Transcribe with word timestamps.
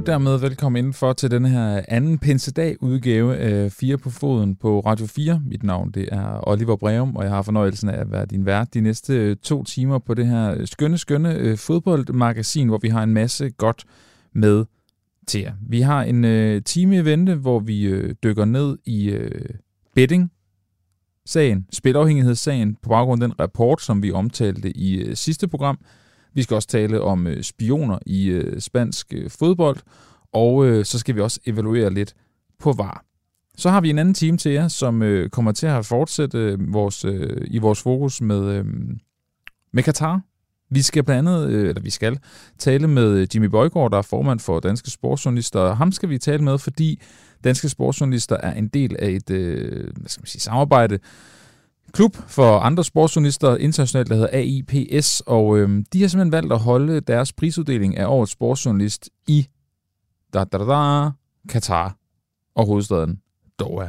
Og 0.00 0.06
dermed 0.06 0.38
velkommen 0.38 0.78
indenfor 0.78 1.12
til 1.12 1.30
den 1.30 1.44
her 1.44 1.82
anden 1.88 2.18
Pinsedag-udgave 2.18 3.36
af 3.36 3.72
Fire 3.72 3.98
på 3.98 4.10
Foden 4.10 4.56
på 4.56 4.80
Radio 4.80 5.06
4. 5.06 5.42
Mit 5.46 5.62
navn 5.62 5.90
det 5.90 6.08
er 6.12 6.48
Oliver 6.48 6.76
Breum, 6.76 7.16
og 7.16 7.24
jeg 7.24 7.32
har 7.32 7.42
fornøjelsen 7.42 7.88
af 7.88 8.00
at 8.00 8.12
være 8.12 8.26
din 8.26 8.46
vært 8.46 8.74
de 8.74 8.80
næste 8.80 9.14
øh, 9.14 9.36
to 9.36 9.64
timer 9.64 9.98
på 9.98 10.14
det 10.14 10.26
her 10.26 10.54
øh, 10.54 10.66
skønne, 10.66 10.98
skønne 10.98 11.34
øh, 11.34 11.58
fodboldmagasin, 11.58 12.68
hvor 12.68 12.78
vi 12.82 12.88
har 12.88 13.02
en 13.02 13.14
masse 13.14 13.50
godt 13.50 13.84
med 14.32 14.64
til 15.26 15.40
jer. 15.40 15.52
Vi 15.68 15.80
har 15.80 16.02
en 16.02 16.24
øh, 16.24 16.62
time 16.62 16.96
i 16.96 17.04
vente, 17.04 17.34
hvor 17.34 17.58
vi 17.58 17.82
øh, 17.82 18.14
dykker 18.22 18.44
ned 18.44 18.78
i 18.86 19.10
øh, 19.10 19.48
betting, 19.94 20.32
sagen, 21.26 21.66
spilafhængighedssagen, 21.72 22.76
på 22.82 22.88
baggrund 22.88 23.22
af 23.22 23.28
den 23.28 23.40
rapport, 23.40 23.82
som 23.82 24.02
vi 24.02 24.12
omtalte 24.12 24.76
i 24.76 24.94
øh, 24.98 25.16
sidste 25.16 25.48
program. 25.48 25.78
Vi 26.34 26.42
skal 26.42 26.54
også 26.54 26.68
tale 26.68 27.00
om 27.00 27.26
øh, 27.26 27.42
spioner 27.42 27.98
i 28.06 28.26
øh, 28.26 28.60
spansk 28.60 29.06
øh, 29.14 29.30
fodbold, 29.30 29.76
og 30.32 30.66
øh, 30.66 30.84
så 30.84 30.98
skal 30.98 31.16
vi 31.16 31.20
også 31.20 31.40
evaluere 31.46 31.94
lidt 31.94 32.14
på 32.58 32.72
VAR. 32.72 33.04
Så 33.56 33.70
har 33.70 33.80
vi 33.80 33.90
en 33.90 33.98
anden 33.98 34.14
time 34.14 34.36
til 34.36 34.52
jer, 34.52 34.68
som 34.68 35.02
øh, 35.02 35.30
kommer 35.30 35.52
til 35.52 35.66
at 35.66 35.86
fortsætte 35.86 36.38
øh, 36.38 36.72
vores, 36.72 37.04
øh, 37.04 37.46
i 37.46 37.58
vores 37.58 37.82
fokus 37.82 38.20
med, 38.20 38.44
øh, 38.44 38.64
med 39.72 39.82
Katar. 39.82 40.20
Vi 40.70 40.82
skal 40.82 41.02
blandt 41.02 41.28
andet, 41.28 41.48
øh, 41.50 41.68
eller 41.68 41.82
vi 41.82 41.90
skal, 41.90 42.18
tale 42.58 42.88
med 42.88 43.26
Jimmy 43.34 43.46
Bøjgaard, 43.46 43.90
der 43.90 43.98
er 43.98 44.02
formand 44.02 44.40
for 44.40 44.60
Danske 44.60 44.90
Sportsjournalister. 44.90 45.74
Ham 45.74 45.92
skal 45.92 46.08
vi 46.08 46.18
tale 46.18 46.44
med, 46.44 46.58
fordi 46.58 47.00
Danske 47.44 47.68
Sportsjournalister 47.68 48.36
er 48.36 48.54
en 48.54 48.68
del 48.68 48.96
af 48.98 49.08
et 49.08 49.30
øh, 49.30 49.90
hvad 49.96 50.08
skal 50.08 50.20
man 50.20 50.26
sige, 50.26 50.40
samarbejde, 50.40 50.98
klub 51.92 52.16
for 52.26 52.58
andre 52.58 52.84
sportsjournalister 52.84 53.56
internationalt, 53.56 54.08
der 54.08 54.14
hedder 54.14 54.28
AIPS, 54.32 55.22
og 55.26 55.58
øh, 55.58 55.84
de 55.92 56.00
har 56.00 56.08
simpelthen 56.08 56.32
valgt 56.32 56.52
at 56.52 56.58
holde 56.58 57.00
deres 57.00 57.32
prisuddeling 57.32 57.96
af 57.96 58.06
årets 58.06 58.32
sportsjournalist 58.32 59.10
i 59.26 59.46
da, 60.34 60.44
da, 60.44 60.58
da, 60.58 60.64
da, 60.64 61.10
Katar 61.48 61.96
og 62.54 62.66
hovedstaden 62.66 63.20
Doha. 63.58 63.88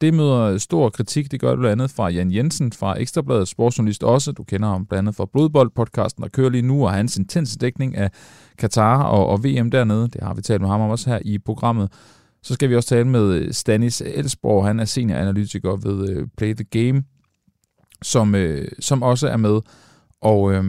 Det 0.00 0.14
møder 0.14 0.58
stor 0.58 0.90
kritik, 0.90 1.30
det 1.30 1.40
gør 1.40 1.50
det 1.50 1.58
blandt 1.58 1.72
andet 1.72 1.90
fra 1.90 2.08
Jan 2.08 2.32
Jensen 2.32 2.72
fra 2.72 3.00
Ekstrabladet 3.00 3.48
Sportsjournalist 3.48 4.04
også. 4.04 4.32
Du 4.32 4.44
kender 4.44 4.68
ham 4.68 4.86
blandt 4.86 4.98
andet 4.98 5.14
fra 5.14 5.26
Blodbold-podcasten, 5.32 6.22
der 6.22 6.28
kører 6.28 6.50
lige 6.50 6.62
nu, 6.62 6.84
og 6.84 6.92
hans 6.92 7.16
intense 7.16 7.58
dækning 7.58 7.96
af 7.96 8.10
Katar 8.58 9.02
og, 9.02 9.26
og 9.26 9.44
VM 9.44 9.70
dernede. 9.70 10.08
Det 10.08 10.22
har 10.22 10.34
vi 10.34 10.42
talt 10.42 10.60
med 10.60 10.68
ham 10.68 10.80
om 10.80 10.90
også 10.90 11.10
her 11.10 11.18
i 11.24 11.38
programmet. 11.38 11.92
Så 12.42 12.54
skal 12.54 12.70
vi 12.70 12.76
også 12.76 12.88
tale 12.88 13.08
med 13.08 13.52
Stanis 13.52 14.00
Elsborg, 14.00 14.66
han 14.66 14.80
er 14.80 14.84
senioranalytiker 14.84 15.76
ved 15.76 16.08
øh, 16.08 16.26
Play 16.36 16.54
the 16.54 16.64
Game, 16.64 17.02
som, 18.02 18.34
øh, 18.34 18.68
som 18.80 19.02
også 19.02 19.28
er 19.28 19.36
med, 19.36 19.60
og, 20.20 20.52
øh, 20.52 20.64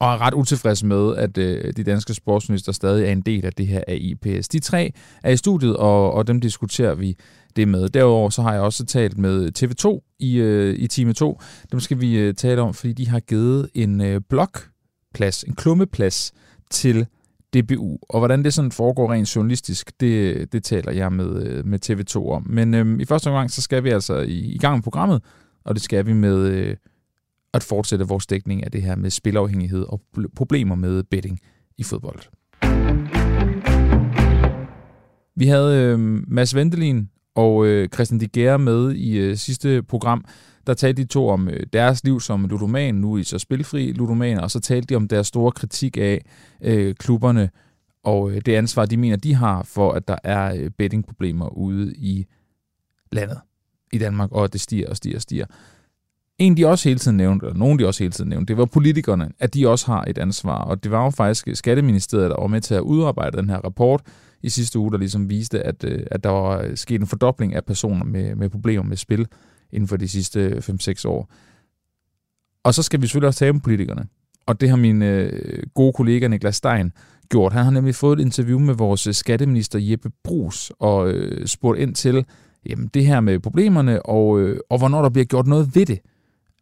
og 0.00 0.12
er 0.12 0.20
ret 0.20 0.34
utilfreds 0.34 0.84
med, 0.84 1.16
at 1.16 1.38
øh, 1.38 1.72
de 1.76 1.84
danske 1.84 2.14
sportsminister 2.14 2.72
stadig 2.72 3.06
er 3.06 3.12
en 3.12 3.20
del 3.20 3.46
af 3.46 3.52
det 3.52 3.66
her 3.66 3.82
AIPS. 3.88 4.48
De 4.48 4.58
tre 4.58 4.92
er 5.22 5.30
i 5.30 5.36
studiet, 5.36 5.76
og, 5.76 6.12
og 6.12 6.26
dem 6.26 6.40
diskuterer 6.40 6.94
vi 6.94 7.16
det 7.56 7.68
med. 7.68 7.88
Derudover 7.88 8.30
så 8.30 8.42
har 8.42 8.52
jeg 8.52 8.62
også 8.62 8.86
talt 8.86 9.18
med 9.18 9.50
TV2 9.58 10.16
i, 10.18 10.36
øh, 10.36 10.74
i 10.78 10.86
time 10.86 11.12
2. 11.12 11.40
Dem 11.72 11.80
skal 11.80 12.00
vi 12.00 12.18
øh, 12.18 12.34
tale 12.34 12.62
om, 12.62 12.74
fordi 12.74 12.92
de 12.92 13.08
har 13.08 13.20
givet 13.20 13.68
en 13.74 14.00
øh, 14.00 14.20
blokplads, 14.28 15.42
en 15.42 15.54
klummeplads 15.54 16.32
til 16.70 17.06
DBU. 17.54 17.98
Og 18.08 18.18
hvordan 18.18 18.44
det 18.44 18.54
sådan 18.54 18.72
foregår 18.72 19.12
rent 19.12 19.36
journalistisk, 19.36 19.92
det, 20.00 20.52
det 20.52 20.64
taler 20.64 20.92
jeg 20.92 21.12
med, 21.12 21.46
øh, 21.46 21.66
med 21.66 21.90
TV2 21.90 22.30
om. 22.30 22.46
Men 22.50 22.74
øhm, 22.74 23.00
i 23.00 23.04
første 23.04 23.28
omgang, 23.28 23.50
så 23.50 23.62
skal 23.62 23.84
vi 23.84 23.90
altså 23.90 24.18
i, 24.18 24.38
i 24.38 24.58
gang 24.58 24.74
med 24.74 24.82
programmet, 24.82 25.22
og 25.64 25.74
det 25.74 25.82
skal 25.82 26.06
vi 26.06 26.12
med 26.12 26.38
øh, 26.38 26.76
at 27.54 27.62
fortsætte 27.62 28.08
vores 28.08 28.26
dækning 28.26 28.64
af 28.64 28.70
det 28.70 28.82
her 28.82 28.96
med 28.96 29.10
spilafhængighed 29.10 29.84
og 29.88 30.00
problemer 30.36 30.74
med 30.74 31.02
betting 31.02 31.40
i 31.78 31.82
fodbold. 31.82 32.20
Vi 35.36 35.46
havde 35.46 35.82
øh, 35.82 35.98
Mads 36.28 36.54
Vendelin 36.54 37.08
og 37.34 37.66
øh, 37.66 37.88
Christian 37.88 38.20
de 38.20 38.28
Gere 38.28 38.58
med 38.58 38.92
i 38.92 39.18
øh, 39.18 39.36
sidste 39.36 39.82
program. 39.82 40.24
Der 40.66 40.74
talte 40.74 41.02
de 41.02 41.08
to 41.08 41.28
om 41.28 41.48
øh, 41.48 41.66
deres 41.72 42.04
liv 42.04 42.20
som 42.20 42.44
ludoman, 42.44 42.94
nu 42.94 43.16
i 43.16 43.24
så 43.24 43.38
spilfri 43.38 43.92
ludoman, 43.92 44.38
og 44.38 44.50
så 44.50 44.60
talte 44.60 44.86
de 44.86 44.96
om 44.96 45.08
deres 45.08 45.26
store 45.26 45.52
kritik 45.52 45.96
af 45.96 46.24
øh, 46.62 46.94
klubberne 46.94 47.50
og 48.04 48.30
øh, 48.30 48.40
det 48.46 48.54
ansvar, 48.54 48.86
de 48.86 48.96
mener, 48.96 49.16
de 49.16 49.34
har 49.34 49.62
for, 49.62 49.92
at 49.92 50.08
der 50.08 50.16
er 50.24 50.54
øh, 50.54 50.70
bettingproblemer 50.70 51.48
ude 51.48 51.94
i 51.96 52.26
landet 53.12 53.40
i 53.92 53.98
Danmark, 53.98 54.32
og 54.32 54.44
at 54.44 54.52
det 54.52 54.60
stiger 54.60 54.88
og 54.88 54.96
stiger 54.96 55.16
og 55.16 55.22
stiger. 55.22 55.46
En, 56.38 56.56
de 56.56 56.66
også 56.66 56.88
hele 56.88 56.98
tiden 56.98 57.16
nævnte, 57.16 57.46
eller 57.46 57.58
nogen, 57.58 57.78
de 57.78 57.86
også 57.86 58.04
hele 58.04 58.12
tiden 58.12 58.30
nævnte, 58.30 58.48
det 58.48 58.56
var 58.56 58.64
politikerne, 58.64 59.30
at 59.38 59.54
de 59.54 59.68
også 59.68 59.86
har 59.86 60.04
et 60.06 60.18
ansvar. 60.18 60.64
Og 60.64 60.84
det 60.84 60.90
var 60.90 61.04
jo 61.04 61.10
faktisk 61.10 61.48
Skatteministeriet, 61.54 62.30
der 62.30 62.40
var 62.40 62.46
med 62.46 62.60
til 62.60 62.74
at 62.74 62.80
udarbejde 62.80 63.36
den 63.36 63.50
her 63.50 63.56
rapport 63.56 64.02
i 64.42 64.48
sidste 64.48 64.78
uge, 64.78 64.92
der 64.92 64.98
ligesom 64.98 65.30
viste, 65.30 65.62
at, 65.62 65.84
øh, 65.84 66.06
at 66.10 66.24
der 66.24 66.30
var 66.30 66.62
øh, 66.62 66.76
sket 66.76 67.00
en 67.00 67.06
fordobling 67.06 67.54
af 67.54 67.64
personer 67.64 68.04
med, 68.04 68.34
med 68.34 68.48
problemer 68.50 68.84
med 68.84 68.96
spil 68.96 69.26
inden 69.72 69.88
for 69.88 69.96
de 69.96 70.08
sidste 70.08 70.40
øh, 70.40 70.56
5-6 70.56 71.08
år. 71.08 71.32
Og 72.64 72.74
så 72.74 72.82
skal 72.82 73.02
vi 73.02 73.06
selvfølgelig 73.06 73.26
også 73.26 73.38
tale 73.38 73.52
med 73.52 73.60
politikerne. 73.60 74.06
Og 74.46 74.60
det 74.60 74.68
har 74.68 74.76
min 74.76 75.02
øh, 75.02 75.62
gode 75.74 75.92
kollega 75.92 76.28
Niklas 76.28 76.56
Stein 76.56 76.92
gjort. 77.28 77.52
Han 77.52 77.64
har 77.64 77.70
nemlig 77.70 77.94
fået 77.94 78.20
et 78.20 78.24
interview 78.24 78.58
med 78.58 78.74
vores 78.74 79.08
skatteminister 79.12 79.78
Jeppe 79.78 80.10
Brugs 80.24 80.72
og 80.78 81.10
øh, 81.10 81.46
spurgt 81.46 81.78
ind 81.78 81.94
til, 81.94 82.24
jamen, 82.66 82.90
det 82.94 83.06
her 83.06 83.20
med 83.20 83.38
problemerne, 83.38 84.06
og, 84.06 84.40
øh, 84.40 84.60
og 84.70 84.78
hvornår 84.78 85.02
der 85.02 85.08
bliver 85.08 85.24
gjort 85.24 85.46
noget 85.46 85.74
ved 85.74 85.86
det, 85.86 85.98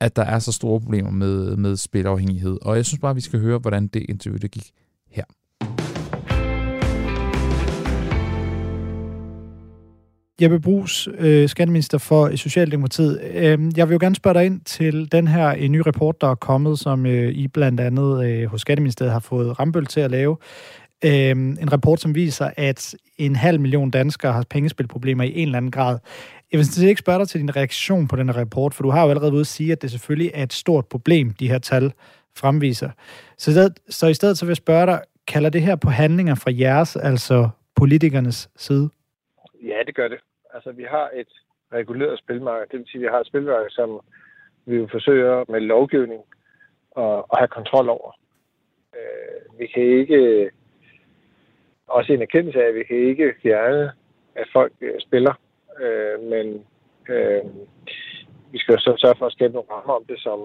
at 0.00 0.16
der 0.16 0.22
er 0.22 0.38
så 0.38 0.52
store 0.52 0.80
problemer 0.80 1.10
med, 1.10 1.56
med 1.56 1.76
spilafhængighed. 1.76 2.58
Og 2.62 2.76
jeg 2.76 2.86
synes 2.86 3.00
bare, 3.00 3.14
vi 3.14 3.20
skal 3.20 3.40
høre, 3.40 3.58
hvordan 3.58 3.86
det 3.86 4.06
interview 4.08 4.38
det 4.38 4.50
gik 4.50 4.70
her. 5.10 5.24
Jeppe 10.42 10.60
Brugs, 10.60 11.08
øh, 11.18 11.48
skatteminister 11.48 11.98
for 11.98 12.36
Socialdemokratiet. 12.36 13.20
Øh, 13.34 13.58
jeg 13.76 13.88
vil 13.88 13.94
jo 13.94 13.98
gerne 14.00 14.14
spørge 14.14 14.34
dig 14.34 14.46
ind 14.46 14.60
til 14.60 15.12
den 15.12 15.28
her 15.28 15.54
øh, 15.58 15.68
nye 15.68 15.82
rapport, 15.82 16.20
der 16.20 16.30
er 16.30 16.34
kommet, 16.34 16.78
som 16.78 17.06
øh, 17.06 17.32
I 17.32 17.48
blandt 17.48 17.80
andet 17.80 18.26
øh, 18.26 18.46
hos 18.50 18.60
Skatteministeriet 18.60 19.12
har 19.12 19.20
fået 19.20 19.60
Rambøl 19.60 19.86
til 19.86 20.00
at 20.00 20.10
lave. 20.10 20.36
Øh, 21.04 21.30
en 21.30 21.72
rapport, 21.72 22.00
som 22.00 22.14
viser, 22.14 22.50
at 22.56 22.94
en 23.18 23.36
halv 23.36 23.60
million 23.60 23.90
danskere 23.90 24.32
har 24.32 24.44
pengespilproblemer 24.50 25.24
i 25.24 25.32
en 25.38 25.48
eller 25.48 25.56
anden 25.56 25.70
grad. 25.70 25.98
Jeg 26.52 26.58
vil 26.58 26.66
sådan 26.66 26.88
ikke 26.88 26.98
spørge 26.98 27.18
dig 27.18 27.28
til 27.28 27.40
din 27.40 27.56
reaktion 27.56 28.08
på 28.08 28.16
den 28.16 28.36
rapport, 28.36 28.74
for 28.74 28.82
du 28.82 28.90
har 28.90 29.04
jo 29.04 29.10
allerede 29.10 29.32
ude 29.32 29.40
at 29.40 29.46
sige, 29.46 29.72
at 29.72 29.82
det 29.82 29.90
selvfølgelig 29.90 30.30
er 30.34 30.42
et 30.42 30.52
stort 30.52 30.86
problem, 30.86 31.30
de 31.30 31.48
her 31.48 31.58
tal 31.58 31.92
fremviser. 32.36 32.90
Så, 33.38 33.50
det, 33.50 33.78
så 33.88 34.06
i 34.06 34.14
stedet 34.14 34.38
så 34.38 34.44
vil 34.44 34.50
jeg 34.50 34.56
spørge 34.56 34.86
dig, 34.86 35.00
kalder 35.26 35.50
det 35.50 35.62
her 35.62 35.76
på 35.76 35.90
handlinger 35.90 36.34
fra 36.34 36.50
jeres, 36.58 36.96
altså 36.96 37.48
politikernes 37.76 38.50
side? 38.56 38.90
Ja, 39.62 39.78
det 39.86 39.94
gør 39.94 40.08
det. 40.08 40.18
Altså, 40.54 40.72
vi 40.72 40.86
har 40.90 41.10
et 41.14 41.32
reguleret 41.72 42.18
spilmarked. 42.18 42.66
Det 42.70 42.78
vil 42.78 42.86
sige, 42.86 43.00
at 43.00 43.02
vi 43.02 43.08
har 43.12 43.20
et 43.20 43.26
spilmarked, 43.26 43.70
som 43.70 44.00
vi 44.66 44.86
forsøger 44.90 45.44
med 45.48 45.60
lovgivning 45.60 46.22
at, 46.96 47.18
at 47.32 47.38
have 47.38 47.48
kontrol 47.48 47.88
over. 47.88 48.10
Øh, 48.96 49.58
vi 49.58 49.66
kan 49.66 49.82
ikke 49.82 50.50
også 51.90 52.12
en 52.12 52.22
erkendelse 52.22 52.62
af, 52.62 52.68
at 52.68 52.74
vi 52.74 52.84
kan 52.84 52.96
ikke 52.96 53.34
fjerne, 53.42 53.92
at 54.34 54.46
folk 54.52 54.72
øh, 54.80 55.00
spiller, 55.00 55.34
øh, 55.82 56.22
men 56.32 56.46
øh, 57.08 57.44
vi 58.52 58.58
skal 58.58 58.72
jo 58.72 58.80
så 58.80 58.92
sørge 58.98 59.18
for 59.18 59.26
at 59.26 59.32
skabe 59.32 59.52
nogle 59.54 59.72
rammer 59.72 59.94
om 59.94 60.04
det, 60.04 60.18
som, 60.20 60.38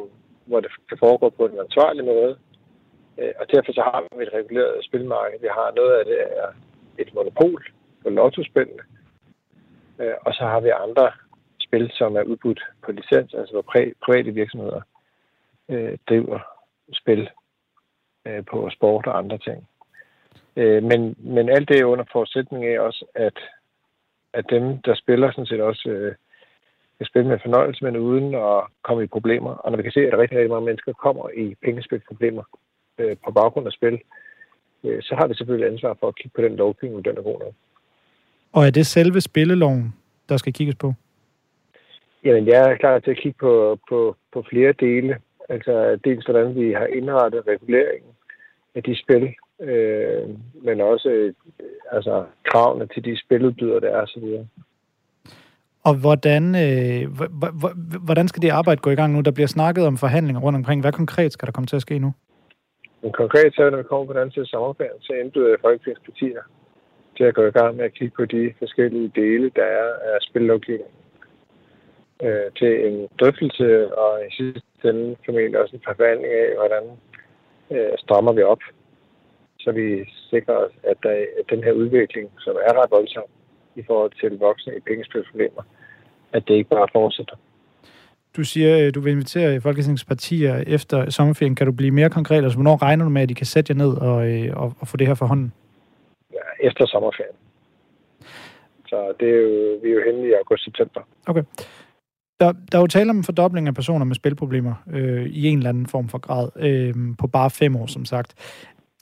hvor 0.46 0.60
det 0.60 0.72
kan 0.90 0.98
foregå 0.98 1.30
på 1.30 1.46
en 1.46 1.60
ansvarlig 1.60 2.06
måde. 2.06 2.38
Øh, 3.20 3.34
og 3.40 3.46
derfor 3.54 3.72
så 3.74 3.82
har 3.82 4.18
vi 4.18 4.24
et 4.24 4.34
reguleret 4.34 4.86
spilmarked. 4.86 5.40
Vi 5.42 5.48
har 5.52 5.74
noget 5.76 5.94
af 6.00 6.06
det 6.06 6.20
er 6.42 6.48
et 6.98 7.14
monopol 7.14 7.66
på 8.04 8.10
lottospillene, 8.10 8.84
øh, 10.00 10.16
og 10.22 10.34
så 10.34 10.44
har 10.44 10.60
vi 10.60 10.70
andre 10.70 11.12
spil, 11.60 11.92
som 11.94 12.16
er 12.16 12.24
udbudt 12.24 12.62
på 12.86 12.92
licens, 12.92 13.34
altså 13.34 13.54
hvor 13.54 13.66
private 14.06 14.32
virksomheder 14.32 14.82
øh, 15.70 15.98
driver 16.10 16.40
spil 16.94 17.30
øh, 18.28 18.46
på 18.46 18.70
sport 18.70 19.08
og 19.08 19.18
andre 19.18 19.38
ting. 19.38 19.68
Øh, 20.56 20.84
men, 20.84 21.16
men 21.20 21.50
alt 21.50 21.70
det 21.70 21.80
er 21.80 21.86
under 21.86 22.06
forudsætning 22.12 22.66
af 22.66 22.80
også, 22.80 23.06
at, 23.16 23.38
at 24.34 24.46
dem, 24.50 24.78
der 24.78 24.96
spiller, 24.96 25.32
sådan 25.32 25.46
set 25.46 25.62
også 25.62 25.90
øh, 25.90 26.16
kan 26.98 27.06
spille 27.06 27.30
med 27.30 27.40
fornøjelse, 27.40 27.84
men 27.84 27.98
uden 27.98 28.36
at 28.36 28.64
komme 28.84 29.04
i 29.04 29.08
problemer. 29.08 29.52
Og 29.52 29.72
når 29.72 29.78
vi 29.78 29.84
kan 29.84 29.92
se, 29.92 30.00
at 30.00 30.18
rigtig, 30.20 30.38
rigtig 30.38 30.52
mange 30.52 30.66
mennesker 30.66 30.94
kommer 30.94 31.30
i 31.30 31.56
pengespilproblemer 31.64 32.44
øh, 32.98 33.18
på 33.26 33.32
baggrund 33.32 33.68
af 33.68 33.74
spil, 33.74 34.00
øh, 34.84 35.02
så 35.02 35.16
har 35.16 35.28
vi 35.28 35.34
selvfølgelig 35.36 35.72
ansvar 35.72 35.98
for 36.00 36.08
at 36.08 36.16
kigge 36.16 36.36
på 36.36 36.42
den 36.42 36.56
lovgivning, 36.56 37.06
den 37.06 37.18
er 37.18 37.22
god 37.22 37.40
nok. 37.40 37.54
Og 38.54 38.66
er 38.66 38.70
det 38.70 38.86
selve 38.86 39.22
spilleloven, 39.22 39.94
der 40.30 40.38
skal 40.38 40.54
kigges 40.54 40.76
på? 40.76 40.94
Jamen, 42.24 42.48
jeg 42.48 42.72
er 42.72 42.78
klar 42.78 43.00
til 43.00 43.12
at 43.12 43.18
kigge 43.18 43.38
på, 43.40 43.80
på, 43.90 44.16
på 44.34 44.46
flere 44.50 44.72
dele. 44.72 45.18
Altså 45.50 46.00
dels 46.04 46.26
hvordan 46.26 46.56
vi 46.56 46.72
har 46.72 46.86
indrettet 46.86 47.48
reguleringen 47.48 48.12
af 48.76 48.84
de 48.84 48.96
spil, 49.04 49.36
øh, 49.62 50.30
men 50.64 50.82
også 50.82 51.10
øh, 51.10 51.34
altså, 51.92 52.26
kravene 52.44 52.88
til 52.88 53.06
de 53.06 53.20
spiludbydere, 53.20 53.80
der 53.80 53.90
er 53.90 54.02
osv. 54.02 54.24
Og 55.84 55.96
hvordan, 55.96 56.44
øh, 56.66 57.02
hvordan 58.06 58.28
skal 58.28 58.42
det 58.42 58.50
arbejde 58.50 58.82
gå 58.82 58.90
i 58.90 58.96
gang 58.96 59.14
nu? 59.14 59.22
Der 59.22 59.32
bliver 59.32 59.48
snakket 59.48 59.88
om 59.88 59.98
forhandlinger 59.98 60.42
rundt 60.42 60.58
omkring. 60.58 60.82
Hvad 60.82 60.92
konkret 60.92 61.34
skal 61.34 61.46
der 61.46 61.52
komme 61.52 61.68
til 61.68 61.76
at 61.76 61.82
ske 61.82 62.00
nu? 62.00 62.14
Men 63.02 63.12
konkret 63.12 63.54
så, 63.56 63.70
når 63.70 63.78
vi 63.78 63.84
kommer 63.84 64.06
på 64.14 64.20
den 64.20 64.32
til 64.32 64.46
sommerferien, 64.46 65.02
så 65.02 65.14
indbyder 65.14 65.50
jeg 65.50 65.58
Folketingets 65.62 66.02
partier 66.06 66.42
til 67.18 67.24
at 67.24 67.36
gå 67.36 67.44
i 67.46 67.52
gang 67.52 67.76
med 67.76 67.86
at 67.86 67.94
kigge 67.94 68.16
på 68.16 68.26
de 68.26 68.54
forskellige 68.60 69.12
dele, 69.16 69.52
der 69.56 69.64
er 69.64 69.88
af 70.14 70.18
spillovgivningen. 70.22 70.96
Øh, 72.24 72.52
til 72.60 72.88
en 72.88 73.08
drøftelse 73.20 73.98
og 73.98 74.12
i 74.28 74.30
sidste 74.38 74.90
ende 74.90 75.16
formentlig 75.26 75.60
også 75.62 75.76
en 75.76 75.88
forvandling 75.90 76.34
af, 76.34 76.50
hvordan 76.60 76.84
øh, 77.72 77.94
strammer 77.98 78.34
vi 78.34 78.42
op, 78.42 78.64
så 79.66 79.72
vi 79.72 79.88
sikrer 80.30 80.56
os, 80.66 80.74
at, 80.92 80.98
der, 81.04 81.16
at 81.40 81.46
den 81.50 81.64
her 81.64 81.72
udvikling, 81.72 82.28
som 82.40 82.56
er 82.68 82.74
ret 82.80 82.92
voldsom 82.92 83.30
i 83.76 83.84
forhold 83.88 84.12
til 84.22 84.40
voksne 84.40 84.72
i 84.78 84.80
pengespilsproblemer, 84.88 85.64
at 86.34 86.44
det 86.48 86.54
ikke 86.54 86.70
bare 86.70 86.88
fortsætter. 86.94 87.36
Du 88.38 88.44
siger, 88.44 88.92
du 88.92 89.00
vil 89.00 89.12
invitere 89.12 89.62
Folketingspartier 89.62 90.64
efter 90.68 91.10
sommerferien. 91.10 91.56
Kan 91.56 91.68
du 91.68 91.74
blive 91.74 91.92
mere 91.92 92.10
konkret? 92.10 92.44
Altså, 92.44 92.58
hvornår 92.58 92.82
regner 92.82 93.04
du 93.06 93.10
med, 93.10 93.22
at 93.22 93.30
de 93.30 93.36
kan 93.36 93.46
sætte 93.46 93.72
jer 93.72 93.78
ned 93.78 93.98
og, 93.98 94.18
øh, 94.32 94.58
og, 94.62 94.74
og 94.80 94.88
få 94.88 94.98
det 94.98 95.08
her 95.08 95.14
for 95.14 95.26
hånden? 95.26 95.54
Ja, 96.34 96.68
efter 96.68 96.86
sommerferien. 96.86 97.36
Så 98.88 99.14
det 99.20 99.30
er 99.30 99.42
jo, 99.42 99.80
vi 99.84 99.90
er 99.90 99.94
jo 99.94 100.02
henne 100.06 100.28
i 100.28 100.34
august-september. 100.34 101.02
Okay. 101.28 101.44
Der, 102.40 102.52
der 102.72 102.78
er 102.78 102.82
jo 102.82 102.88
tale 102.88 103.10
om 103.10 103.18
en 103.18 103.24
fordobling 103.24 103.68
af 103.68 103.76
personer 103.76 104.06
med 104.06 104.16
spilproblemer 104.16 104.74
øh, 104.94 105.26
i 105.26 105.48
en 105.48 105.58
eller 105.58 105.70
anden 105.70 105.88
form 105.88 106.10
for 106.10 106.18
grad 106.18 106.50
øh, 106.56 106.94
på 107.20 107.28
bare 107.28 107.50
fem 107.50 107.76
år, 107.76 107.86
som 107.86 108.06
sagt. 108.06 108.34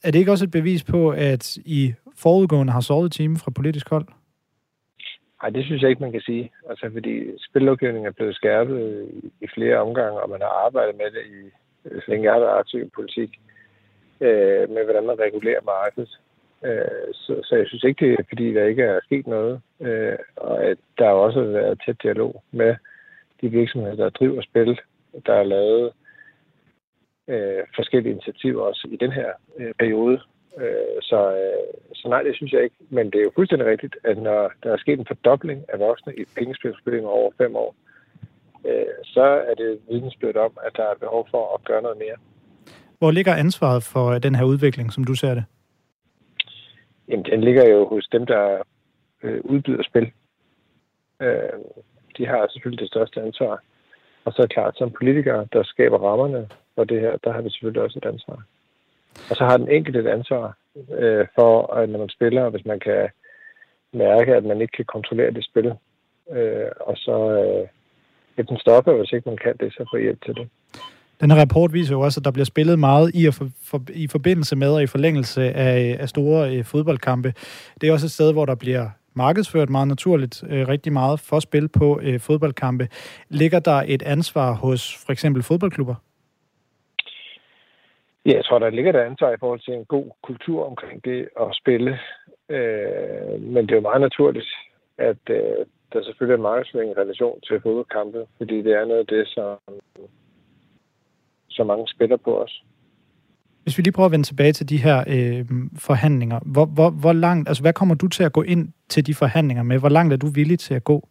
Er 0.04 0.12
det 0.12 0.20
ikke 0.20 0.32
også 0.32 0.46
et 0.46 0.52
bevis 0.52 0.84
på, 0.84 1.10
at 1.10 1.58
I 1.58 1.94
forudgående 2.16 2.74
har 2.74 2.82
sovet 2.82 3.12
team 3.12 3.36
fra 3.36 3.52
politisk 3.52 3.90
hold? 3.90 4.06
Nej, 5.42 5.50
det 5.50 5.66
synes 5.66 5.82
jeg 5.82 5.90
ikke, 5.90 6.02
man 6.02 6.12
kan 6.12 6.22
sige. 6.22 6.52
Altså, 6.70 6.90
fordi 6.94 7.16
spillovgivningen 7.50 8.08
er 8.08 8.12
blevet 8.12 8.36
skærpet 8.36 8.80
i, 9.14 9.46
i 9.46 9.48
flere 9.56 9.78
omgange, 9.78 10.22
og 10.22 10.30
man 10.30 10.42
har 10.42 10.66
arbejdet 10.66 10.96
med 10.96 11.06
det 11.06 11.26
i, 11.40 11.42
så 11.84 12.06
længe 12.08 12.26
jeg 12.26 12.34
har 12.34 12.40
været 12.40 12.60
aktiv 12.60 12.80
i 12.80 12.96
politik, 12.96 13.40
øh, 14.22 14.70
med 14.70 14.84
hvordan 14.84 15.06
man 15.06 15.20
regulerer 15.20 15.62
markedet. 15.66 16.20
Øh, 16.66 17.14
så, 17.14 17.42
så 17.44 17.56
jeg 17.56 17.68
synes 17.68 17.84
ikke, 17.84 18.06
det 18.06 18.14
er 18.20 18.24
fordi, 18.30 18.54
der 18.54 18.66
ikke 18.66 18.84
er 18.84 19.00
sket 19.04 19.28
noget, 19.28 19.62
øh, 19.82 20.18
og 20.36 20.64
at 20.64 20.78
der 20.98 21.06
har 21.06 21.14
også 21.14 21.42
været 21.44 21.82
tæt 21.86 22.04
dialog 22.04 22.44
med 22.52 22.76
de 23.42 23.50
virksomheder, 23.50 23.96
der 23.96 24.10
driver 24.10 24.42
spil, 24.42 24.80
der 25.26 25.34
er 25.34 25.44
lavet 25.44 25.92
øh, 27.28 27.64
forskellige 27.76 28.14
initiativer 28.14 28.62
også 28.62 28.88
i 28.92 28.98
den 28.98 29.12
her 29.12 29.30
øh, 29.60 29.74
periode. 29.80 30.20
Øh, 30.58 30.98
så, 31.02 31.20
øh, 31.42 31.94
så 31.94 32.08
nej, 32.10 32.22
det 32.24 32.36
synes 32.36 32.52
jeg 32.54 32.64
ikke. 32.64 32.76
Men 32.90 33.06
det 33.06 33.16
er 33.16 33.24
jo 33.24 33.32
fuldstændig 33.36 33.68
rigtigt, 33.68 33.96
at 34.04 34.18
når 34.18 34.52
der 34.64 34.74
er 34.74 34.78
sket 34.78 35.00
en 35.00 35.06
fordobling 35.08 35.66
af 35.70 35.80
voksne 35.80 36.16
i 36.16 36.24
pengespilsspillinger 36.38 37.10
over 37.10 37.32
fem 37.38 37.56
år, 37.56 37.76
øh, 38.66 38.86
så 39.04 39.22
er 39.50 39.54
det 39.54 39.80
vidensbyrd 39.90 40.36
om, 40.36 40.58
at 40.66 40.72
der 40.76 40.84
er 40.84 40.96
behov 41.00 41.28
for 41.32 41.56
at 41.56 41.64
gøre 41.64 41.82
noget 41.82 41.98
mere. 41.98 42.16
Hvor 43.00 43.12
ligger 43.12 43.36
ansvaret 43.36 43.84
for 43.84 44.20
den 44.20 44.36
her 44.36 44.44
udvikling, 44.44 44.94
som 44.94 45.04
du 45.04 45.16
ser 45.16 45.34
det? 45.34 45.46
Jamen, 47.08 47.26
den 47.26 47.42
ligger 47.42 47.70
jo 47.70 47.88
hos 47.88 48.08
dem, 48.12 48.26
der 48.26 48.62
øh, 49.24 49.42
udbyder 49.44 49.84
spil. 49.84 50.12
Øh, 51.22 51.60
de 52.18 52.26
har 52.26 52.48
selvfølgelig 52.52 52.80
det 52.80 52.88
største 52.88 53.22
ansvar. 53.22 53.64
Og 54.26 54.34
så 54.34 54.42
er 54.42 54.46
det 54.46 54.54
klart, 54.54 54.78
som 54.78 54.92
politikere, 54.92 55.48
der 55.54 55.64
skaber 55.64 55.98
rammerne 55.98 56.48
for 56.76 56.84
det 56.84 57.02
her, 57.02 57.18
der 57.24 57.32
har 57.34 57.42
vi 57.42 57.50
selvfølgelig 57.50 57.84
også 57.84 58.00
et 58.00 58.10
ansvar. 58.14 58.44
Og 59.30 59.36
så 59.36 59.46
har 59.46 59.58
den 59.58 59.70
enkelte 59.70 60.00
et 60.00 60.08
ansvar 60.08 60.58
øh, 61.00 61.26
for, 61.36 61.74
at 61.74 61.90
når 61.90 62.00
man 62.00 62.10
spiller, 62.10 62.50
hvis 62.50 62.66
man 62.66 62.80
kan 62.80 63.10
mærke, 63.94 64.36
at 64.36 64.44
man 64.44 64.62
ikke 64.62 64.72
kan 64.72 64.86
kontrollere 64.86 65.32
det 65.32 65.46
spil, 65.46 65.74
øh, 66.32 66.72
og 66.80 66.98
så 66.98 67.18
øh, 68.38 68.46
den 68.48 68.58
stopper, 68.58 68.94
hvis 68.98 69.12
ikke 69.12 69.30
man 69.30 69.38
kan 69.38 69.58
det, 69.60 69.74
så 69.74 69.90
få 69.94 69.98
hjælp 69.98 70.26
til 70.26 70.36
det. 70.36 70.50
Den 71.22 71.32
her 71.32 71.42
rapport 71.42 71.74
viser 71.74 71.96
jo 71.96 72.02
også, 72.02 72.20
at 72.20 72.26
der 72.26 72.32
bliver 72.32 72.46
spillet 72.46 72.80
meget 72.80 73.16
i, 73.16 73.32
for, 73.32 73.50
for, 73.64 73.82
i 73.94 74.08
forbindelse 74.08 74.56
med 74.56 74.70
og 74.74 74.84
i 74.84 74.88
forlængelse 74.88 75.42
af, 75.44 75.98
af 76.00 76.10
store 76.10 76.58
øh, 76.58 76.64
fodboldkampe. 76.64 77.34
Det 77.82 77.90
er 77.90 77.94
også 77.94 78.06
et 78.06 78.12
sted, 78.12 78.34
hvor 78.34 78.46
der 78.46 78.56
bliver 78.56 78.90
markedsført 79.16 79.70
meget 79.70 79.88
naturligt 79.88 80.44
øh, 80.50 80.68
rigtig 80.68 80.94
meget 80.94 81.20
for 81.20 81.40
spil 81.40 81.68
på 81.68 82.00
øh, 82.04 82.20
fodboldkampe. 82.20 82.88
Ligger 83.30 83.60
der 83.60 83.84
et 83.88 84.02
ansvar 84.02 84.54
hos 84.54 85.04
for 85.06 85.12
eksempel 85.12 85.44
fodboldklubber? 85.44 85.96
Ja, 88.26 88.32
jeg 88.36 88.46
tror, 88.46 88.60
der 88.60 88.70
ligger 88.70 88.92
der 88.92 89.04
ansvar 89.04 89.32
i 89.32 89.38
forhold 89.40 89.60
til 89.60 89.74
en 89.74 89.86
god 89.86 90.12
kultur 90.24 90.66
omkring 90.66 91.06
det 91.06 91.30
at 91.40 91.48
spille. 91.52 92.00
Øh, 92.50 93.42
men 93.42 93.66
det 93.66 93.72
er 93.72 93.76
jo 93.76 93.90
meget 93.90 94.02
naturligt, 94.02 94.50
at 94.98 95.24
øh, 95.30 95.66
der 95.94 96.04
selvfølgelig 96.04 96.38
er 96.38 96.50
markedsføring 96.50 96.92
i 96.92 97.02
relation 97.02 97.42
til 97.42 97.62
fodboldkampe, 97.62 98.26
fordi 98.38 98.62
det 98.62 98.74
er 98.74 98.86
noget 98.86 99.00
af 99.00 99.08
det, 99.08 99.28
som, 99.28 99.58
som 101.50 101.68
mange 101.68 101.88
spiller 101.88 102.18
på 102.18 102.42
os. 102.44 102.64
Hvis 103.64 103.78
vi 103.78 103.84
lige 103.84 103.94
prøver 103.94 104.06
at 104.06 104.12
vende 104.12 104.26
tilbage 104.26 104.54
til 104.54 104.70
de 104.70 104.78
her 104.78 104.98
øh, 105.08 105.46
forhandlinger, 105.78 106.40
hvor, 106.46 106.66
hvor, 106.66 106.90
hvor 106.90 107.14
langt, 107.14 107.50
altså 107.50 107.64
hvad 107.64 107.74
kommer 107.74 107.96
du 107.96 108.08
til 108.08 108.24
at 108.24 108.34
gå 108.34 108.42
ind 108.42 108.70
til 108.90 109.08
de 109.08 109.14
forhandlinger 109.14 109.64
med? 109.64 109.80
Hvor 109.80 109.90
langt 109.90 110.14
er 110.14 110.18
du 110.18 110.28
villig 110.28 110.60
til 110.60 110.74
at 110.74 110.84
gå? 110.84 111.08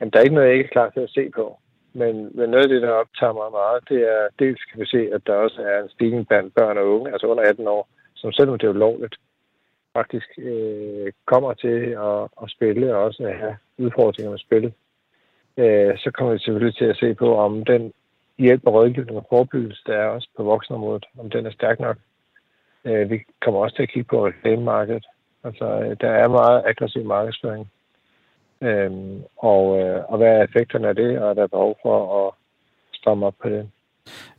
Jamen, 0.00 0.10
der 0.10 0.18
er 0.18 0.22
ikke 0.22 0.34
noget, 0.34 0.48
jeg 0.48 0.56
ikke 0.56 0.68
er 0.68 0.76
klar 0.76 0.90
til 0.90 1.00
at 1.00 1.10
se 1.10 1.30
på. 1.34 1.58
Men, 1.92 2.14
men 2.36 2.50
noget 2.50 2.64
af 2.64 2.68
det, 2.68 2.82
der 2.82 2.90
optager 2.90 3.32
mig 3.32 3.50
meget, 3.50 3.80
det 3.88 4.00
er, 4.14 4.22
dels 4.38 4.60
kan 4.64 4.80
vi 4.80 4.86
se, 4.86 5.00
at 5.14 5.22
der 5.26 5.34
også 5.34 5.60
er 5.62 5.82
en 5.82 5.88
stigning 5.88 6.28
blandt 6.28 6.54
børn 6.54 6.78
og 6.78 6.86
unge, 6.94 7.12
altså 7.12 7.26
under 7.26 7.44
18 7.44 7.68
år, 7.68 7.88
som 8.14 8.32
selvom 8.32 8.58
det 8.58 8.66
er 8.66 8.70
ulovligt, 8.70 9.16
faktisk 9.92 10.28
øh, 10.38 11.12
kommer 11.26 11.52
til 11.54 11.78
at, 12.08 12.22
at 12.42 12.50
spille 12.56 12.96
og 12.96 13.04
også 13.04 13.22
at 13.22 13.38
have 13.42 13.56
udfordringer 13.78 14.30
med 14.30 14.38
spil. 14.38 14.66
Øh, 15.62 15.92
så 16.02 16.10
kommer 16.14 16.32
vi 16.32 16.38
selvfølgelig 16.38 16.76
til 16.76 16.84
at 16.84 17.00
se 17.02 17.14
på, 17.14 17.28
om 17.36 17.64
den 17.64 17.92
hjælp 18.38 18.62
og 18.66 18.74
rådgivning 18.74 19.16
og 19.16 19.26
forebyggelse, 19.28 19.82
der 19.86 19.96
er 19.96 20.08
også 20.08 20.28
på 20.36 20.42
voksenområdet, 20.42 21.04
om 21.18 21.30
den 21.30 21.46
er 21.46 21.50
stærk 21.50 21.80
nok. 21.80 21.96
Øh, 22.84 23.10
vi 23.10 23.18
kommer 23.42 23.60
også 23.60 23.76
til 23.76 23.82
at 23.82 23.92
kigge 23.92 24.08
på 24.08 24.26
reklamemarkedet. 24.26 25.06
Altså, 25.44 25.64
øh, 25.64 25.96
der 26.00 26.10
er 26.10 26.28
meget 26.28 26.62
aggressiv 26.66 27.04
markedsføring 27.04 27.70
Øhm, 28.62 29.22
og, 29.38 29.78
øh, 29.80 30.04
og 30.08 30.18
hvad 30.18 30.28
er 30.28 30.42
effekterne 30.42 30.88
af 30.88 30.94
det, 30.94 31.18
og 31.18 31.30
er 31.30 31.34
der 31.34 31.46
behov 31.46 31.78
for 31.82 32.26
at 32.26 32.34
stramme 32.92 33.26
op 33.26 33.34
på 33.42 33.48
det? 33.48 33.68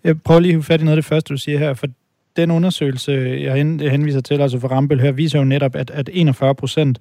Jeg 0.04 0.22
prøver 0.22 0.40
lige 0.40 0.58
at 0.58 0.66
fat 0.66 0.82
i 0.82 0.84
noget 0.84 0.98
af 0.98 1.04
det 1.04 1.10
første, 1.10 1.34
du 1.34 1.38
siger 1.38 1.60
her, 1.60 1.74
for 1.74 1.88
den 2.36 2.52
undersøgelse, 2.52 3.12
jeg 3.42 3.56
henviser 3.92 4.22
til, 4.22 4.42
altså 4.42 4.60
for 4.60 4.68
Rambøl 4.68 5.00
her, 5.00 5.12
viser 5.12 5.40
jo 5.40 5.46
netop, 5.46 5.76
at, 5.76 5.90
at 5.92 6.10
41 6.14 6.56
procent 6.56 7.00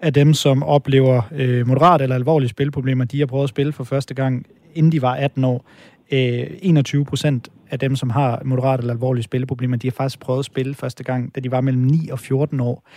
af 0.00 0.12
dem, 0.12 0.34
som 0.34 0.62
oplever 0.62 1.22
øh, 1.32 1.66
moderat 1.66 2.02
eller 2.02 2.16
alvorlige 2.16 2.48
spilproblemer, 2.48 3.04
de 3.04 3.18
har 3.18 3.26
prøvet 3.26 3.44
at 3.44 3.48
spille 3.48 3.72
for 3.72 3.84
første 3.84 4.14
gang, 4.14 4.46
inden 4.74 4.92
de 4.92 5.02
var 5.02 5.14
18 5.14 5.44
år. 5.44 5.64
Øh, 6.12 6.46
21 6.62 7.04
procent 7.04 7.48
af 7.70 7.78
dem, 7.78 7.96
som 7.96 8.10
har 8.10 8.42
moderat 8.44 8.80
eller 8.80 8.92
alvorlige 8.92 9.24
spilleproblemer, 9.24 9.76
de 9.76 9.86
har 9.86 9.92
faktisk 9.92 10.20
prøvet 10.20 10.38
at 10.38 10.44
spille 10.44 10.74
første 10.74 11.04
gang, 11.04 11.34
da 11.34 11.40
de 11.40 11.50
var 11.50 11.60
mellem 11.60 11.82
9 11.82 12.08
og 12.12 12.18
14 12.18 12.60
år. 12.60 12.88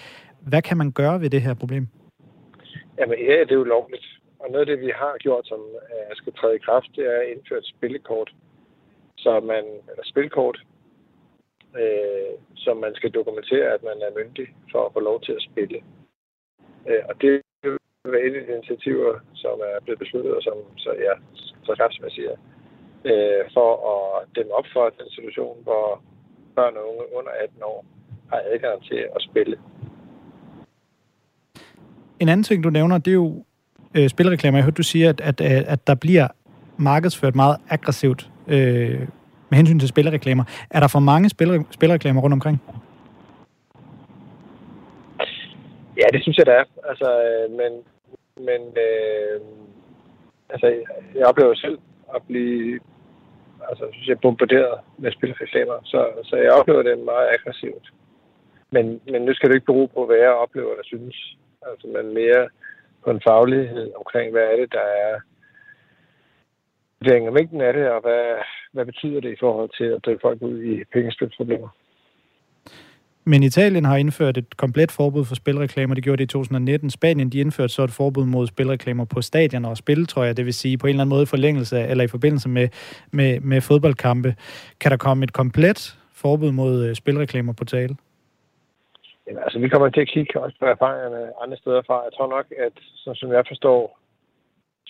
Hvad 0.42 0.62
kan 0.62 0.78
man 0.78 0.92
gøre 0.92 1.22
ved 1.22 1.30
det 1.30 1.42
her 1.42 1.54
problem? 1.54 1.88
Jamen, 3.00 3.20
ja, 3.20 3.40
det 3.40 3.52
er 3.52 3.56
jo 3.56 3.64
lovligt. 3.64 4.06
Og 4.40 4.52
noget 4.52 4.70
af 4.70 4.70
det, 4.72 4.86
vi 4.86 4.92
har 4.96 5.16
gjort, 5.20 5.48
som 5.48 5.60
uh, 5.60 6.12
skal 6.14 6.34
træde 6.34 6.56
i 6.56 6.66
kraft, 6.68 6.90
det 6.96 7.04
er 7.14 7.20
at 7.22 7.30
indføre 7.34 7.60
et 7.60 7.72
spillekort. 7.76 8.30
Så 9.18 9.40
man, 9.40 9.64
eller 9.90 10.04
spilkort, 10.04 10.58
øh, 11.82 12.34
som 12.56 12.78
man 12.78 12.96
skal 12.96 13.12
dokumentere, 13.12 13.68
at 13.76 13.84
man 13.84 13.98
er 14.08 14.18
myndig 14.20 14.48
for 14.72 14.86
at 14.86 14.94
få 14.94 15.00
lov 15.00 15.22
til 15.22 15.32
at 15.32 15.46
spille. 15.50 15.80
Øh, 16.90 17.04
og 17.10 17.22
det 17.22 17.30
er 17.34 18.20
et 18.28 18.36
af 18.40 18.46
de 18.46 18.54
initiativer, 18.58 19.20
som 19.34 19.56
er 19.70 19.84
blevet 19.84 20.00
besluttet, 20.00 20.34
og 20.38 20.42
som 20.44 20.58
så, 20.78 20.92
ja, 21.08 21.14
så 21.66 21.72
ret, 21.74 21.94
som 21.96 22.06
jeg 22.06 22.12
siger, 22.12 22.36
øh, 23.12 23.42
for 23.54 23.70
at 23.92 24.28
dæmme 24.36 24.54
op 24.54 24.68
for 24.74 24.84
den 25.00 25.10
situation, 25.18 25.56
hvor 25.64 26.02
børn 26.56 26.74
og 26.80 26.84
unge 26.90 27.04
under 27.18 27.32
18 27.44 27.64
år 27.64 27.86
har 28.32 28.42
adgang 28.54 28.84
til 28.84 29.00
at 29.16 29.22
spille. 29.30 29.58
En 32.20 32.30
anden 32.30 32.44
ting, 32.44 32.64
du 32.64 32.70
nævner, 32.70 32.98
det 32.98 33.12
er 33.12 33.16
jo 33.26 33.44
øh, 33.98 34.10
spilreklamer. 34.10 34.58
Jeg 34.58 34.64
hørte, 34.64 34.76
du 34.76 34.84
siger, 34.84 35.10
at, 35.10 35.22
at, 35.22 35.42
at 35.42 35.88
der 35.88 35.96
bliver 35.96 36.28
markedsført 36.78 37.36
meget 37.36 37.58
aggressivt 37.70 38.30
øh, 38.48 39.00
med 39.50 39.58
hensyn 39.58 39.80
til 39.80 39.90
spilreklamer. 39.90 40.44
Er 40.70 40.80
der 40.80 40.88
for 40.88 41.00
mange 41.00 41.30
spil, 41.30 41.66
spilreklamer 41.72 42.22
rundt 42.22 42.34
omkring? 42.34 42.62
Ja, 45.98 46.08
det 46.14 46.22
synes 46.22 46.38
jeg, 46.38 46.46
der 46.46 46.54
er. 46.54 46.64
Altså, 46.90 47.10
øh, 47.24 47.52
men 47.52 47.72
men 48.38 48.62
øh, 48.88 49.42
altså, 50.50 50.68
jeg 51.16 51.26
oplever 51.26 51.56
selv 51.56 51.80
at 52.16 52.22
blive 52.28 52.80
altså, 53.70 53.86
synes 53.92 54.08
jeg, 54.08 54.20
bombarderet 54.20 54.80
med 54.98 55.12
spilreklamer. 55.12 55.78
Så, 55.84 56.00
så 56.24 56.36
jeg 56.36 56.52
oplever 56.52 56.84
det 56.84 57.00
meget 57.00 57.28
aggressivt. 57.36 57.88
Men, 58.72 59.02
men 59.12 59.22
nu 59.22 59.34
skal 59.34 59.50
det 59.50 59.56
ikke 59.56 59.66
bero 59.66 59.86
på, 59.86 60.06
hvad 60.06 60.18
jeg 60.18 60.30
oplever 60.30 60.72
eller 60.72 60.84
synes. 60.84 61.38
Altså, 61.70 61.88
men 61.88 62.14
mere 62.14 62.50
på 63.04 63.10
en 63.12 63.22
faglighed 63.28 63.92
omkring, 63.96 64.32
hvad 64.32 64.44
er 64.44 64.56
det, 64.56 64.72
der 64.72 64.86
er 65.06 65.20
vurderingen 67.00 67.28
af 67.28 67.34
mængden 67.34 67.62
af 67.62 67.74
det, 67.74 67.90
og 67.90 68.02
hvad, 68.02 68.26
hvad 68.72 68.86
betyder 68.86 69.20
det 69.22 69.32
i 69.32 69.40
forhold 69.40 69.70
til 69.78 69.84
at 69.84 70.06
drive 70.06 70.20
folk 70.22 70.42
ud 70.42 70.64
i 70.64 70.84
pengespilsproblemer. 70.94 71.70
Men 73.32 73.44
Italien 73.44 73.86
har 73.86 73.98
indført 73.98 74.38
et 74.38 74.58
komplet 74.58 74.92
forbud 74.92 75.26
for 75.26 75.36
spilreklamer. 75.36 75.96
Det 75.96 76.04
gjorde 76.04 76.18
det 76.18 76.24
i 76.24 76.28
2019. 76.28 76.90
Spanien 76.90 77.30
de 77.30 77.40
indførte 77.40 77.74
så 77.74 77.84
et 77.84 77.92
forbud 77.92 78.26
mod 78.26 78.48
spilreklamer 78.48 79.06
på 79.06 79.22
stadioner 79.22 79.70
og 79.70 79.78
spiltrøjer, 79.78 80.34
det 80.34 80.46
vil 80.46 80.54
sige 80.54 80.78
på 80.78 80.88
en 80.88 80.90
eller 80.90 81.02
anden 81.02 81.16
måde 81.16 81.24
i 81.24 81.34
forlængelse 81.36 81.78
eller 81.92 82.04
i 82.04 82.08
forbindelse 82.08 82.50
med, 82.50 82.68
med, 83.12 83.40
med 83.40 83.62
fodboldkampe. 83.62 84.36
Kan 84.82 84.92
der 84.92 84.98
komme 84.98 85.24
et 85.24 85.34
komplet 85.34 85.80
forbud 86.24 86.52
mod 86.52 86.86
øh, 86.86 86.96
spilreklamer 86.96 87.54
på 87.54 87.66
tale? 87.66 87.94
Jamen, 89.28 89.44
altså, 89.44 89.60
vi 89.60 89.70
kommer 89.70 89.90
til 89.90 90.02
at 90.02 90.12
kigge 90.14 90.42
også 90.42 90.58
på 90.60 90.66
erfaringerne 90.66 91.22
andre 91.44 91.58
steder 91.58 91.82
fra. 91.88 92.04
Jeg 92.08 92.14
tror 92.18 92.30
nok, 92.36 92.46
at 92.66 92.76
sådan 92.96 93.16
som 93.16 93.32
jeg 93.32 93.44
forstår 93.48 94.00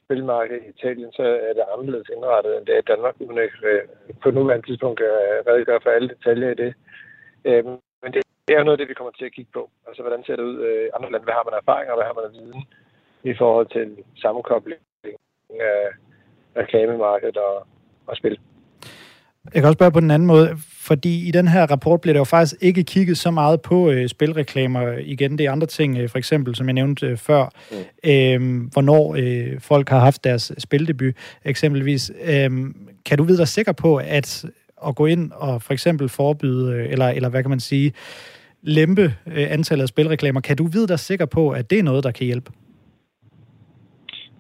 spilmarkedet 0.04 0.62
i 0.66 0.70
Italien, 0.76 1.12
så 1.12 1.24
er 1.48 1.54
det 1.58 1.64
anderledes 1.74 2.10
indrettet, 2.16 2.58
end 2.58 2.66
det 2.66 2.74
er 2.76 2.84
i 2.84 2.92
Danmark, 2.92 3.16
uden 3.20 3.38
at 3.38 3.56
øh, 3.72 3.82
på 4.24 4.32
nuværende 4.32 4.68
tidspunkt 4.68 5.00
øh, 5.02 5.38
redegøre 5.50 5.80
for 5.84 5.90
alle 5.90 6.10
detaljer 6.10 6.50
i 6.52 6.60
det. 6.64 6.74
Øhm, 7.50 7.78
men 8.04 8.14
det 8.14 8.27
er 8.54 8.60
jo 8.60 8.64
noget 8.64 8.78
af 8.78 8.82
det, 8.82 8.90
vi 8.90 9.00
kommer 9.00 9.14
til 9.18 9.26
at 9.26 9.36
kigge 9.38 9.52
på. 9.54 9.70
Altså, 9.88 10.02
hvordan 10.02 10.24
ser 10.24 10.36
det 10.36 10.44
ud 10.44 10.58
i 10.60 10.66
øh, 10.66 10.90
andre 10.96 11.12
lande? 11.12 11.24
Hvad 11.28 11.38
har 11.40 11.48
man 11.50 11.60
erfaringer, 11.62 11.92
og 11.94 11.98
hvad 11.98 12.08
har 12.10 12.18
man 12.18 12.28
af 12.30 12.34
viden 12.38 12.62
i 13.32 13.34
forhold 13.42 13.68
til 13.78 13.88
sammenkobling 14.24 14.82
af 15.74 15.82
reklamemarkedet 16.62 17.38
og, 17.38 17.68
og 18.08 18.16
spil? 18.18 18.40
Jeg 19.54 19.62
kan 19.62 19.66
også 19.66 19.78
spørge 19.78 19.92
på 19.92 20.00
den 20.00 20.12
anden 20.12 20.28
måde, 20.28 20.50
fordi 20.90 21.28
i 21.28 21.32
den 21.32 21.48
her 21.48 21.72
rapport 21.72 22.02
bliver 22.02 22.14
der 22.14 22.20
jo 22.20 22.24
faktisk 22.36 22.56
ikke 22.62 22.84
kigget 22.84 23.18
så 23.18 23.32
meget 23.32 23.62
på 23.62 23.90
øh, 23.92 24.08
spilreklamer 24.08 24.92
igen. 24.92 25.38
Det 25.38 25.46
er 25.46 25.52
andre 25.52 25.68
ting, 25.68 25.98
øh, 25.98 26.10
for 26.10 26.18
eksempel, 26.18 26.56
som 26.56 26.68
jeg 26.68 26.74
nævnte 26.74 27.08
øh, 27.08 27.18
før, 27.18 27.44
mm. 27.72 27.78
øh, 28.12 28.40
hvornår 28.74 29.16
øh, 29.20 29.60
folk 29.60 29.90
har 29.90 30.00
haft 30.00 30.24
deres 30.24 30.52
spildebut, 30.58 31.14
eksempelvis. 31.46 32.12
Øh, 32.24 32.52
kan 33.06 33.18
du 33.18 33.24
vide 33.24 33.38
dig 33.38 33.48
sikker 33.48 33.72
på, 33.72 33.98
at 33.98 34.46
at 34.88 34.96
gå 34.96 35.06
ind 35.06 35.32
og 35.32 35.62
for 35.62 35.74
eksempel 35.74 36.10
forbyde, 36.10 36.74
øh, 36.74 36.92
eller, 36.92 37.08
eller 37.08 37.30
hvad 37.30 37.44
kan 37.44 37.50
man 37.50 37.60
sige, 37.60 37.94
lempe 38.68 39.06
øh, 39.36 39.52
antallet 39.56 39.84
af 39.84 39.88
spilreklamer, 39.88 40.42
kan 40.42 40.58
du 40.58 40.66
vide 40.76 40.88
dig 40.88 41.00
sikker 41.00 41.26
på, 41.26 41.44
at 41.52 41.70
det 41.70 41.80
er 41.80 41.84
noget, 41.84 42.04
der 42.04 42.12
kan 42.12 42.26
hjælpe? 42.26 42.52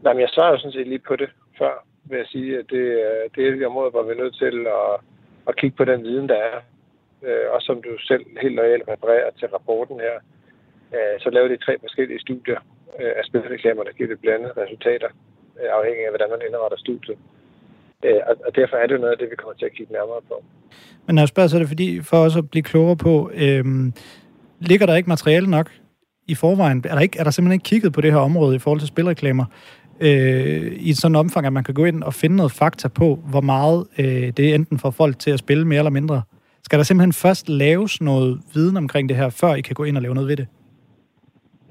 Jamen, 0.04 0.22
jeg 0.22 0.30
svarer 0.30 0.52
jo 0.52 0.58
sådan 0.58 0.72
set 0.72 0.88
lige 0.88 1.04
på 1.08 1.16
det 1.16 1.30
før 1.58 1.88
vil 2.10 2.18
jeg 2.18 2.28
sige, 2.28 2.60
at 2.60 2.66
det, 2.70 2.86
øh, 3.08 3.24
det 3.36 3.40
er 3.44 3.54
et 3.54 3.66
område, 3.66 3.92
hvor 3.92 4.04
vi 4.04 4.12
er 4.12 4.24
nødt 4.24 4.36
til 4.44 4.56
at, 4.80 4.90
at 5.48 5.56
kigge 5.60 5.78
på 5.78 5.86
den 5.86 6.04
viden, 6.04 6.30
der 6.30 6.40
er. 6.52 6.58
Øh, 7.28 7.48
og 7.54 7.62
som 7.62 7.82
du 7.82 7.92
selv 8.10 8.26
helt 8.42 8.56
lojalt 8.56 8.88
refererer 8.88 9.30
til 9.40 9.48
rapporten 9.48 10.00
her, 10.00 10.16
øh, 10.96 11.16
så 11.24 11.30
laver 11.30 11.48
de 11.48 11.58
tre 11.66 11.74
forskellige 11.80 12.20
studier 12.20 12.60
øh, 13.00 13.14
af 13.20 13.24
spilreklamer, 13.30 13.84
der 13.84 13.92
giver 13.98 14.10
det 14.10 14.20
blandede 14.20 14.54
resultater, 14.64 15.10
øh, 15.60 15.70
afhængig 15.78 16.04
af, 16.06 16.12
hvordan 16.12 16.30
man 16.34 16.46
indretter 16.48 16.78
studiet. 16.78 17.18
Øh, 18.06 18.20
og 18.46 18.56
derfor 18.56 18.76
er 18.78 18.88
det 18.88 18.96
jo 18.96 19.00
noget 19.00 19.12
af 19.12 19.18
det, 19.18 19.30
vi 19.32 19.36
kommer 19.36 19.54
til 19.54 19.66
at 19.66 19.74
kigge 19.74 19.94
nærmere 19.94 20.22
på. 20.28 20.44
Men 21.06 21.16
når 21.16 21.22
jeg 21.22 21.28
spørger, 21.28 21.48
så 21.48 21.56
er 21.58 21.60
det 21.60 21.68
fordi, 21.68 22.02
for 22.02 22.18
os 22.18 22.36
at 22.36 22.50
blive 22.50 22.64
klogere 22.64 22.98
på, 22.98 23.32
øhm, 23.34 23.94
ligger 24.60 24.86
der 24.86 24.96
ikke 24.96 25.10
materiale 25.10 25.50
nok 25.50 25.72
i 26.28 26.36
forvejen? 26.36 26.84
Er 26.90 26.94
der, 26.94 27.02
ikke, 27.02 27.20
er 27.20 27.24
der 27.24 27.32
simpelthen 27.32 27.56
ikke 27.56 27.64
kigget 27.64 27.94
på 27.94 28.02
det 28.02 28.12
her 28.12 28.20
område 28.20 28.56
i 28.56 28.60
forhold 28.60 28.80
til 28.80 28.88
spilreklamer? 28.88 29.46
øh, 30.00 30.74
i 30.76 30.94
sådan 30.94 31.16
omfang, 31.16 31.46
at 31.46 31.54
man 31.54 31.64
kan 31.64 31.74
gå 31.74 31.86
ind 31.86 32.04
og 32.04 32.14
finde 32.14 32.36
noget 32.36 32.52
fakta 32.52 32.88
på, 32.88 33.20
hvor 33.30 33.42
meget 33.42 33.88
øh, 33.98 34.34
det 34.38 34.56
enten 34.56 34.80
får 34.80 34.92
folk 34.92 35.20
til 35.20 35.32
at 35.32 35.40
spille 35.40 35.66
mere 35.66 35.78
eller 35.78 35.90
mindre. 35.90 36.22
Skal 36.64 36.80
der 36.80 36.84
simpelthen 36.84 37.14
først 37.14 37.50
laves 37.50 38.02
noget 38.02 38.42
viden 38.54 38.78
omkring 38.78 39.10
det 39.10 39.18
her, 39.18 39.30
før 39.30 39.54
I 39.54 39.62
kan 39.62 39.74
gå 39.74 39.84
ind 39.84 39.98
og 39.98 40.02
lave 40.02 40.14
noget 40.14 40.28
ved 40.30 40.38
det? 40.38 40.48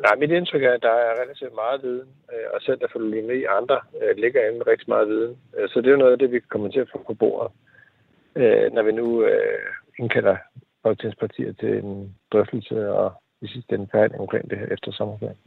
Nej, 0.05 0.15
mit 0.17 0.31
indtryk 0.31 0.63
er, 0.63 0.73
at 0.73 0.83
der 0.83 0.97
er 1.07 1.21
relativt 1.23 1.55
meget 1.55 1.83
viden, 1.83 2.09
øh, 2.33 2.47
og 2.55 2.63
selv 2.63 2.81
der 2.81 2.87
for 2.93 3.33
i 3.33 3.45
andre 3.59 3.81
øh, 4.03 4.17
ligger 4.17 4.47
inde 4.47 4.59
med 4.59 4.67
rigtig 4.67 4.89
meget 4.89 5.09
viden. 5.09 5.37
Øh, 5.57 5.69
så 5.69 5.81
det 5.81 5.87
er 5.87 5.97
jo 5.97 6.03
noget 6.05 6.13
af 6.13 6.19
det, 6.19 6.33
vi 6.33 6.41
kommer 6.41 6.69
til 6.69 6.81
at 6.81 6.91
få 6.93 6.99
på 7.07 7.15
bordet, 7.15 7.53
når 8.75 8.83
vi 8.83 8.93
nu 8.93 9.27
indkalder 9.99 10.37
folketingspartier 10.83 11.53
til 11.53 11.73
en 11.79 12.15
drøftelse 12.33 12.91
og 12.93 13.13
i 13.41 13.47
sidste 13.47 13.75
ende 13.75 13.89
færdig 13.93 14.21
omkring 14.21 14.51
det 14.51 14.59
her 14.59 14.67
efter 14.67 14.93
sommerferien 14.93 15.39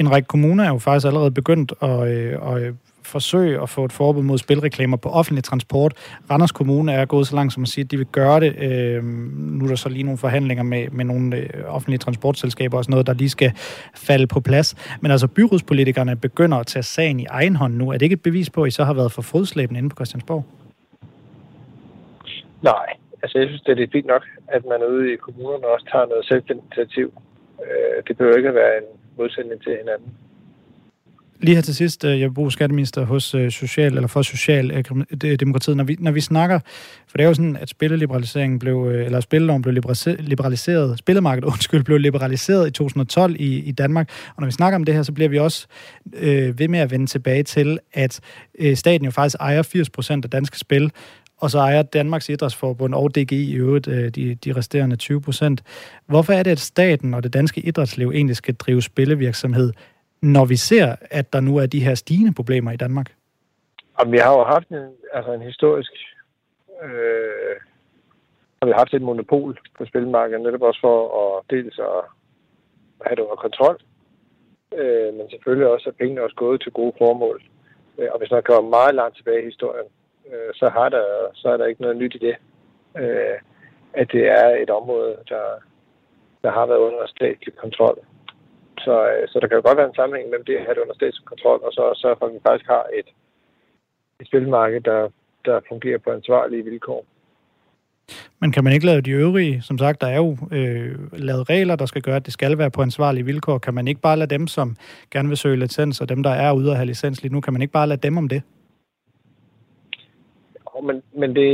en 0.00 0.10
række 0.10 0.26
kommuner 0.26 0.64
er 0.64 0.68
jo 0.68 0.78
faktisk 0.78 1.06
allerede 1.06 1.30
begyndt 1.30 1.72
at, 1.82 2.00
øh, 2.08 2.32
at 2.52 2.74
forsøge 3.10 3.62
at 3.62 3.68
få 3.68 3.84
et 3.84 3.92
forbud 3.92 4.22
mod 4.22 4.38
spilreklamer 4.38 4.96
på 4.96 5.08
offentlig 5.08 5.44
transport. 5.44 5.92
Randers 6.30 6.52
Kommune 6.52 6.92
er 6.92 7.04
gået 7.04 7.26
så 7.26 7.34
langt 7.36 7.52
som 7.54 7.62
at 7.62 7.68
sige, 7.68 7.84
at 7.84 7.90
de 7.90 7.96
vil 7.96 8.06
gøre 8.06 8.40
det. 8.40 8.52
Øh, 8.58 9.04
nu 9.04 9.64
er 9.64 9.68
der 9.68 9.76
så 9.76 9.88
lige 9.88 10.02
nogle 10.02 10.18
forhandlinger 10.18 10.64
med, 10.64 10.88
med 10.88 11.04
nogle 11.04 11.36
øh, 11.36 11.64
offentlige 11.66 11.98
transportselskaber 11.98 12.78
og 12.78 12.84
sådan 12.84 12.90
noget, 12.90 13.06
der 13.06 13.12
lige 13.12 13.28
skal 13.28 13.52
falde 13.96 14.26
på 14.26 14.40
plads. 14.40 14.98
Men 15.00 15.10
altså 15.10 15.28
byrådspolitikerne 15.28 16.16
begynder 16.16 16.58
at 16.58 16.66
tage 16.66 16.82
sagen 16.82 17.20
i 17.20 17.26
egen 17.30 17.56
hånd 17.56 17.74
nu. 17.74 17.88
Er 17.88 17.92
det 17.92 18.02
ikke 18.02 18.14
et 18.14 18.22
bevis 18.22 18.50
på, 18.50 18.62
at 18.62 18.68
I 18.68 18.70
så 18.70 18.84
har 18.84 18.94
været 18.94 19.12
for 19.12 19.22
fodslæbende 19.22 19.78
inde 19.78 19.90
på 19.90 19.94
Christiansborg? 19.94 20.44
Nej, 22.62 22.86
altså 23.22 23.38
jeg 23.38 23.46
synes, 23.48 23.62
det 23.62 23.80
er 23.80 23.86
fint 23.92 24.06
nok, 24.06 24.24
at 24.48 24.62
man 24.64 24.80
ude 24.92 25.12
i 25.12 25.16
kommunerne 25.16 25.66
også 25.66 25.86
tager 25.92 26.06
noget 26.06 26.24
selvinitiativ. 26.24 27.12
Øh, 27.64 28.02
det 28.08 28.16
behøver 28.16 28.36
ikke 28.36 28.48
at 28.48 28.54
være 28.54 28.76
en 28.78 28.88
modsætning 29.18 29.62
til 29.62 29.76
hinanden. 29.80 30.10
Lige 31.42 31.54
her 31.54 31.62
til 31.62 31.74
sidst, 31.74 32.04
øh, 32.04 32.20
jeg 32.20 32.34
bruger 32.34 32.50
skatteminister 32.50 33.04
hos 33.04 33.34
øh, 33.34 33.50
Social, 33.50 33.94
eller 33.94 34.06
for 34.06 34.22
Socialdemokratiet, 34.22 35.72
øh, 35.72 35.76
når 35.76 35.84
vi, 35.84 35.96
når 35.98 36.10
vi 36.10 36.20
snakker, 36.20 36.58
for 37.08 37.18
det 37.18 37.24
er 37.24 37.28
jo 37.28 37.34
sådan, 37.34 37.56
at 37.56 37.68
spilleliberaliseringen 37.68 38.58
blev, 38.58 38.90
øh, 38.92 39.06
eller 39.06 39.20
spilleloven 39.20 39.62
blev 39.62 39.74
liberaliseret, 40.18 40.98
spillemarkedet, 40.98 41.48
undskyld, 41.52 41.82
blev 41.82 41.98
liberaliseret 41.98 42.68
i 42.68 42.70
2012 42.70 43.36
i, 43.38 43.58
i 43.58 43.72
Danmark, 43.72 44.10
og 44.28 44.40
når 44.40 44.46
vi 44.46 44.52
snakker 44.52 44.76
om 44.76 44.84
det 44.84 44.94
her, 44.94 45.02
så 45.02 45.12
bliver 45.12 45.28
vi 45.28 45.38
også 45.38 45.66
øh, 46.12 46.58
ved 46.58 46.68
med 46.68 46.78
at 46.78 46.90
vende 46.90 47.06
tilbage 47.06 47.42
til, 47.42 47.78
at 47.92 48.20
øh, 48.58 48.76
staten 48.76 49.04
jo 49.04 49.10
faktisk 49.10 49.36
ejer 49.40 49.62
80% 49.62 50.20
af 50.24 50.30
danske 50.30 50.58
spil, 50.58 50.92
og 51.36 51.50
så 51.50 51.58
ejer 51.58 51.82
Danmarks 51.82 52.28
Idrætsforbund 52.28 52.94
og 52.94 53.14
DGI 53.14 53.50
i 53.50 53.54
øvrigt 53.54 53.86
de, 53.86 54.34
de 54.44 54.52
resterende 54.52 54.96
20 54.96 55.20
procent. 55.20 55.62
Hvorfor 56.06 56.32
er 56.32 56.42
det, 56.42 56.50
at 56.50 56.60
staten 56.60 57.14
og 57.14 57.22
det 57.22 57.32
danske 57.32 57.60
idrætsliv 57.60 58.10
egentlig 58.10 58.36
skal 58.36 58.54
drive 58.54 58.82
spillevirksomhed, 58.82 59.72
når 60.22 60.44
vi 60.44 60.56
ser, 60.56 60.96
at 61.10 61.32
der 61.32 61.40
nu 61.40 61.56
er 61.56 61.66
de 61.66 61.84
her 61.84 61.94
stigende 61.94 62.34
problemer 62.34 62.72
i 62.72 62.76
Danmark? 62.76 63.12
Jamen, 63.98 64.12
vi 64.12 64.18
har 64.18 64.32
jo 64.38 64.44
haft 64.44 64.68
en, 64.68 64.92
altså 65.12 65.32
en 65.32 65.42
historisk... 65.42 65.92
Øh, 66.82 67.56
har 68.62 68.66
vi 68.66 68.72
haft 68.76 68.94
et 68.94 69.02
monopol 69.02 69.58
på 69.78 69.84
spilmarkedet, 69.84 70.42
netop 70.42 70.62
også 70.62 70.80
for 70.80 70.98
at 71.20 71.44
dels 71.50 71.78
at 71.78 72.00
have 73.06 73.16
det 73.16 73.22
under 73.22 73.36
kontrol, 73.36 73.76
øh, 74.78 75.14
men 75.14 75.30
selvfølgelig 75.30 75.68
også, 75.68 75.88
at 75.88 75.96
pengene 75.96 76.22
også 76.22 76.36
gået 76.36 76.62
til 76.62 76.72
gode 76.72 76.92
formål. 76.98 77.42
Øh, 77.98 78.08
og 78.12 78.18
hvis 78.18 78.30
man 78.30 78.42
kommer 78.42 78.70
meget 78.70 78.94
langt 78.94 79.16
tilbage 79.16 79.42
i 79.42 79.44
historien, 79.44 79.88
øh, 80.30 80.50
så, 80.54 80.68
har 80.68 80.88
der, 80.88 81.06
så 81.34 81.48
er 81.48 81.56
der 81.56 81.66
ikke 81.66 81.82
noget 81.82 81.96
nyt 81.96 82.14
i 82.14 82.18
det. 82.18 82.36
Øh, 83.02 83.38
at 83.92 84.12
det 84.12 84.24
er 84.28 84.48
et 84.62 84.70
område, 84.70 85.16
der, 85.28 85.44
der 86.42 86.50
har 86.50 86.66
været 86.66 86.78
under 86.78 87.06
statlig 87.06 87.56
kontrol. 87.56 87.98
Så, 88.84 88.94
øh, 89.12 89.28
så 89.28 89.40
der 89.40 89.46
kan 89.46 89.56
jo 89.56 89.62
godt 89.68 89.78
være 89.78 89.88
en 89.88 90.00
sammenhæng 90.00 90.30
mellem 90.30 90.44
det 90.44 90.56
at 90.56 90.64
have 90.64 90.74
det 90.74 90.82
under 90.84 90.94
statslig 90.94 91.24
kontrol, 91.24 91.60
og 91.66 91.72
så 91.72 91.82
sørge 92.02 92.16
for, 92.18 92.26
at 92.26 92.32
vi 92.34 92.38
faktisk 92.46 92.66
har 92.74 92.84
et, 92.98 93.08
et 94.20 94.26
spilmarked, 94.26 94.80
der, 94.80 95.08
der 95.44 95.60
fungerer 95.68 95.98
på 95.98 96.10
ansvarlige 96.10 96.64
vilkår. 96.64 97.04
Men 98.40 98.52
kan 98.52 98.64
man 98.64 98.72
ikke 98.72 98.86
lave 98.86 99.00
de 99.00 99.10
øvrige? 99.10 99.62
Som 99.62 99.78
sagt, 99.78 100.00
der 100.00 100.06
er 100.06 100.16
jo 100.16 100.36
øh, 100.52 100.98
lavet 101.12 101.50
regler, 101.50 101.76
der 101.76 101.86
skal 101.86 102.02
gøre, 102.02 102.16
at 102.16 102.24
det 102.26 102.32
skal 102.32 102.58
være 102.58 102.70
på 102.70 102.82
ansvarlige 102.82 103.24
vilkår. 103.24 103.58
Kan 103.58 103.74
man 103.74 103.88
ikke 103.88 104.00
bare 104.00 104.16
lade 104.16 104.34
dem, 104.34 104.46
som 104.46 104.76
gerne 105.10 105.28
vil 105.28 105.36
søge 105.36 105.56
licens, 105.56 106.00
og 106.00 106.08
dem, 106.08 106.22
der 106.22 106.30
er 106.30 106.52
ude 106.52 106.70
og 106.70 106.76
have 106.76 106.86
licens 106.86 107.22
lige 107.22 107.32
nu, 107.32 107.40
kan 107.40 107.52
man 107.52 107.62
ikke 107.62 107.72
bare 107.72 107.86
lade 107.86 108.00
dem 108.00 108.16
om 108.16 108.28
det? 108.28 108.42
men, 110.82 111.02
men 111.12 111.36
det, 111.36 111.52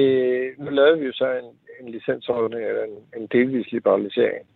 nu 0.59 0.71
lavede 0.71 0.99
vi 0.99 1.07
jo 1.07 1.13
så 1.13 1.31
en, 1.31 1.51
en 1.81 1.93
licensordning, 1.93 2.65
eller 2.65 2.83
en, 2.83 3.21
en 3.21 3.27
delvis 3.33 3.73
liberalisering, 3.73 4.47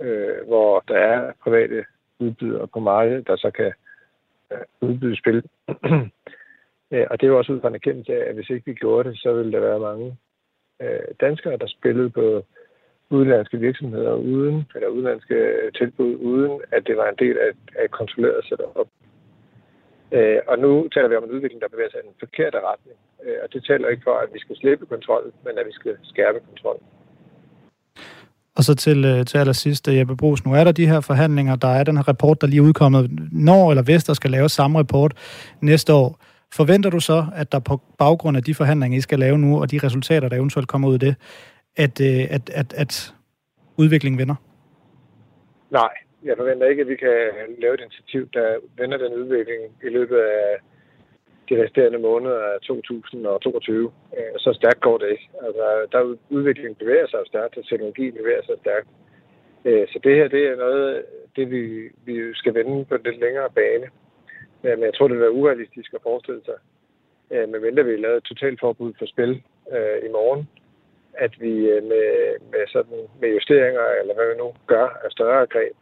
øh, 0.00 0.46
hvor 0.46 0.84
der 0.88 0.94
er 0.96 1.32
private 1.42 1.84
udbydere 2.22 2.66
på 2.66 2.80
markedet, 2.80 3.26
der 3.26 3.36
så 3.36 3.50
kan 3.50 3.72
øh, 4.52 4.64
udbyde 4.80 5.16
spil. 5.16 5.42
Øh, 6.94 7.06
og 7.10 7.20
det 7.20 7.26
er 7.26 7.30
jo 7.30 7.38
også 7.38 7.52
ud 7.52 7.60
fra 7.60 7.68
en 7.68 7.74
erkendelse 7.74 8.12
af, 8.12 8.28
at 8.28 8.34
hvis 8.34 8.50
ikke 8.50 8.66
vi 8.66 8.74
gjorde 8.74 9.08
det, 9.08 9.18
så 9.18 9.32
ville 9.32 9.52
der 9.52 9.60
være 9.60 9.80
mange 9.80 10.16
øh, 10.82 11.08
danskere, 11.20 11.56
der 11.56 11.66
spillede 11.66 12.10
på 12.10 12.44
udenlandske 13.10 13.58
virksomheder 13.58 14.14
uden, 14.14 14.66
eller 14.74 14.88
udenlandske 14.88 15.70
tilbud, 15.78 16.16
uden 16.16 16.60
at 16.72 16.86
det 16.86 16.96
var 16.96 17.08
en 17.08 17.16
del 17.18 17.38
af, 17.38 17.52
af 17.78 17.84
et 17.84 17.90
kontrolleret 17.90 18.44
setup. 18.44 18.88
Øh, 20.12 20.40
og 20.46 20.58
nu 20.58 20.88
taler 20.88 21.08
vi 21.08 21.16
om 21.16 21.24
en 21.24 21.30
udvikling, 21.36 21.62
der 21.62 21.68
bevæger 21.68 21.90
sig 21.90 22.00
i 22.00 22.06
den 22.06 22.16
forkerte 22.18 22.58
retning. 22.60 22.98
Øh, 23.24 23.38
og 23.42 23.52
det 23.52 23.64
taler 23.64 23.88
ikke 23.88 24.02
for, 24.04 24.16
at 24.24 24.28
vi 24.34 24.38
skal 24.38 24.56
slippe 24.56 24.86
kontrollen, 24.86 25.32
men 25.44 25.58
at 25.58 25.66
vi 25.66 25.72
skal 25.72 25.96
skærpe 26.02 26.40
kontrollen. 26.48 26.86
Og 28.56 28.64
så 28.64 28.74
til, 28.74 29.04
øh, 29.04 29.26
til 29.26 29.38
allersidst, 29.38 29.88
øh, 29.88 29.96
Jeppe 29.96 30.16
Brugs, 30.16 30.44
nu 30.44 30.54
er 30.54 30.64
der 30.64 30.72
de 30.72 30.86
her 30.86 31.00
forhandlinger, 31.00 31.56
der 31.56 31.68
er 31.68 31.84
den 31.84 31.96
her 31.96 32.08
rapport, 32.08 32.40
der 32.40 32.46
lige 32.46 32.58
er 32.58 32.64
udkommet. 32.64 33.10
Når 33.32 33.70
eller 33.70 33.82
hvis 33.82 34.04
der 34.04 34.14
skal 34.14 34.30
lave 34.30 34.48
samme 34.48 34.78
rapport 34.78 35.12
næste 35.60 35.92
år, 35.92 36.18
forventer 36.54 36.90
du 36.90 37.00
så, 37.00 37.26
at 37.34 37.52
der 37.52 37.58
på 37.58 37.80
baggrund 37.98 38.36
af 38.36 38.42
de 38.42 38.54
forhandlinger, 38.54 38.98
I 38.98 39.00
skal 39.00 39.18
lave 39.18 39.38
nu, 39.38 39.60
og 39.60 39.70
de 39.70 39.78
resultater, 39.78 40.28
der 40.28 40.36
eventuelt 40.36 40.68
kommer 40.68 40.88
ud 40.88 40.94
af 40.94 41.00
det, 41.00 41.14
at, 41.76 42.00
øh, 42.00 42.26
at, 42.30 42.50
at, 42.50 42.74
at 42.76 43.14
udviklingen 43.76 44.18
vinder? 44.18 44.34
Nej, 45.70 45.92
jeg 46.24 46.34
forventer 46.36 46.66
ikke, 46.66 46.82
at 46.82 46.88
vi 46.88 46.96
kan 46.96 47.16
lave 47.58 47.74
et 47.74 47.80
initiativ, 47.80 48.28
der 48.32 48.46
vender 48.76 48.98
den 48.98 49.12
udvikling 49.22 49.62
i 49.86 49.88
løbet 49.88 50.16
af 50.16 50.46
de 51.48 51.62
resterende 51.62 51.98
måneder 51.98 52.38
af 52.38 52.60
2022. 52.60 53.92
Øh, 54.18 54.34
så 54.38 54.52
stærkt 54.52 54.80
går 54.80 54.98
det 54.98 55.08
ikke. 55.10 55.28
Altså, 55.46 55.86
der 55.92 56.16
udviklingen 56.30 56.74
bevæger 56.74 57.06
sig 57.06 57.20
stærkt, 57.26 57.56
og 57.56 57.66
teknologien 57.66 58.14
bevæger 58.14 58.42
sig 58.42 58.56
stærkt. 58.60 58.88
Øh, 59.64 59.88
så 59.88 59.98
det 60.04 60.16
her, 60.16 60.28
det 60.28 60.42
er 60.46 60.56
noget, 60.56 61.04
det 61.36 61.50
vi, 61.50 61.90
vi 62.04 62.34
skal 62.34 62.54
vende 62.54 62.84
på 62.84 62.94
en 62.94 63.02
lidt 63.04 63.20
længere 63.20 63.50
bane. 63.50 63.86
Øh, 64.64 64.78
men 64.78 64.84
jeg 64.84 64.94
tror, 64.94 65.08
det 65.08 65.16
vil 65.16 65.26
være 65.26 65.38
urealistisk 65.40 65.94
at 65.94 66.02
forestille 66.02 66.42
sig, 66.44 66.58
øh, 67.30 67.48
medmindre 67.48 67.84
vi 67.84 67.96
lavede 67.96 68.18
et 68.18 68.24
totalt 68.24 68.60
forbud 68.60 68.92
for 68.98 69.06
spil 69.06 69.42
øh, 69.76 69.98
i 70.06 70.10
morgen, 70.16 70.48
at 71.14 71.40
vi 71.40 71.52
øh, 71.72 71.82
med, 71.82 72.06
med, 72.52 72.64
sådan, 72.68 73.00
med 73.20 73.28
justeringer, 73.28 73.86
eller 74.00 74.14
hvad 74.14 74.28
vi 74.32 74.38
nu 74.38 74.52
gør 74.66 74.86
af 75.04 75.10
større 75.10 75.46
greb, 75.46 75.76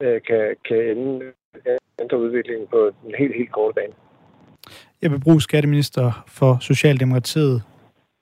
øh, 0.00 0.22
kan, 0.22 0.56
kan 0.68 0.78
ende, 0.78 1.32
ændre 2.00 2.18
udviklingen 2.18 2.66
på 2.66 2.92
en 3.06 3.14
helt, 3.14 3.36
helt 3.36 3.52
kort 3.52 3.74
bane. 3.74 3.94
Jeg 5.02 5.10
vil 5.10 5.20
bruge 5.20 5.42
skatteminister 5.42 6.24
for 6.28 6.58
Socialdemokratiet. 6.60 7.62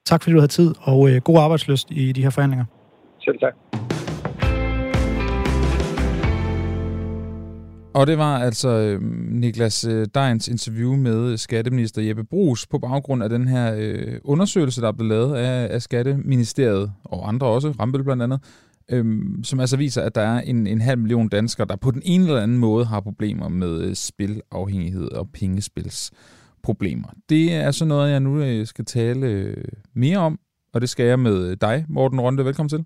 Tak 0.06 0.22
fordi 0.22 0.34
du 0.34 0.38
havde 0.38 0.52
tid, 0.52 0.74
og 0.80 1.10
øh, 1.10 1.20
god 1.22 1.38
arbejdsløst 1.38 1.90
i 1.90 2.12
de 2.12 2.22
her 2.22 2.30
forhandlinger. 2.30 2.64
Selv 3.24 3.38
tak. 3.38 3.54
Og 7.94 8.06
det 8.06 8.18
var 8.18 8.38
altså 8.38 8.68
øh, 8.68 9.02
Niklas 9.30 9.84
øh, 9.84 10.06
Dejns 10.14 10.48
interview 10.48 10.96
med 10.96 11.36
skatteminister 11.36 12.02
Jeppe 12.02 12.24
Brugs 12.24 12.66
på 12.66 12.78
baggrund 12.78 13.22
af 13.22 13.28
den 13.28 13.48
her 13.48 13.74
øh, 13.76 14.18
undersøgelse, 14.24 14.80
der 14.80 14.88
er 14.88 14.92
blevet 14.92 15.08
lavet 15.08 15.36
af, 15.36 15.74
af 15.74 15.82
Skatteministeriet, 15.82 16.92
og 17.04 17.28
andre 17.28 17.46
også, 17.46 17.74
Rambøl 17.80 18.04
blandt 18.04 18.22
andet, 18.22 18.40
som 19.42 19.60
altså 19.60 19.76
viser, 19.76 20.02
at 20.02 20.14
der 20.14 20.20
er 20.20 20.40
en, 20.40 20.66
en 20.66 20.80
halv 20.80 20.98
million 20.98 21.28
danskere, 21.28 21.66
der 21.66 21.76
på 21.76 21.90
den 21.90 22.02
ene 22.04 22.24
eller 22.24 22.42
anden 22.42 22.58
måde 22.58 22.84
har 22.84 23.00
problemer 23.00 23.48
med 23.48 23.80
øh, 23.80 23.94
spilafhængighed 23.94 25.12
og 25.12 25.28
pengespilsproblemer. 26.62 27.08
Det 27.28 27.52
er 27.52 27.70
så 27.70 27.84
noget, 27.84 28.10
jeg 28.10 28.20
nu 28.20 28.42
øh, 28.42 28.66
skal 28.66 28.84
tale 28.84 29.26
øh, 29.26 29.64
mere 29.94 30.18
om, 30.18 30.38
og 30.72 30.80
det 30.80 30.88
skal 30.88 31.06
jeg 31.06 31.18
med 31.18 31.56
dig, 31.56 31.84
Morten 31.88 32.20
Ronde. 32.20 32.44
Velkommen 32.44 32.68
til. 32.68 32.84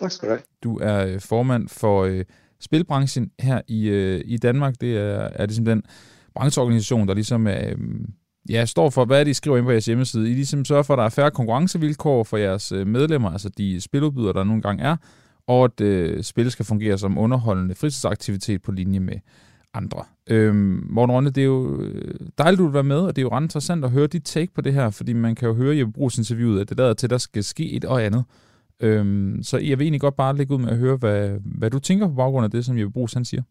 Tak 0.00 0.10
skal 0.10 0.28
du 0.28 0.32
have. 0.34 0.42
Du 0.62 0.78
er 0.78 1.06
øh, 1.06 1.20
formand 1.20 1.68
for... 1.68 2.04
Øh, 2.04 2.24
spilbranchen 2.60 3.30
her 3.40 3.60
i, 3.68 3.88
øh, 3.88 4.20
i 4.24 4.36
Danmark. 4.36 4.74
Det 4.80 4.96
er, 4.96 5.28
er 5.34 5.46
ligesom 5.46 5.64
den 5.64 5.82
brancheorganisation, 6.34 7.08
der 7.08 7.14
ligesom 7.14 7.46
er, 7.46 7.68
øh, 7.68 7.78
ja, 8.50 8.64
står 8.64 8.90
for, 8.90 9.04
hvad 9.04 9.24
det, 9.24 9.30
I 9.30 9.34
skriver 9.34 9.56
ind 9.56 9.66
på 9.66 9.70
jeres 9.70 9.86
hjemmeside. 9.86 10.30
I 10.30 10.34
ligesom 10.34 10.64
sørger 10.64 10.82
for, 10.82 10.94
at 10.94 10.98
der 10.98 11.04
er 11.04 11.08
færre 11.08 11.30
konkurrencevilkår 11.30 12.24
for 12.24 12.36
jeres 12.36 12.72
øh, 12.72 12.86
medlemmer, 12.86 13.30
altså 13.30 13.48
de 13.48 13.80
spiludbydere, 13.80 14.32
der 14.32 14.44
nogle 14.44 14.62
gange 14.62 14.84
er, 14.84 14.96
og 15.46 15.64
at 15.64 15.80
øh, 15.80 16.22
spil 16.22 16.50
skal 16.50 16.64
fungere 16.64 16.98
som 16.98 17.18
underholdende 17.18 17.74
fritidsaktivitet 17.74 18.62
på 18.62 18.72
linje 18.72 19.00
med 19.00 19.18
andre. 19.78 20.04
Øhm, 20.30 20.86
Morten 20.90 21.14
Rønne, 21.14 21.30
det 21.30 21.40
er 21.40 21.44
jo 21.44 21.80
øh, 21.80 22.14
dejligt, 22.38 22.58
at 22.58 22.58
du 22.58 22.64
vil 22.64 22.74
være 22.74 22.84
med, 22.94 23.00
og 23.00 23.16
det 23.16 23.22
er 23.22 23.26
jo 23.28 23.32
ret 23.32 23.42
interessant 23.42 23.84
at 23.84 23.90
høre 23.90 24.06
dit 24.06 24.24
take 24.24 24.52
på 24.54 24.60
det 24.60 24.72
her, 24.72 24.90
fordi 24.90 25.12
man 25.12 25.34
kan 25.34 25.48
jo 25.48 25.54
høre 25.54 25.76
i 25.76 25.84
Brugs 25.84 26.18
interviewet, 26.18 26.60
at 26.60 26.68
det 26.68 26.78
lader 26.78 26.94
til, 26.94 27.06
at 27.06 27.10
der 27.10 27.18
skal 27.18 27.44
ske 27.44 27.70
et 27.72 27.84
og 27.84 28.04
andet. 28.04 28.24
Øhm, 28.80 29.42
så 29.42 29.58
jeg 29.58 29.78
vil 29.78 29.84
egentlig 29.84 30.00
godt 30.00 30.16
bare 30.16 30.36
lægge 30.36 30.54
ud 30.54 30.58
med 30.58 30.68
at 30.68 30.76
høre, 30.76 30.96
hvad, 30.96 31.38
hvad 31.44 31.70
du 31.70 31.78
tænker 31.78 32.08
på 32.08 32.14
baggrund 32.14 32.44
af 32.44 32.50
det, 32.50 32.64
som 32.64 32.78
Jeppe 32.78 32.92
Brugs 32.92 33.12
han 33.12 33.24
siger. 33.24 33.42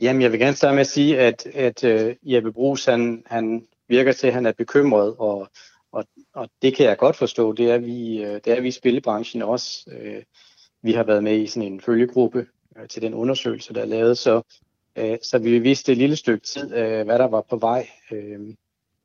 Jamen, 0.00 0.22
jeg 0.22 0.32
vil 0.32 0.40
gerne 0.40 0.56
starte 0.56 0.74
med 0.74 0.80
at 0.80 0.86
sige, 0.86 1.20
at, 1.20 1.46
at 1.46 1.84
uh, 1.84 2.32
Jeppe 2.32 2.52
Brugs, 2.52 2.84
han, 2.84 3.22
han 3.26 3.66
virker 3.88 4.12
til, 4.12 4.26
at 4.26 4.32
han 4.32 4.46
er 4.46 4.52
bekymret, 4.52 5.14
og, 5.18 5.48
og, 5.92 6.04
og 6.34 6.48
det 6.62 6.76
kan 6.76 6.86
jeg 6.86 6.96
godt 6.98 7.16
forstå. 7.16 7.52
Det 7.52 7.70
er 7.70 7.78
vi, 7.78 8.24
øh, 8.24 8.40
det 8.44 8.46
er 8.46 8.60
vi 8.60 8.68
i 8.68 8.70
spillebranchen 8.70 9.42
også. 9.42 9.84
Uh, 9.86 10.22
vi 10.82 10.92
har 10.92 11.04
været 11.04 11.24
med 11.24 11.38
i 11.38 11.46
sådan 11.46 11.72
en 11.72 11.80
følgegruppe 11.80 12.46
til 12.90 13.02
den 13.02 13.14
undersøgelse, 13.14 13.74
der 13.74 13.80
er 13.80 13.86
lavet, 13.86 14.18
så, 14.18 14.42
uh, 15.00 15.16
så 15.22 15.38
vi 15.38 15.58
vidste 15.58 15.92
et 15.92 15.98
lille 15.98 16.16
stykke 16.16 16.46
tid, 16.46 16.64
uh, 16.64 17.06
hvad 17.06 17.18
der 17.18 17.28
var 17.28 17.40
på 17.50 17.56
vej. 17.56 17.88
Uh, 18.12 18.54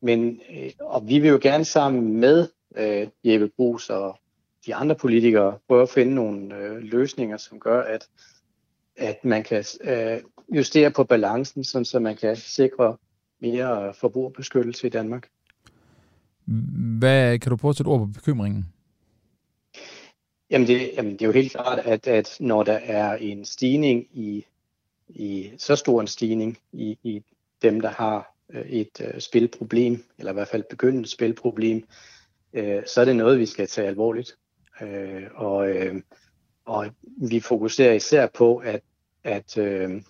men, 0.01 0.41
uh, 0.50 0.69
og 0.79 1.08
vi 1.08 1.19
vil 1.19 1.29
jo 1.29 1.39
gerne 1.41 1.65
sammen 1.65 2.19
med 2.19 2.48
uh, 2.69 3.08
Jeppe 3.24 3.50
Brugs 3.58 3.89
og 3.89 4.19
de 4.65 4.75
andre 4.75 4.96
politikere 4.96 5.58
prøver 5.67 5.84
at 5.84 5.89
finde 5.89 6.15
nogle 6.15 6.55
øh, 6.55 6.77
løsninger, 6.77 7.38
som 7.38 7.60
gør, 7.60 7.81
at, 7.81 8.08
at 8.98 9.25
man 9.25 9.43
kan 9.43 9.63
øh, 9.81 10.22
justere 10.55 10.91
på 10.91 11.03
balancen, 11.03 11.63
sådan, 11.63 11.86
så 11.86 12.00
man 12.00 12.15
kan 12.15 12.36
sikre 12.36 12.98
mere 13.39 13.93
forbrugerbeskyttelse 13.93 14.88
i 14.88 14.89
Danmark. 14.89 15.27
Hvad 17.00 17.39
kan 17.39 17.50
du 17.50 17.55
prøve 17.55 17.69
at 17.69 17.75
sætte 17.75 17.89
ord 17.89 18.00
på 18.00 18.05
bekymringen? 18.05 18.66
Jamen 20.50 20.68
det, 20.68 20.92
jamen 20.98 21.14
det 21.14 21.22
er 21.22 21.25
jo 21.25 21.31
helt 21.31 21.51
klart, 21.51 21.79
at, 21.79 22.07
at 22.07 22.37
når 22.40 22.64
der 22.64 22.79
er 22.83 23.16
en 23.16 23.46
stigning 23.46 24.07
i, 24.14 24.46
i 25.09 25.51
så 25.57 25.75
stor 25.75 26.01
en 26.01 26.07
stigning 26.07 26.57
i, 26.72 26.98
i 27.03 27.24
dem, 27.61 27.81
der 27.81 27.89
har 27.89 28.35
øh, 28.50 28.65
et 28.65 29.01
øh, 29.01 29.19
spilproblem, 29.22 30.03
eller 30.17 30.31
i 30.31 30.33
hvert 30.33 30.48
fald 30.48 30.63
begyndende 30.69 31.09
spilproblem, 31.09 31.83
øh, 32.53 32.83
så 32.87 33.01
er 33.01 33.05
det 33.05 33.15
noget, 33.15 33.39
vi 33.39 33.45
skal 33.45 33.67
tage 33.67 33.87
alvorligt. 33.87 34.37
Øh, 34.81 35.24
og, 35.35 35.69
øh, 35.69 35.95
og 36.65 36.87
vi 37.29 37.39
fokuserer 37.39 37.93
især 37.93 38.27
på, 38.27 38.57
at, 38.57 38.81
at 39.24 39.57
øh, 39.57 40.01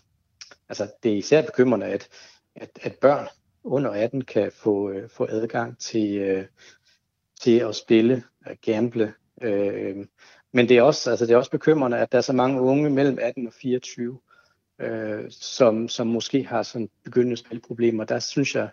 altså 0.70 0.92
det 1.04 1.12
er 1.12 1.18
især 1.18 1.42
bekymrende, 1.42 1.86
at, 1.86 2.08
at, 2.56 2.70
at 2.82 2.96
børn 3.02 3.28
under 3.64 3.92
18 3.92 4.24
kan 4.24 4.52
få, 4.52 4.90
øh, 4.90 5.10
få 5.10 5.28
adgang 5.30 5.78
til, 5.80 6.18
øh, 6.18 6.46
til 7.42 7.60
at 7.60 7.76
spille, 7.76 8.24
og 8.46 8.56
gamble. 8.66 9.14
Øh, 9.42 10.06
men 10.54 10.70
det 10.70 10.78
er, 10.78 10.82
også, 10.82 11.10
altså 11.10 11.26
det 11.26 11.34
er 11.34 11.38
også 11.38 11.52
bekymrende, 11.52 11.98
at 11.98 12.12
der 12.12 12.18
er 12.18 12.22
så 12.22 12.34
mange 12.34 12.62
unge 12.62 12.90
mellem 12.90 13.18
18 13.22 13.48
og 13.48 13.54
24, 13.54 14.20
øh, 14.80 15.26
som, 15.30 15.88
som 15.88 16.08
måske 16.08 16.44
har 16.44 16.64
sådan 16.64 16.90
begyndende 17.04 17.38
spilproblemer. 17.38 18.04
Der 18.04 18.20
synes 18.20 18.56
jeg, 18.56 18.70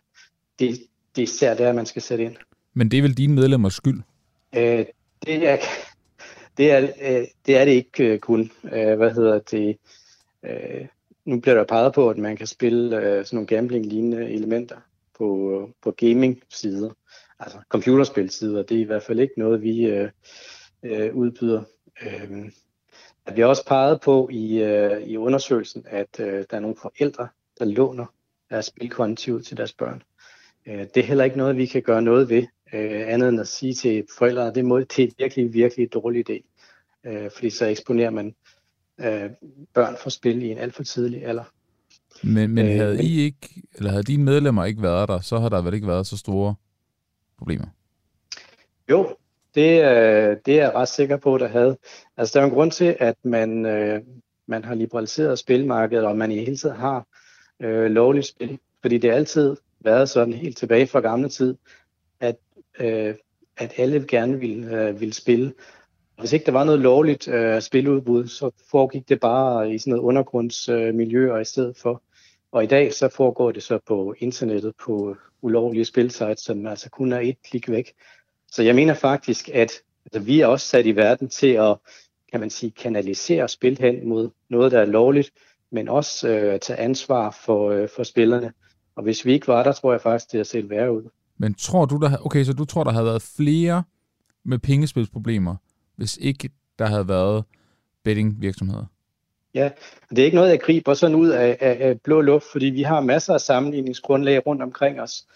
det, 0.58 0.70
det 1.16 1.22
er 1.22 1.26
især 1.26 1.54
der, 1.54 1.72
man 1.72 1.86
skal 1.86 2.02
sætte 2.02 2.24
ind. 2.24 2.36
Men 2.74 2.90
det 2.90 2.98
er 2.98 3.02
vel 3.02 3.16
dine 3.16 3.34
medlemmers 3.34 3.74
skyld? 3.74 4.02
Øh, 4.56 4.84
det 5.26 5.48
er, 5.48 5.56
det 6.56 6.70
er, 6.70 6.82
øh, 6.82 7.26
det 7.46 7.56
er 7.56 7.64
det 7.64 7.72
ikke 7.72 8.04
øh, 8.04 8.18
kun. 8.18 8.50
Øh, 8.64 8.96
hvad 8.96 9.10
hedder 9.10 9.38
det? 9.38 9.76
Øh, 10.44 10.86
nu 11.24 11.40
bliver 11.40 11.54
der 11.54 11.64
peget 11.64 11.94
på, 11.94 12.10
at 12.10 12.18
man 12.18 12.36
kan 12.36 12.46
spille 12.46 12.96
øh, 12.96 13.24
sådan 13.24 13.36
nogle 13.36 13.46
gambling-lignende 13.46 14.30
elementer 14.30 14.76
på, 15.18 15.70
på 15.82 15.90
gaming-sider, 15.90 16.90
altså 17.40 17.58
computerspil-sider. 17.68 18.62
Det 18.62 18.76
er 18.76 18.80
i 18.80 18.84
hvert 18.84 19.02
fald 19.02 19.20
ikke 19.20 19.34
noget, 19.36 19.62
vi 19.62 19.86
øh, 19.86 20.10
øh, 20.82 21.14
udbyder. 21.14 21.62
Øh, 22.02 22.50
der 23.26 23.32
bliver 23.32 23.46
også 23.46 23.66
peget 23.66 24.00
på 24.00 24.28
i, 24.32 24.62
øh, 24.62 25.02
i 25.02 25.16
undersøgelsen, 25.16 25.84
at 25.86 26.20
øh, 26.20 26.44
der 26.50 26.56
er 26.56 26.60
nogle 26.60 26.76
forældre, 26.82 27.28
der 27.58 27.64
låner 27.64 28.06
deres 28.50 28.66
spilkonti 28.66 29.32
ud 29.32 29.42
til 29.42 29.56
deres 29.56 29.72
børn. 29.72 30.02
Øh, 30.66 30.78
det 30.78 30.96
er 30.96 31.02
heller 31.02 31.24
ikke 31.24 31.36
noget, 31.36 31.56
vi 31.56 31.66
kan 31.66 31.82
gøre 31.82 32.02
noget 32.02 32.28
ved 32.28 32.42
øh, 32.72 33.12
andet 33.12 33.28
end 33.28 33.40
at 33.40 33.48
sige 33.48 33.74
til 33.74 34.04
forældre, 34.18 34.46
at 34.46 34.54
det, 34.54 34.64
må, 34.64 34.80
det 34.80 34.98
er 34.98 35.08
virkelig, 35.18 35.52
virkelig 35.52 35.92
dårlig 35.92 36.30
idé. 36.30 36.42
Øh, 37.06 37.30
fordi 37.30 37.50
så 37.50 37.66
eksponerer 37.66 38.10
man 38.10 38.34
øh, 39.00 39.30
børn 39.74 39.96
for 40.02 40.10
spil 40.10 40.42
i 40.42 40.50
en 40.50 40.58
alt 40.58 40.74
for 40.74 40.82
tidlig 40.82 41.26
alder. 41.26 41.44
Men, 42.22 42.50
men 42.50 42.66
havde 42.66 42.94
øh, 42.94 43.04
I 43.04 43.20
ikke, 43.20 43.62
eller 43.74 43.90
havde 43.90 44.02
dine 44.02 44.24
medlemmer 44.24 44.64
ikke 44.64 44.82
været 44.82 45.08
der, 45.08 45.20
så 45.20 45.38
har 45.38 45.48
der 45.48 45.62
vel 45.62 45.74
ikke 45.74 45.86
været 45.86 46.06
så 46.06 46.16
store 46.16 46.54
problemer? 47.38 47.66
Jo, 48.90 49.16
det, 49.56 49.80
øh, 49.80 50.36
det 50.46 50.54
er 50.54 50.62
jeg 50.62 50.74
ret 50.74 50.88
sikker 50.88 51.16
på, 51.16 51.38
der 51.38 51.48
havde. 51.48 51.76
Altså, 52.16 52.32
der 52.34 52.40
er 52.40 52.48
en 52.48 52.54
grund 52.54 52.70
til, 52.70 52.96
at 53.00 53.16
man, 53.24 53.66
øh, 53.66 54.00
man 54.46 54.64
har 54.64 54.74
liberaliseret 54.74 55.38
spilmarkedet, 55.38 56.04
og 56.04 56.16
man 56.16 56.30
i 56.30 56.38
hele 56.38 56.56
tiden 56.56 56.76
har 56.76 57.06
øh, 57.60 57.90
lovligt 57.90 58.26
spil. 58.26 58.58
Fordi 58.82 58.98
det 58.98 59.10
har 59.10 59.16
altid 59.16 59.56
været 59.80 60.08
sådan 60.08 60.34
helt 60.34 60.56
tilbage 60.56 60.86
fra 60.86 61.00
gamle 61.00 61.28
tid, 61.28 61.56
at 62.20 62.36
øh, 62.80 63.14
at 63.56 63.72
alle 63.76 64.04
gerne 64.08 64.38
ville, 64.38 64.82
øh, 64.82 65.00
ville 65.00 65.14
spille. 65.14 65.52
Hvis 66.18 66.32
ikke 66.32 66.46
der 66.46 66.52
var 66.52 66.64
noget 66.64 66.80
lovligt 66.80 67.28
øh, 67.28 67.62
spiludbud, 67.62 68.26
så 68.26 68.50
foregik 68.70 69.08
det 69.08 69.20
bare 69.20 69.74
i 69.74 69.78
sådan 69.78 69.90
noget 69.90 70.02
undergrundsmiljøer 70.02 71.34
øh, 71.34 71.42
i 71.42 71.44
stedet 71.44 71.76
for. 71.76 72.02
Og 72.52 72.64
i 72.64 72.66
dag 72.66 72.94
så 72.94 73.08
foregår 73.08 73.52
det 73.52 73.62
så 73.62 73.78
på 73.86 74.14
internettet 74.18 74.74
på 74.84 75.16
ulovlige 75.42 75.84
spilsites, 75.84 76.40
som 76.40 76.66
altså 76.66 76.90
kun 76.90 77.12
er 77.12 77.20
et 77.20 77.36
klik 77.42 77.70
væk. 77.70 77.92
Så 78.52 78.62
jeg 78.62 78.74
mener 78.74 78.94
faktisk, 78.94 79.48
at 79.48 79.72
altså, 80.04 80.20
vi 80.20 80.40
er 80.40 80.46
også 80.46 80.66
sat 80.66 80.86
i 80.86 80.96
verden 80.96 81.28
til 81.28 81.48
at 81.48 81.76
kan 82.30 82.40
man 82.40 82.50
sige, 82.50 82.70
kanalisere 82.70 83.48
spil 83.48 83.78
hen 83.80 84.08
mod 84.08 84.30
noget, 84.50 84.72
der 84.72 84.80
er 84.80 84.84
lovligt, 84.84 85.30
men 85.72 85.88
også 85.88 86.28
øh, 86.28 86.60
tage 86.60 86.78
ansvar 86.78 87.38
for, 87.44 87.70
øh, 87.70 87.88
for 87.96 88.02
spillerne. 88.02 88.52
Og 88.96 89.02
hvis 89.02 89.24
vi 89.24 89.32
ikke 89.32 89.48
var 89.48 89.62
der, 89.62 89.72
tror 89.72 89.92
jeg 89.92 90.00
faktisk, 90.00 90.32
det 90.32 90.40
er 90.40 90.44
set 90.44 90.70
værre 90.70 90.92
ud. 90.92 91.02
Men 91.38 91.54
tror 91.54 91.84
du, 91.84 91.96
der 91.96 92.16
okay, 92.24 92.44
så 92.44 92.52
du 92.52 92.64
tror, 92.64 92.84
der 92.84 92.90
havde 92.90 93.06
været 93.06 93.22
flere 93.36 93.82
med 94.44 94.58
pengespilsproblemer, 94.58 95.56
hvis 95.96 96.16
ikke 96.16 96.50
der 96.78 96.86
havde 96.86 97.08
været 97.08 97.44
bettingvirksomheder? 98.04 98.84
Ja, 99.54 99.70
det 100.10 100.18
er 100.18 100.24
ikke 100.24 100.34
noget, 100.34 100.50
jeg 100.50 100.60
griber 100.60 100.94
sådan 100.94 101.16
ud 101.16 101.28
af, 101.28 101.56
af, 101.60 101.76
af 101.80 102.00
blå 102.00 102.20
luft, 102.20 102.46
fordi 102.52 102.66
vi 102.66 102.82
har 102.82 103.00
masser 103.00 103.34
af 103.34 103.40
sammenligningsgrundlag 103.40 104.46
rundt 104.46 104.62
omkring 104.62 105.00
os. 105.00 105.26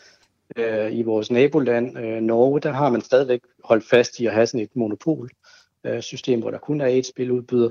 Øh, 0.57 0.93
I 0.93 1.03
vores 1.03 1.31
naboland, 1.31 1.99
øh, 1.99 2.21
Norge, 2.21 2.61
der 2.61 2.73
har 2.73 2.91
man 2.91 3.01
stadigvæk 3.01 3.41
holdt 3.65 3.85
fast 3.85 4.21
i 4.21 4.27
at 4.27 4.33
have 4.33 4.47
sådan 4.47 4.61
et 4.61 4.77
monopolsystem, 4.77 6.39
øh, 6.39 6.43
hvor 6.43 6.51
der 6.51 6.59
kun 6.59 6.81
er 6.81 6.87
et 6.87 7.07
spiludbyder. 7.07 7.71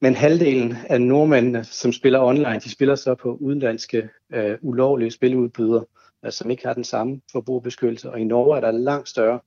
Men 0.00 0.14
halvdelen 0.14 0.76
af 0.88 1.00
nordmændene, 1.00 1.64
som 1.64 1.92
spiller 1.92 2.20
online, 2.20 2.60
de 2.64 2.70
spiller 2.70 2.94
så 2.94 3.14
på 3.14 3.36
udenlandske 3.40 4.08
øh, 4.32 4.58
ulovlige 4.62 5.10
spiludbydere 5.10 5.84
altså, 6.22 6.38
som 6.38 6.50
ikke 6.50 6.66
har 6.66 6.74
den 6.74 6.84
samme 6.84 7.20
forbrugerbeskyttelse. 7.32 8.10
Og 8.10 8.20
i 8.20 8.24
Norge 8.24 8.56
er 8.56 8.60
der 8.60 8.70
langt 8.70 9.08
større 9.08 9.40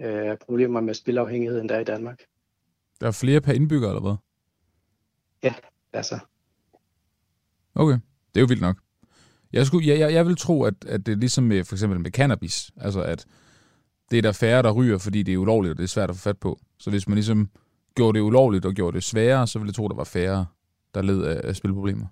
øh, 0.00 0.36
problemer 0.36 0.80
med 0.80 0.94
spilafhængighed, 0.94 1.60
end 1.60 1.68
der 1.68 1.74
er 1.74 1.80
i 1.80 1.84
Danmark. 1.84 2.22
Der 3.00 3.06
er 3.06 3.12
flere 3.12 3.40
per 3.40 3.52
indbygger, 3.52 3.88
eller 3.88 4.00
hvad? 4.00 4.16
Ja, 5.42 5.54
altså. 5.92 6.18
Okay, 7.74 7.98
det 8.34 8.36
er 8.36 8.40
jo 8.40 8.46
vildt 8.46 8.60
nok. 8.60 8.76
Jeg, 9.54 9.66
skulle, 9.66 9.88
jeg, 9.88 9.98
jeg, 9.98 10.12
jeg 10.12 10.26
vil 10.26 10.36
tro, 10.36 10.62
at, 10.62 10.74
at 10.86 11.06
det 11.06 11.12
er 11.12 11.16
ligesom 11.16 11.44
med, 11.44 11.64
for 11.64 11.74
eksempel 11.74 12.00
med 12.00 12.10
cannabis, 12.10 12.70
altså 12.80 13.02
at 13.02 13.26
det 14.10 14.18
er 14.18 14.22
der 14.22 14.32
færre, 14.32 14.62
der 14.62 14.72
ryger, 14.72 14.98
fordi 14.98 15.22
det 15.22 15.34
er 15.34 15.38
ulovligt, 15.38 15.70
og 15.70 15.76
det 15.76 15.84
er 15.84 15.88
svært 15.88 16.10
at 16.10 16.16
få 16.16 16.22
fat 16.22 16.38
på. 16.38 16.58
Så 16.78 16.90
hvis 16.90 17.08
man 17.08 17.14
ligesom 17.14 17.48
gjorde 17.94 18.18
det 18.18 18.24
ulovligt 18.24 18.64
og 18.64 18.72
gjorde 18.72 18.94
det 18.94 19.04
sværere, 19.04 19.46
så 19.46 19.58
ville 19.58 19.68
jeg 19.68 19.74
tro, 19.74 19.88
der 19.88 19.94
var 19.94 20.04
færre, 20.04 20.46
der 20.94 21.02
led 21.02 21.22
af, 21.22 21.40
af 21.44 21.56
spilproblemer. 21.56 22.06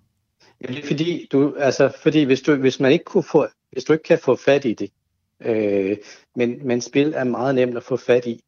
Ja, 0.60 0.66
det 0.66 0.78
er 0.78 0.86
fordi, 0.86 1.28
du, 1.32 1.54
altså, 1.58 1.92
fordi 2.02 2.22
hvis, 2.22 2.40
du, 2.40 2.54
hvis 2.54 2.80
man 2.80 2.92
ikke 2.92 3.04
kunne 3.04 3.24
få, 3.32 3.46
hvis 3.72 3.84
du 3.84 3.92
ikke 3.92 4.02
kan 4.02 4.18
få 4.18 4.36
fat 4.36 4.64
i 4.64 4.74
det, 4.74 4.90
øh, 5.44 5.96
men, 6.36 6.66
men 6.66 6.80
spil 6.80 7.12
er 7.16 7.24
meget 7.24 7.54
nemt 7.54 7.76
at 7.76 7.82
få 7.82 7.96
fat 7.96 8.26
i, 8.26 8.40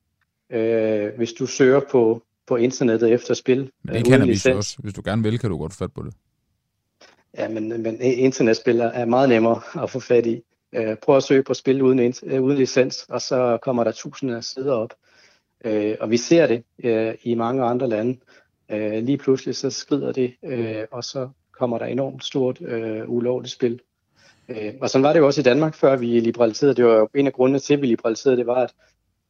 øh, 0.53 1.11
hvis 1.17 1.33
du 1.33 1.47
søger 1.47 1.81
på, 1.91 2.23
på 2.47 2.57
internettet 2.57 3.13
efter 3.13 3.35
spil. 3.35 3.71
Men 3.85 3.95
det 3.95 4.05
kan 4.05 4.27
vi 4.27 4.51
også. 4.55 4.77
Hvis 4.79 4.95
du 4.95 5.03
gerne 5.05 5.23
vil, 5.23 5.39
kan 5.39 5.51
du 5.51 5.59
godt 5.59 5.73
få 5.73 5.79
fat 5.79 5.93
på 5.93 6.03
det. 6.03 6.15
Ja, 7.39 7.49
men, 7.49 7.83
men 7.83 8.01
internetspil 8.01 8.81
er 8.81 9.05
meget 9.05 9.29
nemmere 9.29 9.61
at 9.83 9.91
få 9.91 10.01
fat 10.01 10.27
i. 10.27 10.43
Øh, 10.75 10.97
prøv 10.97 11.17
at 11.17 11.23
søge 11.23 11.43
på 11.43 11.55
spil 11.55 11.83
uden, 11.83 12.15
øh, 12.23 12.43
uden 12.43 12.59
licens, 12.59 13.07
og 13.09 13.21
så 13.21 13.59
kommer 13.63 13.85
der 13.85 13.93
tusinder 13.93 14.37
af 14.37 14.45
sider 14.45 14.73
op. 14.73 14.95
Øh, 15.65 15.97
og 16.01 16.11
vi 16.11 16.17
ser 16.17 16.47
det 16.47 16.65
øh, 16.85 17.15
i 17.23 17.35
mange 17.35 17.63
andre 17.63 17.89
lande. 17.89 18.19
Øh, 18.71 19.05
lige 19.05 19.19
pludselig 19.19 19.57
så 19.57 19.71
skrider 19.71 20.13
det, 20.13 20.35
øh, 20.45 20.85
og 20.91 21.05
så 21.05 21.29
kommer 21.53 21.79
der 21.79 21.87
enormt 21.87 22.25
stort 22.25 22.61
øh, 22.61 23.09
ulovligt 23.09 23.53
spil. 23.53 23.81
Øh, 24.49 24.75
og 24.81 24.91
sådan 24.91 25.03
var 25.03 25.13
det 25.13 25.21
jo 25.21 25.27
også 25.27 25.41
i 25.41 25.45
Danmark, 25.45 25.75
før 25.75 25.97
vi 25.97 26.21
liberaliserede. 26.21 26.75
Det 26.75 26.85
var 26.85 26.95
jo 26.95 27.09
en 27.15 27.27
af 27.27 27.33
grundene 27.33 27.59
til, 27.59 27.75
at 27.75 27.83
vi 27.83 27.87
liberaliserede, 27.87 28.37
det 28.37 28.47
var, 28.47 28.63
at 28.63 28.75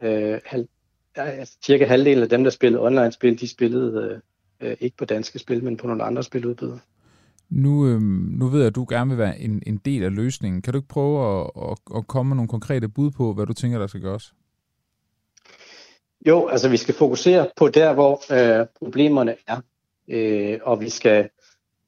øh, 0.03 0.41
halv, 0.45 0.67
altså, 1.15 1.57
cirka 1.65 1.85
halvdelen 1.85 2.23
af 2.23 2.29
dem, 2.29 2.45
der 2.45 2.51
spillede 2.51 2.83
online-spil, 2.83 3.41
de 3.41 3.49
spillede 3.49 4.21
øh, 4.61 4.71
øh, 4.71 4.77
ikke 4.81 4.97
på 4.97 5.05
danske 5.05 5.39
spil, 5.39 5.65
men 5.65 5.77
på 5.77 5.87
nogle 5.87 6.03
andre 6.03 6.23
spiludbydere. 6.23 6.81
Nu, 7.55 7.87
øh, 7.87 8.01
nu 8.39 8.49
ved 8.49 8.61
jeg, 8.61 8.67
at 8.67 8.75
du 8.75 8.87
gerne 8.89 9.11
vil 9.11 9.19
være 9.19 9.39
en, 9.39 9.63
en 9.67 9.77
del 9.77 10.05
af 10.05 10.15
løsningen. 10.15 10.63
Kan 10.63 10.73
du 10.73 10.79
ikke 10.79 10.89
prøve 10.89 11.41
at, 11.41 11.51
at, 11.71 11.79
at 11.97 12.07
komme 12.07 12.29
med 12.29 12.37
nogle 12.37 12.49
konkrete 12.49 12.89
bud 12.89 13.11
på, 13.11 13.33
hvad 13.33 13.47
du 13.47 13.53
tænker, 13.53 13.79
der 13.79 13.87
skal 13.87 14.01
gøres? 14.01 14.35
Jo, 16.27 16.47
altså 16.47 16.69
vi 16.69 16.77
skal 16.77 16.95
fokusere 16.95 17.49
på 17.57 17.69
der, 17.69 17.95
hvor 17.95 18.33
øh, 18.33 18.67
problemerne 18.79 19.37
er, 19.47 19.61
øh, 20.09 20.59
og 20.63 20.81
vi 20.81 20.91
skal 20.91 21.29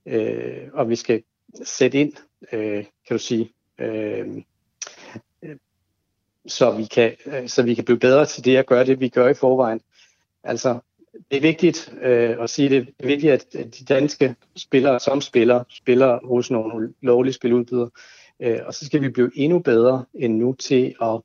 øh, 0.07 0.69
og 0.73 0.89
vi 0.89 0.97
skal 0.97 1.23
sætte 1.65 2.01
ind, 2.01 2.13
øh, 2.53 2.85
kan 3.09 3.17
du 3.17 3.19
sige, 3.19 3.53
øh, 3.79 4.43
så 6.47 6.71
vi 6.71 6.85
kan 6.85 7.13
øh, 7.27 7.49
så 7.49 7.63
vi 7.63 7.75
kan 7.75 7.85
blive 7.85 7.99
bedre 7.99 8.27
til 8.27 8.45
det 8.45 8.57
at 8.57 8.67
gøre 8.67 8.87
det, 8.87 9.01
vi 9.01 9.09
gør 9.09 9.29
i 9.29 9.35
forvejen. 9.35 9.81
Altså 10.45 10.79
det 11.31 11.37
er 11.37 11.41
vigtigt 11.41 11.93
øh, 12.03 12.37
at 12.41 12.51
sige, 12.51 12.69
det 12.69 12.89
er 12.99 13.07
vigtigt, 13.07 13.33
at 13.33 13.53
de 13.53 13.85
danske 13.85 14.35
spillere, 14.57 15.01
som 15.01 15.21
spiller, 15.21 15.65
spiller 15.71 16.19
hos 16.27 16.51
nogle 16.51 16.95
lovlige 17.03 17.35
spiludbydere. 17.35 17.91
Øh, 18.41 18.59
og 18.67 18.75
så 18.75 18.87
skal 18.87 19.03
vi 19.03 19.09
blive 19.09 19.31
endnu 19.35 19.59
bedre 19.59 20.05
end 20.15 20.37
nu 20.37 20.53
til 20.53 20.95
at, 21.03 21.21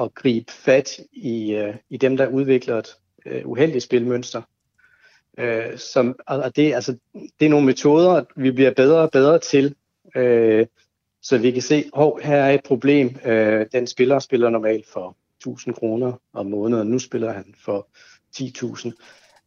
at 0.00 0.14
gribe 0.14 0.52
fat 0.52 1.00
i, 1.12 1.54
øh, 1.54 1.74
i 1.90 1.96
dem, 1.96 2.16
der 2.16 2.26
udvikler 2.26 2.76
et 2.78 2.88
øh, 3.26 3.42
uheldigt 3.44 3.84
spilmønster. 3.84 4.42
Øh, 5.38 5.78
som, 5.78 6.18
og 6.26 6.56
det, 6.56 6.74
altså, 6.74 6.96
det 7.40 7.46
er 7.46 7.50
nogle 7.50 7.66
metoder, 7.66 8.24
vi 8.36 8.50
bliver 8.50 8.74
bedre 8.74 8.98
og 8.98 9.10
bedre 9.10 9.38
til, 9.38 9.74
øh, 10.16 10.66
så 11.22 11.38
vi 11.38 11.50
kan 11.50 11.62
se, 11.62 11.84
at 11.96 12.12
her 12.22 12.36
er 12.36 12.50
et 12.50 12.62
problem. 12.64 13.16
Øh, 13.24 13.66
den 13.72 13.86
spiller 13.86 14.18
spiller 14.18 14.50
normalt 14.50 14.86
for 14.86 15.16
1000 15.40 15.74
kroner 15.74 16.12
om 16.32 16.46
måneden, 16.46 16.88
nu 16.88 16.98
spiller 16.98 17.32
han 17.32 17.54
for 17.64 17.88
10.000. 18.36 18.92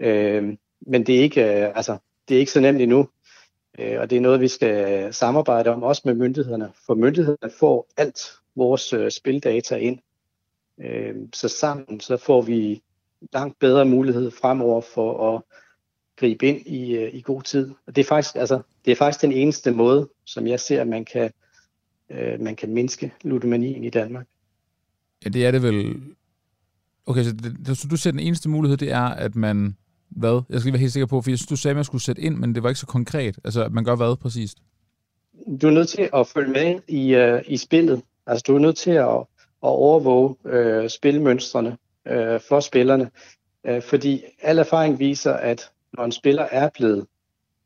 Øh, 0.01 0.57
men 0.81 1.05
det 1.05 1.17
er, 1.17 1.21
ikke, 1.21 1.41
øh, 1.41 1.71
altså, 1.75 1.97
det 2.27 2.35
er 2.35 2.39
ikke 2.39 2.51
så 2.51 2.59
nemt 2.59 2.81
endnu, 2.81 3.09
øh, 3.79 3.99
og 3.99 4.09
det 4.09 4.15
er 4.15 4.21
noget, 4.21 4.41
vi 4.41 4.47
skal 4.47 5.13
samarbejde 5.13 5.69
om, 5.69 5.83
også 5.83 6.01
med 6.05 6.13
myndighederne. 6.13 6.71
For 6.85 6.95
myndighederne 6.95 7.53
får 7.59 7.87
alt 7.97 8.19
vores 8.55 8.93
øh, 8.93 9.11
spildata 9.11 9.75
ind. 9.75 9.99
Øh, 10.79 11.15
så 11.33 11.47
sammen 11.47 11.99
så 11.99 12.17
får 12.17 12.41
vi 12.41 12.81
langt 13.33 13.59
bedre 13.59 13.85
mulighed 13.85 14.31
fremover 14.31 14.81
for 14.93 15.35
at 15.35 15.41
gribe 16.15 16.47
ind 16.47 16.67
i, 16.67 16.95
øh, 16.95 17.13
i 17.13 17.21
god 17.21 17.41
tid. 17.41 17.71
Og 17.87 17.95
det 17.95 18.01
er, 18.01 18.07
faktisk, 18.07 18.35
altså, 18.35 18.61
det 18.85 18.91
er 18.91 18.95
faktisk 18.95 19.21
den 19.21 19.31
eneste 19.31 19.71
måde, 19.71 20.09
som 20.25 20.47
jeg 20.47 20.59
ser, 20.59 20.81
at 20.81 20.87
man 20.87 21.05
kan, 21.05 21.31
øh, 22.09 22.39
man 22.39 22.55
kan 22.55 22.73
mindske 22.73 23.13
ludomanien 23.23 23.83
i 23.83 23.89
Danmark. 23.89 24.27
Ja, 25.25 25.29
det 25.29 25.45
er 25.45 25.51
det 25.51 25.63
vel. 25.63 26.01
Okay, 27.05 27.23
så, 27.23 27.31
det, 27.31 27.77
så 27.77 27.87
du 27.87 27.97
ser 27.97 28.11
den 28.11 28.19
eneste 28.19 28.49
mulighed, 28.49 28.77
det 28.77 28.91
er, 28.91 29.05
at 29.05 29.35
man 29.35 29.77
hvad? 30.11 30.41
Jeg 30.49 30.59
skal 30.59 30.67
lige 30.67 30.73
være 30.73 30.79
helt 30.79 30.93
sikker 30.93 31.07
på, 31.07 31.21
for 31.21 31.31
jeg 31.31 31.37
synes, 31.37 31.47
du 31.47 31.55
sagde, 31.55 31.71
at 31.71 31.75
man 31.75 31.85
skulle 31.85 32.01
sætte 32.03 32.21
ind, 32.21 32.35
men 32.37 32.55
det 32.55 32.63
var 32.63 32.69
ikke 32.69 32.79
så 32.79 32.85
konkret. 32.85 33.39
Altså, 33.43 33.69
man 33.71 33.83
gør 33.83 33.95
hvad 33.95 34.15
præcist? 34.15 34.57
Du 35.61 35.67
er 35.67 35.71
nødt 35.71 35.89
til 35.89 36.09
at 36.13 36.27
følge 36.27 36.51
med 36.51 36.79
i, 36.87 37.15
uh, 37.15 37.53
i 37.53 37.57
spillet. 37.57 38.01
Altså, 38.27 38.43
du 38.47 38.55
er 38.55 38.59
nødt 38.59 38.77
til 38.77 38.91
at, 38.91 39.17
at 39.17 39.25
overvåge 39.61 40.35
uh, 40.83 40.89
spilmønstrene 40.89 41.77
uh, 42.11 42.39
for 42.49 42.59
spillerne. 42.59 43.11
Uh, 43.69 43.81
fordi 43.81 44.23
al 44.41 44.59
erfaring 44.59 44.99
viser, 44.99 45.33
at 45.33 45.69
når 45.93 46.05
en 46.05 46.11
spiller 46.11 46.43
er 46.51 46.69
blevet 46.69 47.05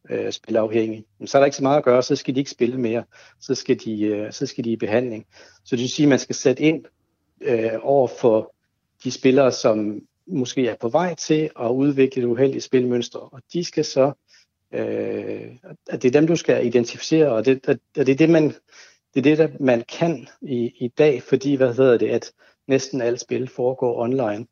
uh, 0.10 0.30
spilafhængig, 0.32 1.06
så 1.26 1.38
er 1.38 1.40
der 1.40 1.46
ikke 1.46 1.58
så 1.58 1.64
meget 1.64 1.78
at 1.78 1.84
gøre, 1.84 2.04
så 2.04 2.16
skal 2.16 2.36
de 2.36 2.40
ikke 2.40 2.52
spille 2.52 2.78
mere. 2.80 3.04
Så 3.40 3.56
skal 3.56 3.80
de, 3.86 4.26
uh, 4.26 4.32
så 4.32 4.46
skal 4.46 4.64
de 4.64 4.72
i 4.72 4.76
behandling. 4.76 5.26
Så 5.64 5.76
det 5.76 5.82
vil 5.82 5.90
sige, 5.90 6.06
at 6.06 6.10
man 6.10 6.20
skal 6.20 6.36
sætte 6.36 6.64
ind 6.64 6.86
uh, 7.48 7.80
over 7.82 8.08
for 8.22 8.54
de 9.04 9.12
spillere, 9.12 9.52
som 9.52 10.02
måske 10.28 10.68
er 10.68 10.76
på 10.76 10.90
vej 10.90 11.16
til 11.16 11.50
at 11.60 11.70
udvikle 11.70 12.22
et 12.22 12.28
uheldigt 12.28 12.64
spilmønster, 12.64 13.20
og 13.20 13.42
de 13.54 13.64
skal 13.64 13.86
så, 13.86 14.12
øh, 14.72 15.56
at 15.90 16.02
det 16.02 16.06
er 16.06 16.12
dem, 16.12 16.28
du 16.28 16.36
skal 16.36 16.66
identificere, 16.66 17.32
og 17.32 17.46
det, 17.46 17.68
at, 17.68 17.80
det 17.96 18.10
er 18.10 18.16
det, 18.16 18.30
man, 18.30 18.44
det 19.14 19.18
er 19.18 19.22
det, 19.22 19.38
der 19.38 19.50
man 19.60 19.84
kan 20.00 20.28
i, 20.42 20.74
i 20.80 20.88
dag, 20.88 21.24
fordi, 21.24 21.56
hvad 21.56 21.74
hedder 21.74 21.98
det, 21.98 22.10
at 22.10 22.32
næsten 22.68 23.02
alt 23.02 23.20
spil 23.20 23.48
foregår 23.48 24.02
online. 24.02 24.48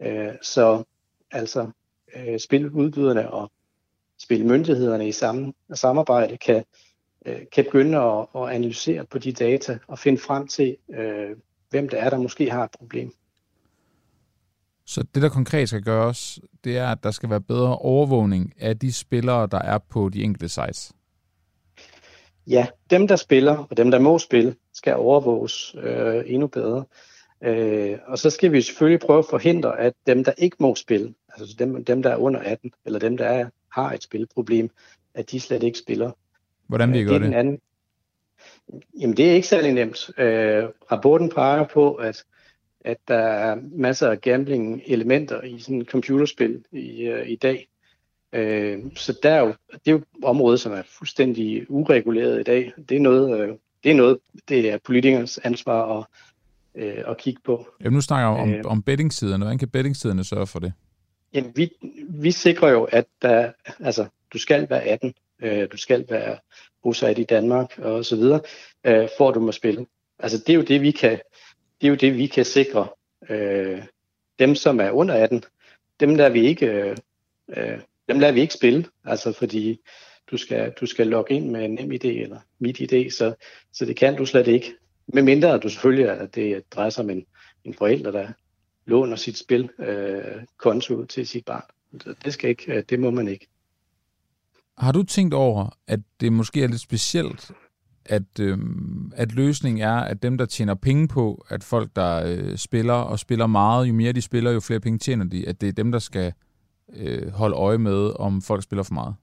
Øh, 0.00 0.34
så 0.42 0.84
altså, 1.30 1.70
øh, 2.16 2.38
spiludbyderne 2.38 3.30
og 3.30 3.50
spilmyndighederne 4.18 5.08
i 5.08 5.12
samme, 5.12 5.52
samarbejde 5.74 6.36
kan, 6.36 6.64
øh, 7.26 7.40
kan 7.52 7.64
begynde 7.64 7.98
at, 7.98 8.26
at 8.34 8.48
analysere 8.48 9.06
på 9.06 9.18
de 9.18 9.32
data 9.32 9.78
og 9.86 9.98
finde 9.98 10.18
frem 10.18 10.46
til, 10.46 10.76
øh, 10.90 11.36
hvem 11.70 11.88
det 11.88 12.00
er, 12.00 12.10
der 12.10 12.18
måske 12.18 12.50
har 12.50 12.64
et 12.64 12.70
problem. 12.70 13.12
Så 14.90 15.04
det, 15.14 15.22
der 15.22 15.28
konkret 15.28 15.68
skal 15.68 15.82
gøres, 15.82 16.40
det 16.64 16.78
er, 16.78 16.86
at 16.86 17.02
der 17.02 17.10
skal 17.10 17.30
være 17.30 17.40
bedre 17.40 17.76
overvågning 17.76 18.52
af 18.58 18.78
de 18.78 18.92
spillere, 18.92 19.46
der 19.46 19.58
er 19.58 19.78
på 19.78 20.08
de 20.08 20.22
enkelte 20.22 20.48
sites. 20.48 20.92
Ja, 22.46 22.66
dem, 22.90 23.08
der 23.08 23.16
spiller, 23.16 23.56
og 23.70 23.76
dem, 23.76 23.90
der 23.90 23.98
må 23.98 24.18
spille, 24.18 24.54
skal 24.74 24.94
overvåges 24.94 25.74
øh, 25.82 26.22
endnu 26.26 26.46
bedre. 26.46 26.84
Øh, 27.42 27.98
og 28.06 28.18
så 28.18 28.30
skal 28.30 28.52
vi 28.52 28.62
selvfølgelig 28.62 29.00
prøve 29.00 29.18
at 29.18 29.24
forhindre, 29.30 29.78
at 29.78 29.92
dem, 30.06 30.24
der 30.24 30.32
ikke 30.38 30.56
må 30.60 30.74
spille, 30.74 31.14
altså 31.28 31.56
dem, 31.58 31.84
dem 31.84 32.02
der 32.02 32.10
er 32.10 32.16
under 32.16 32.40
18, 32.40 32.72
eller 32.84 32.98
dem, 32.98 33.16
der 33.16 33.26
er, 33.26 33.48
har 33.72 33.92
et 33.92 34.02
spilproblem, 34.02 34.70
at 35.14 35.30
de 35.30 35.40
slet 35.40 35.62
ikke 35.62 35.78
spiller. 35.78 36.10
Hvordan 36.66 36.92
vil 36.92 37.00
I 37.00 37.04
gøre 37.04 37.18
det? 37.18 37.34
Anden... 37.34 37.58
Jamen, 39.00 39.16
det 39.16 39.30
er 39.30 39.34
ikke 39.34 39.48
særlig 39.48 39.72
nemt. 39.72 40.10
Øh, 40.18 40.64
rapporten 40.92 41.28
peger 41.28 41.66
på, 41.66 41.94
at 41.94 42.24
at 42.84 42.96
der 43.08 43.18
er 43.18 43.56
masser 43.72 44.10
af 44.10 44.20
gambling-elementer 44.20 45.42
i 45.42 45.58
sådan 45.58 45.84
computerspil 45.84 46.64
i, 46.72 47.10
uh, 47.12 47.28
i 47.28 47.36
dag. 47.36 47.68
Uh, 48.32 48.92
så 48.96 49.18
der 49.22 49.30
er 49.30 49.40
jo, 49.40 49.54
det 49.72 49.80
er 49.86 49.92
jo 49.92 49.96
et 49.96 50.04
område, 50.22 50.58
som 50.58 50.72
er 50.72 50.82
fuldstændig 50.98 51.70
ureguleret 51.70 52.40
i 52.40 52.42
dag. 52.42 52.72
Det 52.88 52.96
er 52.96 53.00
noget, 53.00 53.50
uh, 53.50 53.56
det 53.84 53.90
er, 53.90 53.94
noget, 53.94 54.18
det 54.48 54.70
er 54.70 54.78
politikernes 54.84 55.38
ansvar 55.38 55.98
at, 55.98 56.06
uh, 56.74 57.10
at 57.10 57.18
kigge 57.18 57.40
på. 57.44 57.66
Jamen, 57.80 57.94
nu 57.94 58.00
snakker 58.00 58.28
jeg 58.30 58.40
om, 58.40 58.66
uh, 58.66 58.72
om 58.72 58.82
bettingsiderne. 58.82 59.44
Hvordan 59.44 59.58
kan 59.58 59.68
bettingsiderne 59.68 60.24
sørge 60.24 60.46
for 60.46 60.58
det? 60.58 60.72
Jamen, 61.34 61.52
vi, 61.56 61.70
vi 62.08 62.30
sikrer 62.30 62.68
jo, 62.68 62.84
at 62.84 63.06
der, 63.22 63.52
altså, 63.80 64.06
du 64.32 64.38
skal 64.38 64.70
være 64.70 64.82
18, 64.82 65.14
uh, 65.42 65.64
du 65.72 65.76
skal 65.76 66.06
være 66.08 66.36
bosat 66.82 67.18
i 67.18 67.24
Danmark 67.24 67.78
og 67.78 68.04
så 68.04 68.16
videre, 68.16 68.40
uh, 68.88 69.08
for 69.18 69.28
at 69.28 69.34
du 69.34 69.40
må 69.40 69.52
spille. 69.52 69.86
Altså, 70.18 70.38
det 70.38 70.48
er 70.48 70.54
jo 70.54 70.62
det, 70.62 70.80
vi 70.82 70.90
kan 70.90 71.18
det 71.80 71.86
er 71.86 71.88
jo 71.88 71.94
det, 71.94 72.16
vi 72.16 72.26
kan 72.26 72.44
sikre. 72.44 72.88
Øh, 73.30 73.82
dem, 74.38 74.54
som 74.54 74.80
er 74.80 74.90
under 74.90 75.14
18, 75.14 75.44
dem 76.00 76.14
lader 76.14 76.30
vi 76.30 76.46
ikke, 76.46 76.66
øh, 76.66 76.96
øh, 77.56 77.80
dem 78.08 78.18
lader 78.18 78.32
vi 78.32 78.40
ikke 78.40 78.54
spille, 78.54 78.86
altså 79.04 79.32
fordi 79.32 79.80
du 80.30 80.36
skal, 80.36 80.72
du 80.80 80.86
skal 80.86 81.06
logge 81.06 81.34
ind 81.34 81.50
med 81.50 81.64
en 81.64 81.74
NemID 81.74 82.04
eller 82.04 82.38
MitID, 82.58 83.10
så, 83.10 83.34
så 83.72 83.84
det 83.84 83.96
kan 83.96 84.16
du 84.16 84.26
slet 84.26 84.46
ikke. 84.46 84.74
Med 85.06 85.22
mindre 85.22 85.54
at 85.54 85.62
du 85.62 85.68
selvfølgelig, 85.68 86.10
at 86.10 86.34
det 86.34 86.62
drejer 86.70 86.90
sig 86.90 87.04
om 87.04 87.10
en, 87.10 87.26
en 87.64 87.74
forælder, 87.74 88.10
der 88.10 88.28
låner 88.86 89.16
sit 89.16 89.38
spil 89.38 89.70
øh, 89.78 90.42
konto 90.56 91.04
til 91.04 91.26
sit 91.26 91.44
barn. 91.44 91.62
Det, 92.24 92.32
skal 92.32 92.50
ikke, 92.50 92.72
øh, 92.72 92.84
det 92.88 93.00
må 93.00 93.10
man 93.10 93.28
ikke. 93.28 93.46
Har 94.78 94.92
du 94.92 95.02
tænkt 95.02 95.34
over, 95.34 95.76
at 95.86 96.00
det 96.20 96.32
måske 96.32 96.62
er 96.62 96.68
lidt 96.68 96.80
specielt, 96.80 97.50
at, 98.06 98.40
øh, 98.40 98.58
at 99.14 99.32
løsningen 99.32 99.82
er, 99.82 99.96
at 99.96 100.22
dem, 100.22 100.38
der 100.38 100.46
tjener 100.46 100.74
penge 100.74 101.08
på, 101.08 101.44
at 101.48 101.64
folk, 101.64 101.90
der 101.96 102.22
øh, 102.26 102.56
spiller 102.56 102.94
og 102.94 103.18
spiller 103.18 103.46
meget, 103.46 103.88
jo 103.88 103.92
mere 103.92 104.12
de 104.12 104.22
spiller, 104.22 104.50
jo 104.50 104.60
flere 104.60 104.80
penge 104.80 104.98
tjener 104.98 105.24
de, 105.24 105.48
at 105.48 105.60
det 105.60 105.68
er 105.68 105.72
dem, 105.72 105.92
der 105.92 105.98
skal 105.98 106.32
øh, 106.96 107.30
holde 107.30 107.56
øje 107.56 107.78
med, 107.78 108.12
om 108.18 108.42
folk 108.42 108.62
spiller 108.62 108.82
for 108.82 108.94
meget? 108.94 109.14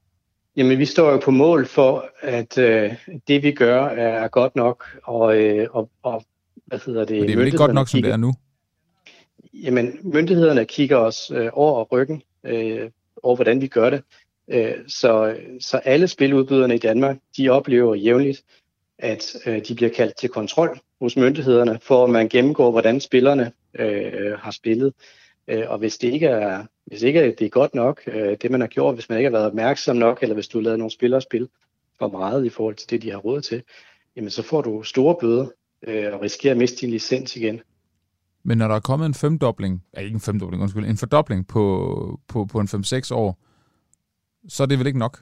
Jamen, 0.56 0.78
vi 0.78 0.84
står 0.84 1.10
jo 1.10 1.20
på 1.24 1.30
mål 1.30 1.66
for, 1.66 2.04
at 2.22 2.58
øh, 2.58 2.94
det, 3.28 3.42
vi 3.42 3.52
gør, 3.52 3.84
er 3.86 4.28
godt 4.28 4.56
nok, 4.56 4.84
og, 5.04 5.40
øh, 5.40 5.66
og, 5.70 5.90
og 6.02 6.24
hvad 6.66 6.78
hedder 6.86 7.04
det? 7.04 7.16
Men 7.16 7.26
det 7.26 7.32
er 7.32 7.36
vel 7.36 7.46
ikke 7.46 7.58
godt 7.58 7.74
nok, 7.74 7.88
som 7.88 8.02
det 8.02 8.12
er 8.12 8.16
nu? 8.16 8.34
jamen, 9.64 9.98
myndighederne 10.02 10.64
kigger 10.64 10.96
os 10.96 11.30
øh, 11.34 11.50
over 11.52 11.84
ryggen, 11.84 12.22
øh, 12.44 12.90
over 13.22 13.36
hvordan 13.36 13.60
vi 13.60 13.66
gør 13.66 13.90
det. 13.90 14.02
Øh, 14.48 14.74
så, 14.88 15.36
så 15.60 15.76
alle 15.76 16.08
spiludbyderne 16.08 16.74
i 16.74 16.78
Danmark, 16.78 17.16
de 17.36 17.48
oplever 17.48 17.94
jævnligt, 17.94 18.42
at 18.98 19.36
øh, 19.46 19.60
de 19.68 19.74
bliver 19.74 19.90
kaldt 19.90 20.16
til 20.16 20.28
kontrol 20.28 20.80
hos 21.00 21.16
myndighederne, 21.16 21.78
for 21.82 22.04
at 22.04 22.10
man 22.10 22.28
gennemgår, 22.28 22.70
hvordan 22.70 23.00
spillerne 23.00 23.52
øh, 23.74 24.38
har 24.38 24.50
spillet. 24.50 24.92
Øh, 25.48 25.64
og 25.68 25.78
hvis 25.78 25.98
det 25.98 26.12
ikke 26.12 26.26
er, 26.26 26.64
hvis 26.86 27.02
ikke 27.02 27.34
det 27.38 27.42
er 27.42 27.48
godt 27.48 27.74
nok, 27.74 28.02
øh, 28.06 28.36
det 28.42 28.50
man 28.50 28.60
har 28.60 28.68
gjort, 28.68 28.94
hvis 28.94 29.08
man 29.08 29.18
ikke 29.18 29.26
har 29.26 29.36
været 29.36 29.46
opmærksom 29.46 29.96
nok, 29.96 30.22
eller 30.22 30.34
hvis 30.34 30.48
du 30.48 30.58
har 30.58 30.62
lavet 30.62 30.78
nogle 30.78 30.92
spillere 30.92 31.20
spil 31.20 31.48
for 31.98 32.08
meget 32.08 32.46
i 32.46 32.48
forhold 32.48 32.74
til 32.74 32.90
det, 32.90 33.02
de 33.02 33.10
har 33.10 33.18
råd 33.18 33.40
til, 33.40 33.62
jamen 34.16 34.30
så 34.30 34.42
får 34.42 34.62
du 34.62 34.82
store 34.82 35.16
bøder 35.20 35.46
øh, 35.86 36.14
og 36.14 36.22
risikerer 36.22 36.54
at 36.54 36.58
miste 36.58 36.80
din 36.80 36.90
licens 36.90 37.36
igen. 37.36 37.60
Men 38.42 38.58
når 38.58 38.68
der 38.68 38.74
er 38.74 38.80
kommet 38.80 39.06
en 39.06 39.14
femdobling, 39.14 39.84
ja, 39.96 40.00
ikke 40.00 40.14
en 40.14 40.20
femdobling, 40.20 40.62
undskyld, 40.62 40.84
en 40.84 40.96
fordobling 40.96 41.46
på, 41.48 42.20
på, 42.28 42.44
på 42.44 42.60
en 42.60 42.68
5-6 42.68 43.14
år, 43.14 43.38
så 44.48 44.62
er 44.62 44.66
det 44.66 44.78
vel 44.78 44.86
ikke 44.86 44.98
nok? 44.98 45.20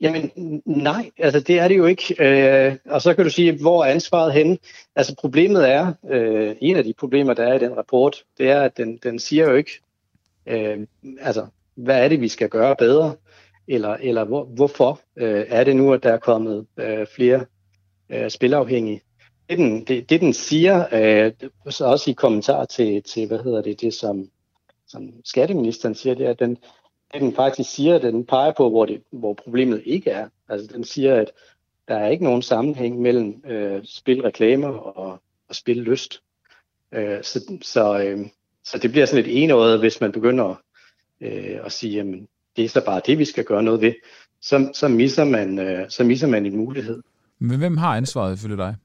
Jamen 0.00 0.30
nej, 0.66 1.10
altså 1.18 1.40
det 1.40 1.58
er 1.58 1.68
det 1.68 1.76
jo 1.76 1.86
ikke. 1.86 2.14
Øh, 2.18 2.76
og 2.86 3.02
så 3.02 3.14
kan 3.14 3.24
du 3.24 3.30
sige, 3.30 3.60
hvor 3.60 3.84
er 3.84 3.90
ansvaret 3.90 4.32
henne? 4.32 4.58
Altså 4.96 5.16
problemet 5.16 5.70
er, 5.70 5.92
øh, 6.10 6.56
en 6.60 6.76
af 6.76 6.84
de 6.84 6.94
problemer, 6.98 7.34
der 7.34 7.42
er 7.42 7.54
i 7.54 7.58
den 7.58 7.76
rapport, 7.76 8.24
det 8.38 8.50
er, 8.50 8.60
at 8.60 8.76
den, 8.76 8.96
den 8.96 9.18
siger 9.18 9.50
jo 9.50 9.54
ikke, 9.56 9.80
øh, 10.46 10.78
altså 11.20 11.46
hvad 11.74 12.04
er 12.04 12.08
det, 12.08 12.20
vi 12.20 12.28
skal 12.28 12.48
gøre 12.48 12.76
bedre? 12.76 13.14
Eller, 13.68 13.96
eller 14.00 14.24
hvor, 14.24 14.44
hvorfor 14.44 15.00
øh, 15.16 15.44
er 15.48 15.64
det 15.64 15.76
nu, 15.76 15.92
at 15.92 16.02
der 16.02 16.12
er 16.12 16.18
kommet 16.18 16.66
øh, 16.76 17.06
flere 17.14 17.44
øh, 18.10 18.30
spilafhængige? 18.30 19.00
Det 19.48 19.58
den, 19.58 19.84
det, 19.84 20.10
det 20.10 20.20
den 20.20 20.32
siger, 20.32 20.84
øh, 20.92 21.32
så 21.70 21.84
også 21.84 22.10
i 22.10 22.14
kommentar 22.14 22.64
til, 22.64 23.02
til 23.02 23.26
hvad 23.26 23.38
hedder 23.38 23.62
det, 23.62 23.80
det 23.80 23.94
som, 23.94 24.30
som 24.86 25.12
skatteministeren 25.24 25.94
siger, 25.94 26.14
det 26.14 26.26
er, 26.26 26.30
at 26.30 26.38
den, 26.38 26.58
det 27.12 27.20
den 27.20 27.34
faktisk 27.34 27.70
siger, 27.70 27.98
den 27.98 28.26
peger 28.26 28.52
på, 28.56 28.70
hvor, 28.70 28.86
det, 28.86 29.02
hvor 29.10 29.34
problemet 29.34 29.82
ikke 29.84 30.10
er. 30.10 30.28
Altså 30.48 30.66
den 30.74 30.84
siger, 30.84 31.20
at 31.20 31.30
der 31.88 31.94
er 31.94 32.08
ikke 32.08 32.24
nogen 32.24 32.42
sammenhæng 32.42 33.00
mellem 33.00 33.42
øh, 33.46 33.80
spilreklamer 33.84 34.68
og, 34.68 35.22
og 35.48 35.54
spillyst. 35.54 36.22
Øh, 36.92 37.22
så, 37.22 37.58
så, 37.62 37.98
øh, 37.98 38.26
så 38.64 38.78
det 38.78 38.90
bliver 38.90 39.06
sådan 39.06 39.24
et 39.24 39.42
enøjet, 39.42 39.78
hvis 39.78 40.00
man 40.00 40.12
begynder 40.12 40.54
øh, 41.20 41.58
at 41.64 41.72
sige, 41.72 41.94
jamen 41.94 42.28
det 42.56 42.64
er 42.64 42.68
så 42.68 42.84
bare 42.84 43.00
det, 43.06 43.18
vi 43.18 43.24
skal 43.24 43.44
gøre 43.44 43.62
noget 43.62 43.80
ved. 43.80 43.92
Så, 44.40 44.70
så, 44.74 44.88
misser, 44.88 45.24
man, 45.24 45.58
øh, 45.58 45.90
så 45.90 46.04
misser 46.04 46.26
man 46.26 46.46
en 46.46 46.56
mulighed. 46.56 47.02
Men 47.38 47.58
hvem 47.58 47.76
har 47.76 47.96
ansvaret 47.96 48.36
ifølge 48.36 48.56
dig? 48.56 48.76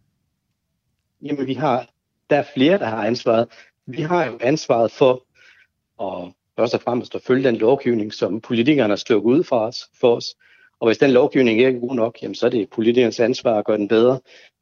Jamen 1.21 1.47
vi 1.47 1.53
har, 1.53 1.89
der 2.29 2.35
er 2.35 2.45
flere, 2.53 2.77
der 2.77 2.85
har 2.85 3.05
ansvaret. 3.05 3.47
Vi 3.85 4.01
har 4.01 4.25
jo 4.25 4.37
ansvaret 4.41 4.91
for 4.91 5.25
at 6.01 6.33
først 6.57 6.73
og 6.73 6.81
fremmest 6.81 7.15
at 7.15 7.21
følge 7.21 7.43
den 7.43 7.55
lovgivning, 7.55 8.13
som 8.13 8.41
politikerne 8.41 8.91
har 8.91 8.95
stukket 8.95 9.29
ud 9.29 9.43
for 9.43 9.59
os, 9.59 9.89
for 9.99 10.15
os. 10.15 10.35
Og 10.79 10.87
hvis 10.87 10.97
den 10.97 11.11
lovgivning 11.11 11.59
ikke 11.59 11.77
er 11.77 11.79
god 11.79 11.95
nok, 11.95 12.17
jamen, 12.21 12.35
så 12.35 12.45
er 12.45 12.49
det 12.49 12.69
politikernes 12.69 13.19
ansvar 13.19 13.59
at 13.59 13.65
gøre 13.65 13.77
den 13.77 13.87
bedre. 13.87 14.19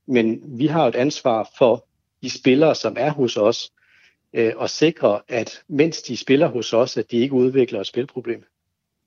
Men 0.08 0.42
vi 0.46 0.68
har 0.68 0.88
et 0.88 0.96
ansvar 0.96 1.50
for 1.58 1.86
de 2.24 2.30
spillere, 2.30 2.76
som 2.76 2.96
er 3.00 3.10
hos 3.12 3.38
os, 3.38 3.72
øh, 4.34 4.54
og 4.56 4.70
sikre, 4.70 5.20
at 5.28 5.62
mens 5.68 6.02
de 6.02 6.18
spiller 6.18 6.48
hos 6.48 6.74
os, 6.74 6.98
at 6.98 7.12
de 7.12 7.18
ikke 7.18 7.34
udvikler 7.34 7.80
et 7.80 7.88
spilproblem. 7.88 8.44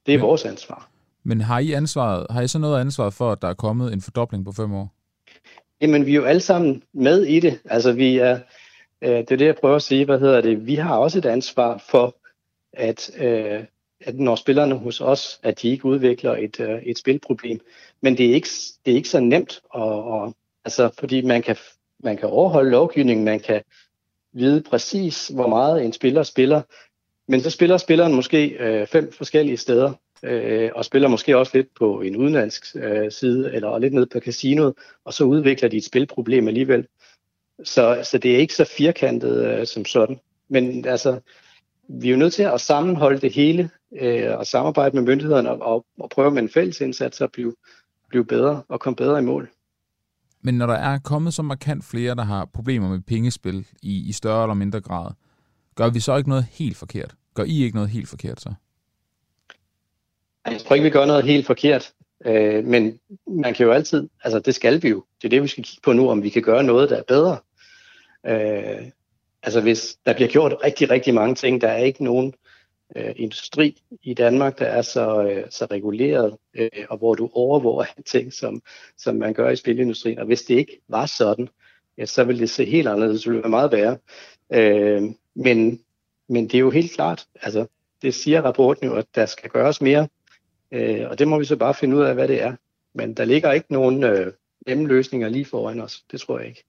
Det 0.06 0.14
er 0.14 0.18
men, 0.18 0.26
vores 0.26 0.44
ansvar. 0.44 0.90
Men 1.22 1.40
har 1.40 1.58
I, 1.58 1.72
ansvaret, 1.72 2.26
har 2.30 2.42
I 2.42 2.48
så 2.48 2.58
noget 2.58 2.80
ansvar 2.80 3.10
for, 3.10 3.32
at 3.32 3.42
der 3.42 3.48
er 3.48 3.54
kommet 3.54 3.92
en 3.92 4.00
fordobling 4.00 4.44
på 4.44 4.52
fem 4.52 4.74
år? 4.74 4.94
Jamen, 5.80 6.06
vi 6.06 6.10
er 6.10 6.16
jo 6.16 6.24
alle 6.24 6.40
sammen 6.40 6.82
med 6.92 7.22
i 7.22 7.40
det. 7.40 7.60
Altså, 7.64 7.92
vi 7.92 8.18
er, 8.18 8.38
øh, 9.02 9.10
det 9.10 9.30
er 9.30 9.36
det, 9.36 9.46
jeg 9.46 9.56
prøver 9.60 9.76
at 9.76 9.82
sige. 9.82 10.04
Hvad 10.04 10.20
hedder 10.20 10.40
det? 10.40 10.66
Vi 10.66 10.74
har 10.74 10.96
også 10.96 11.18
et 11.18 11.26
ansvar 11.26 11.84
for 11.90 12.16
at, 12.76 13.10
øh, 13.18 13.64
at 14.00 14.18
når 14.18 14.36
spillerne 14.36 14.74
hos 14.74 15.00
os, 15.00 15.40
at 15.42 15.62
de 15.62 15.68
ikke 15.68 15.84
udvikler 15.84 16.36
et, 16.36 16.60
øh, 16.60 16.82
et 16.82 16.98
spilproblem. 16.98 17.60
Men 18.00 18.18
det 18.18 18.26
er 18.30 18.34
ikke, 18.34 18.48
det 18.84 18.92
er 18.92 18.96
ikke 18.96 19.08
så 19.08 19.20
nemt, 19.20 19.60
og, 19.70 20.04
og, 20.04 20.34
altså, 20.64 20.90
fordi 20.98 21.22
man 21.22 21.42
kan, 21.42 21.56
man 21.98 22.16
kan 22.16 22.28
overholde 22.28 22.70
lovgivningen, 22.70 23.24
man 23.24 23.40
kan 23.40 23.62
vide 24.32 24.62
præcis, 24.62 25.28
hvor 25.28 25.46
meget 25.46 25.84
en 25.84 25.92
spiller 25.92 26.22
spiller, 26.22 26.62
men 27.28 27.40
så 27.40 27.50
spiller 27.50 27.76
spilleren 27.76 28.14
måske 28.14 28.46
øh, 28.48 28.86
fem 28.86 29.12
forskellige 29.12 29.56
steder, 29.56 29.92
øh, 30.22 30.70
og 30.74 30.84
spiller 30.84 31.08
måske 31.08 31.38
også 31.38 31.52
lidt 31.54 31.74
på 31.74 32.00
en 32.00 32.16
udenlandsk 32.16 32.76
øh, 32.76 33.12
side, 33.12 33.54
eller 33.54 33.78
lidt 33.78 33.94
ned 33.94 34.06
på 34.06 34.20
casinoet, 34.20 34.74
og 35.04 35.14
så 35.14 35.24
udvikler 35.24 35.68
de 35.68 35.76
et 35.76 35.84
spilproblem 35.84 36.48
alligevel. 36.48 36.86
Så, 37.64 38.00
så 38.02 38.18
det 38.18 38.34
er 38.34 38.38
ikke 38.38 38.54
så 38.54 38.64
firkantet 38.64 39.46
øh, 39.46 39.66
som 39.66 39.84
sådan. 39.84 40.20
Men 40.48 40.86
altså, 40.86 41.20
vi 41.88 42.08
er 42.08 42.12
jo 42.12 42.18
nødt 42.18 42.32
til 42.32 42.42
at 42.42 42.60
sammenholde 42.60 43.20
det 43.20 43.32
hele 43.32 43.70
øh, 44.00 44.38
og 44.38 44.46
samarbejde 44.46 44.96
med 44.96 45.02
myndighederne 45.02 45.50
og, 45.50 45.62
og, 45.62 45.86
og 46.00 46.10
prøve 46.10 46.30
med 46.30 46.42
en 46.42 46.48
fælles 46.48 46.80
indsats 46.80 47.20
at 47.20 47.32
blive, 47.32 47.54
blive 48.08 48.24
bedre 48.24 48.62
og 48.68 48.80
komme 48.80 48.96
bedre 48.96 49.18
i 49.18 49.22
mål. 49.22 49.50
Men 50.42 50.54
når 50.54 50.66
der 50.66 50.74
er 50.74 50.98
kommet 50.98 51.34
så 51.34 51.42
markant 51.42 51.84
flere, 51.84 52.14
der 52.14 52.22
har 52.22 52.44
problemer 52.44 52.88
med 52.88 53.00
pengespil 53.00 53.66
i, 53.82 54.08
i 54.08 54.12
større 54.12 54.42
eller 54.42 54.54
mindre 54.54 54.80
grad, 54.80 55.10
gør 55.74 55.90
vi 55.90 56.00
så 56.00 56.16
ikke 56.16 56.28
noget 56.28 56.46
helt 56.50 56.76
forkert? 56.76 57.14
Gør 57.34 57.44
I 57.44 57.64
ikke 57.64 57.76
noget 57.76 57.90
helt 57.90 58.08
forkert 58.08 58.40
så? 58.40 58.54
Jeg 60.46 60.60
tror 60.60 60.74
ikke, 60.74 60.84
vi 60.84 60.90
gør 60.90 61.06
noget 61.06 61.24
helt 61.24 61.46
forkert. 61.46 61.92
Øh, 62.26 62.64
men 62.64 62.98
man 63.26 63.54
kan 63.54 63.66
jo 63.66 63.72
altid, 63.72 64.08
altså 64.24 64.38
det 64.38 64.54
skal 64.54 64.82
vi 64.82 64.88
jo. 64.88 65.04
Det 65.22 65.24
er 65.24 65.30
det, 65.30 65.42
vi 65.42 65.48
skal 65.48 65.64
kigge 65.64 65.82
på 65.84 65.92
nu, 65.92 66.10
om 66.10 66.22
vi 66.22 66.28
kan 66.28 66.42
gøre 66.42 66.64
noget, 66.64 66.90
der 66.90 66.96
er 66.96 67.02
bedre. 67.08 67.38
Øh, 68.26 68.90
altså 69.44 69.60
hvis 69.60 69.98
der 70.06 70.14
bliver 70.14 70.28
gjort 70.28 70.54
rigtig, 70.64 70.90
rigtig 70.90 71.14
mange 71.14 71.34
ting, 71.34 71.60
der 71.60 71.68
er 71.68 71.84
ikke 71.84 72.04
nogen 72.04 72.34
øh, 72.96 73.12
industri 73.16 73.82
i 74.02 74.14
Danmark, 74.14 74.58
der 74.58 74.66
er 74.66 74.82
så, 74.82 75.22
øh, 75.22 75.44
så 75.50 75.66
reguleret, 75.70 76.36
øh, 76.54 76.70
og 76.90 76.98
hvor 76.98 77.14
du 77.14 77.30
overvåger 77.32 77.84
ting, 78.12 78.32
som, 78.32 78.62
som 78.98 79.16
man 79.16 79.34
gør 79.34 79.50
i 79.50 79.56
spilindustrien. 79.56 80.18
Og 80.18 80.26
hvis 80.26 80.42
det 80.42 80.54
ikke 80.54 80.80
var 80.88 81.06
sådan, 81.06 81.48
ja, 81.98 82.06
så 82.06 82.24
ville 82.24 82.40
det 82.40 82.50
se 82.50 82.64
helt 82.64 82.88
anderledes, 82.88 83.22
det 83.22 83.30
ville 83.30 83.42
være 83.42 83.50
meget 83.50 83.72
værre. 83.72 83.98
Øh, 84.52 85.02
men, 85.34 85.80
men 86.28 86.44
det 86.44 86.54
er 86.54 86.58
jo 86.58 86.70
helt 86.70 86.92
klart, 86.92 87.26
altså 87.42 87.66
det 88.02 88.14
siger 88.14 88.42
rapporten 88.42 88.86
jo, 88.86 88.94
at 88.94 89.06
der 89.14 89.26
skal 89.26 89.50
gøres 89.50 89.80
mere, 89.80 90.08
øh, 90.72 91.10
og 91.10 91.18
det 91.18 91.28
må 91.28 91.38
vi 91.38 91.44
så 91.44 91.56
bare 91.56 91.74
finde 91.74 91.96
ud 91.96 92.02
af, 92.02 92.14
hvad 92.14 92.28
det 92.28 92.42
er. 92.42 92.56
Men 92.94 93.14
der 93.14 93.24
ligger 93.24 93.52
ikke 93.52 93.72
nogen 93.72 94.04
øh, 94.04 94.32
nemme 94.66 94.88
løsninger 94.88 95.28
lige 95.28 95.44
foran 95.44 95.80
os, 95.80 96.04
det 96.10 96.20
tror 96.20 96.38
jeg 96.38 96.48
ikke. 96.48 96.64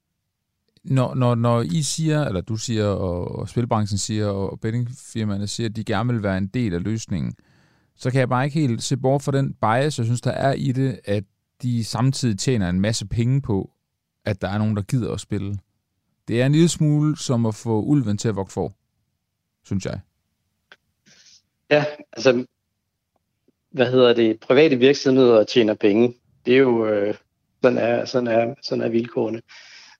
Når, 0.85 1.13
når, 1.13 1.35
når 1.35 1.61
I 1.61 1.81
siger, 1.81 2.25
eller 2.25 2.41
du 2.41 2.55
siger, 2.55 2.85
og, 2.85 3.35
og 3.35 3.49
spilbranchen 3.49 3.97
siger, 3.97 4.27
og 4.27 4.59
bettingfirmaerne 4.59 5.47
siger, 5.47 5.69
at 5.69 5.75
de 5.75 5.83
gerne 5.83 6.13
vil 6.13 6.23
være 6.23 6.37
en 6.37 6.47
del 6.47 6.73
af 6.73 6.83
løsningen, 6.83 7.35
så 7.95 8.11
kan 8.11 8.19
jeg 8.19 8.29
bare 8.29 8.45
ikke 8.45 8.59
helt 8.59 8.83
se 8.83 8.97
bort 8.97 9.21
fra 9.21 9.31
den 9.31 9.53
bias, 9.53 9.97
jeg 9.97 10.05
synes, 10.05 10.21
der 10.21 10.31
er 10.31 10.53
i 10.53 10.71
det, 10.71 10.99
at 11.05 11.23
de 11.61 11.83
samtidig 11.83 12.39
tjener 12.39 12.69
en 12.69 12.79
masse 12.79 13.07
penge 13.07 13.41
på, 13.41 13.71
at 14.25 14.41
der 14.41 14.49
er 14.49 14.57
nogen, 14.57 14.75
der 14.75 14.81
gider 14.81 15.13
at 15.13 15.19
spille. 15.19 15.57
Det 16.27 16.41
er 16.41 16.45
en 16.45 16.51
lille 16.51 16.69
smule 16.69 17.17
som 17.17 17.45
at 17.45 17.55
få 17.55 17.81
ulven 17.81 18.17
til 18.17 18.27
at 18.27 18.35
vokse 18.35 18.53
for, 18.53 18.73
synes 19.63 19.85
jeg. 19.85 19.99
Ja, 21.69 21.85
altså, 22.13 22.45
hvad 23.71 23.91
hedder 23.91 24.13
det, 24.13 24.39
private 24.39 24.75
virksomheder 24.75 25.43
tjener 25.43 25.73
penge. 25.73 26.15
Det 26.45 26.53
er 26.53 26.57
jo, 26.57 26.87
øh, 26.87 27.15
sådan 27.63 27.77
er, 27.77 28.05
sådan 28.05 28.27
er, 28.27 28.55
sådan 28.63 28.83
er 28.83 28.89
vilkårene. 28.89 29.41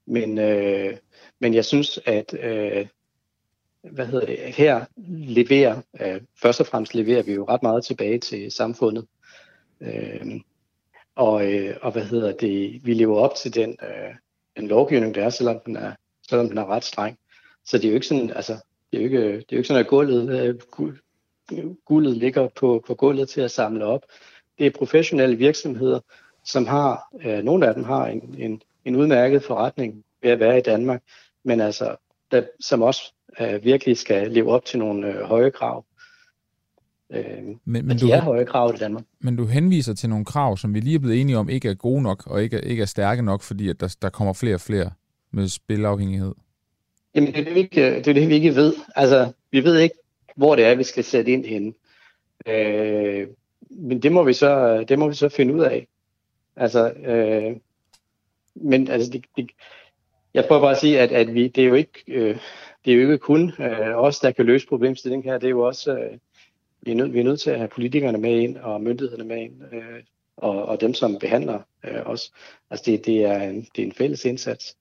Men, 0.06 0.38
øh, 0.38 0.98
men 1.40 1.54
jeg 1.54 1.66
synes, 1.66 2.00
at 2.06 2.34
øh, 2.44 2.88
hvad 3.92 4.06
hedder 4.06 4.26
det, 4.26 4.38
her 4.38 4.86
leverer, 5.28 5.82
øh, 6.02 6.22
først 6.42 6.60
og 6.60 6.68
fremmest 6.68 6.96
leverer 6.96 7.24
vi 7.24 7.34
jo 7.34 7.46
ret 7.50 7.64
meget 7.64 7.84
tilbage 7.84 8.20
til 8.20 8.52
samfundet. 8.52 9.06
Øh, 9.82 10.40
og, 11.16 11.54
øh, 11.54 11.78
og 11.82 11.92
hvad 11.92 12.06
hedder 12.06 12.32
det, 12.32 12.86
vi 12.86 12.94
lever 12.94 13.18
op 13.18 13.36
til 13.36 13.56
den, 13.56 13.78
øh, 13.84 14.16
den 14.58 14.68
lovgivning, 14.68 15.16
der 15.16 15.26
er, 15.26 15.30
selvom 15.30 15.60
den 15.66 15.76
er, 15.76 15.92
selvom 16.30 16.50
den 16.50 16.58
er 16.58 16.66
ret 16.66 16.84
streng. 16.84 17.18
Så 17.66 17.78
det 17.78 17.86
er 17.86 17.90
jo 17.90 17.96
ikke 17.96 18.08
sådan, 18.08 18.30
altså, 18.30 18.54
det 18.92 18.98
er 18.98 19.02
jo 19.02 19.06
ikke, 19.06 19.22
det 19.24 19.38
er 19.38 19.46
jo 19.52 19.58
ikke 19.58 19.68
sådan, 19.68 19.84
at 19.84 19.90
gulvet, 19.90 20.40
øh, 20.40 20.56
guldet 21.86 22.18
ligger 22.18 22.48
på, 22.56 22.84
på 22.88 22.96
gulvet 22.96 23.30
til 23.30 23.42
at 23.42 23.52
samle 23.52 23.86
op. 23.86 24.02
Det 24.58 24.66
er 24.66 24.72
professionelle 24.72 25.36
virksomheder, 25.36 26.00
som 26.44 26.68
har, 26.68 27.16
øh, 27.26 27.44
nogle 27.44 27.68
af 27.68 27.74
dem 27.74 27.84
har 27.84 28.08
en, 28.08 28.36
en, 28.38 28.62
en 28.86 28.96
udmærket 28.96 29.44
forretning 29.44 30.04
ved 30.22 30.32
at 30.32 30.40
være 30.40 30.58
i 30.58 30.62
Danmark, 30.62 31.02
men 31.44 31.62
altså, 31.62 31.96
der, 32.32 32.44
som 32.60 32.82
også 32.82 33.14
øh, 33.40 33.64
virkelig 33.64 33.98
skal 33.98 34.32
leve 34.32 34.52
op 34.52 34.66
til 34.66 34.80
nogle 34.80 35.08
øh, 35.08 35.22
høje 35.22 35.52
krav. 35.52 35.86
Øh, 37.14 37.24
men, 37.66 37.88
men 37.88 37.90
de 37.90 38.00
du, 38.00 38.08
er 38.08 38.22
høje 38.22 38.46
krav 38.46 38.74
i 38.76 38.78
Danmark. 38.78 39.04
Men 39.20 39.36
du 39.36 39.46
henviser 39.46 39.94
til 39.94 40.10
nogle 40.10 40.26
krav, 40.26 40.58
som 40.58 40.74
vi 40.74 40.80
lige 40.80 40.96
er 40.96 41.00
blevet 41.00 41.22
enige 41.22 41.38
om, 41.38 41.50
ikke 41.50 41.70
er 41.70 41.74
gode 41.74 42.02
nok, 42.02 42.28
og 42.28 42.44
ikke, 42.44 42.62
ikke 42.62 42.82
er 42.82 42.86
stærke 42.86 43.22
nok, 43.22 43.42
fordi 43.42 43.70
at 43.70 43.80
der, 43.80 43.96
der 44.02 44.10
kommer 44.10 44.34
flere 44.34 44.56
og 44.56 44.62
flere 44.62 44.92
med 45.32 45.48
spilafhængighed. 45.48 46.34
Jamen, 47.16 47.34
det 47.34 47.40
er 47.40 47.44
det, 47.44 47.54
vi 47.54 47.60
ikke, 47.60 47.96
det 47.96 48.08
er 48.08 48.14
det, 48.14 48.30
vi 48.30 48.34
ikke 48.34 48.56
ved. 48.56 48.74
Altså, 48.96 49.32
vi 49.52 49.64
ved 49.64 49.78
ikke, 49.78 49.96
hvor 50.36 50.56
det 50.56 50.66
er, 50.66 50.76
vi 50.76 50.84
skal 50.84 51.04
sætte 51.04 51.32
ind 51.32 51.46
henne. 51.46 51.74
Øh, 52.48 53.28
men 53.70 54.02
det 54.02 54.12
må 54.12 54.24
vi 54.24 54.34
så, 54.34 54.84
det 54.88 55.00
må 55.00 55.08
vi 55.08 55.16
så 55.16 55.30
finde 55.30 55.54
ud 55.54 55.62
af. 55.62 55.88
Altså, 56.56 56.92
øh, 56.92 57.56
men 58.56 58.88
altså, 58.88 59.12
det, 59.12 59.26
det, 59.38 59.50
jeg 60.34 60.46
prøver 60.48 60.62
bare 60.62 60.72
at 60.72 60.78
sige, 60.78 61.00
at, 61.00 61.12
at 61.12 61.34
vi, 61.34 61.48
det 61.48 61.64
er 61.64 61.68
jo 61.68 61.74
ikke, 61.74 62.04
øh, 62.08 62.38
det 62.86 62.94
er 62.94 62.96
jo 62.96 63.02
ikke 63.02 63.18
kun 63.18 63.52
øh, 63.60 63.96
os, 63.96 64.20
der 64.20 64.32
kan 64.32 64.46
løse 64.46 64.68
problemstillingen 64.68 65.30
her. 65.30 65.38
Det 65.38 65.48
er 65.48 65.52
jo 65.52 65.62
også, 65.62 65.98
øh, 65.98 66.18
vi, 66.82 66.92
er 66.92 66.96
nød, 66.96 67.08
vi 67.08 67.20
er 67.20 67.24
nødt 67.24 67.40
til 67.40 67.50
at 67.50 67.58
have 67.58 67.68
politikerne 67.68 68.18
med 68.18 68.40
ind, 68.40 68.58
og 68.58 68.82
myndighederne 68.82 69.24
med 69.24 69.38
ind, 69.38 69.54
øh, 69.74 70.04
og, 70.38 70.66
og 70.66 70.82
dem, 70.82 70.94
som 70.94 71.18
behandler 71.20 71.60
øh, 71.84 72.02
os. 72.06 72.32
Altså 72.70 72.84
det, 72.92 73.06
det, 73.06 73.26
er 73.26 73.42
en, 73.42 73.68
det 73.76 73.82
er 73.82 73.86
en 73.86 73.92
fælles 73.92 74.26
indsats. 74.26 74.76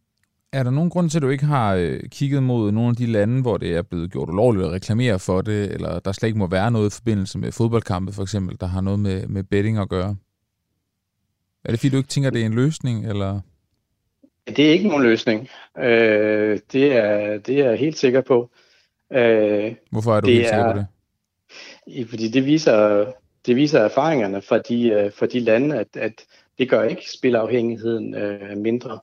Er 0.52 0.62
der 0.62 0.70
nogen 0.70 0.90
grund 0.90 1.10
til, 1.10 1.18
at 1.18 1.22
du 1.22 1.28
ikke 1.28 1.44
har 1.44 1.74
øh, 1.74 2.00
kigget 2.10 2.42
mod 2.42 2.72
nogle 2.72 2.88
af 2.88 2.96
de 2.96 3.06
lande, 3.06 3.42
hvor 3.42 3.56
det 3.56 3.76
er 3.76 3.82
blevet 3.82 4.12
gjort 4.12 4.28
ulovligt 4.28 4.66
at 4.66 4.72
reklamere 4.72 5.18
for 5.18 5.40
det, 5.40 5.72
eller 5.72 5.98
der 5.98 6.12
slet 6.12 6.26
ikke 6.26 6.38
må 6.38 6.46
være 6.46 6.70
noget 6.70 6.90
i 6.90 6.94
forbindelse 6.94 7.38
med 7.38 7.52
fodboldkampe 7.52 8.12
for 8.12 8.22
eksempel, 8.22 8.56
der 8.60 8.66
har 8.66 8.80
noget 8.80 9.00
med, 9.00 9.26
med 9.26 9.44
betting 9.44 9.78
at 9.78 9.88
gøre? 9.88 10.16
Er 11.64 11.70
det 11.70 11.80
fordi, 11.80 11.88
du 11.88 11.96
ikke 11.96 12.08
tænker, 12.08 12.28
at 12.30 12.34
det 12.34 12.42
er 12.42 12.46
en 12.46 12.54
løsning, 12.54 13.06
eller... 13.06 13.40
Det 14.46 14.58
er 14.58 14.72
ikke 14.72 14.88
nogen 14.88 15.02
løsning. 15.02 15.48
Øh, 15.78 16.60
det, 16.72 16.92
er, 16.92 17.38
det 17.38 17.60
er 17.60 17.68
jeg 17.68 17.78
helt 17.78 17.98
sikker 17.98 18.20
på. 18.20 18.50
Øh, 19.12 19.74
Hvorfor 19.90 20.16
er 20.16 20.20
du 20.20 20.28
helt 20.28 20.48
sikker 20.48 20.72
på 20.72 20.78
det? 20.78 22.08
Fordi 22.08 22.28
det 22.28 22.46
viser, 22.46 23.06
det 23.46 23.56
viser 23.56 23.80
erfaringerne 23.80 24.42
fra 24.42 24.58
de, 24.58 24.88
øh, 24.88 25.12
fra 25.12 25.26
de 25.26 25.40
lande, 25.40 25.78
at, 25.78 25.96
at 25.96 26.24
det 26.58 26.70
gør 26.70 26.82
ikke 26.82 27.10
spilafhængigheden 27.18 28.14
øh, 28.14 28.56
mindre. 28.56 28.98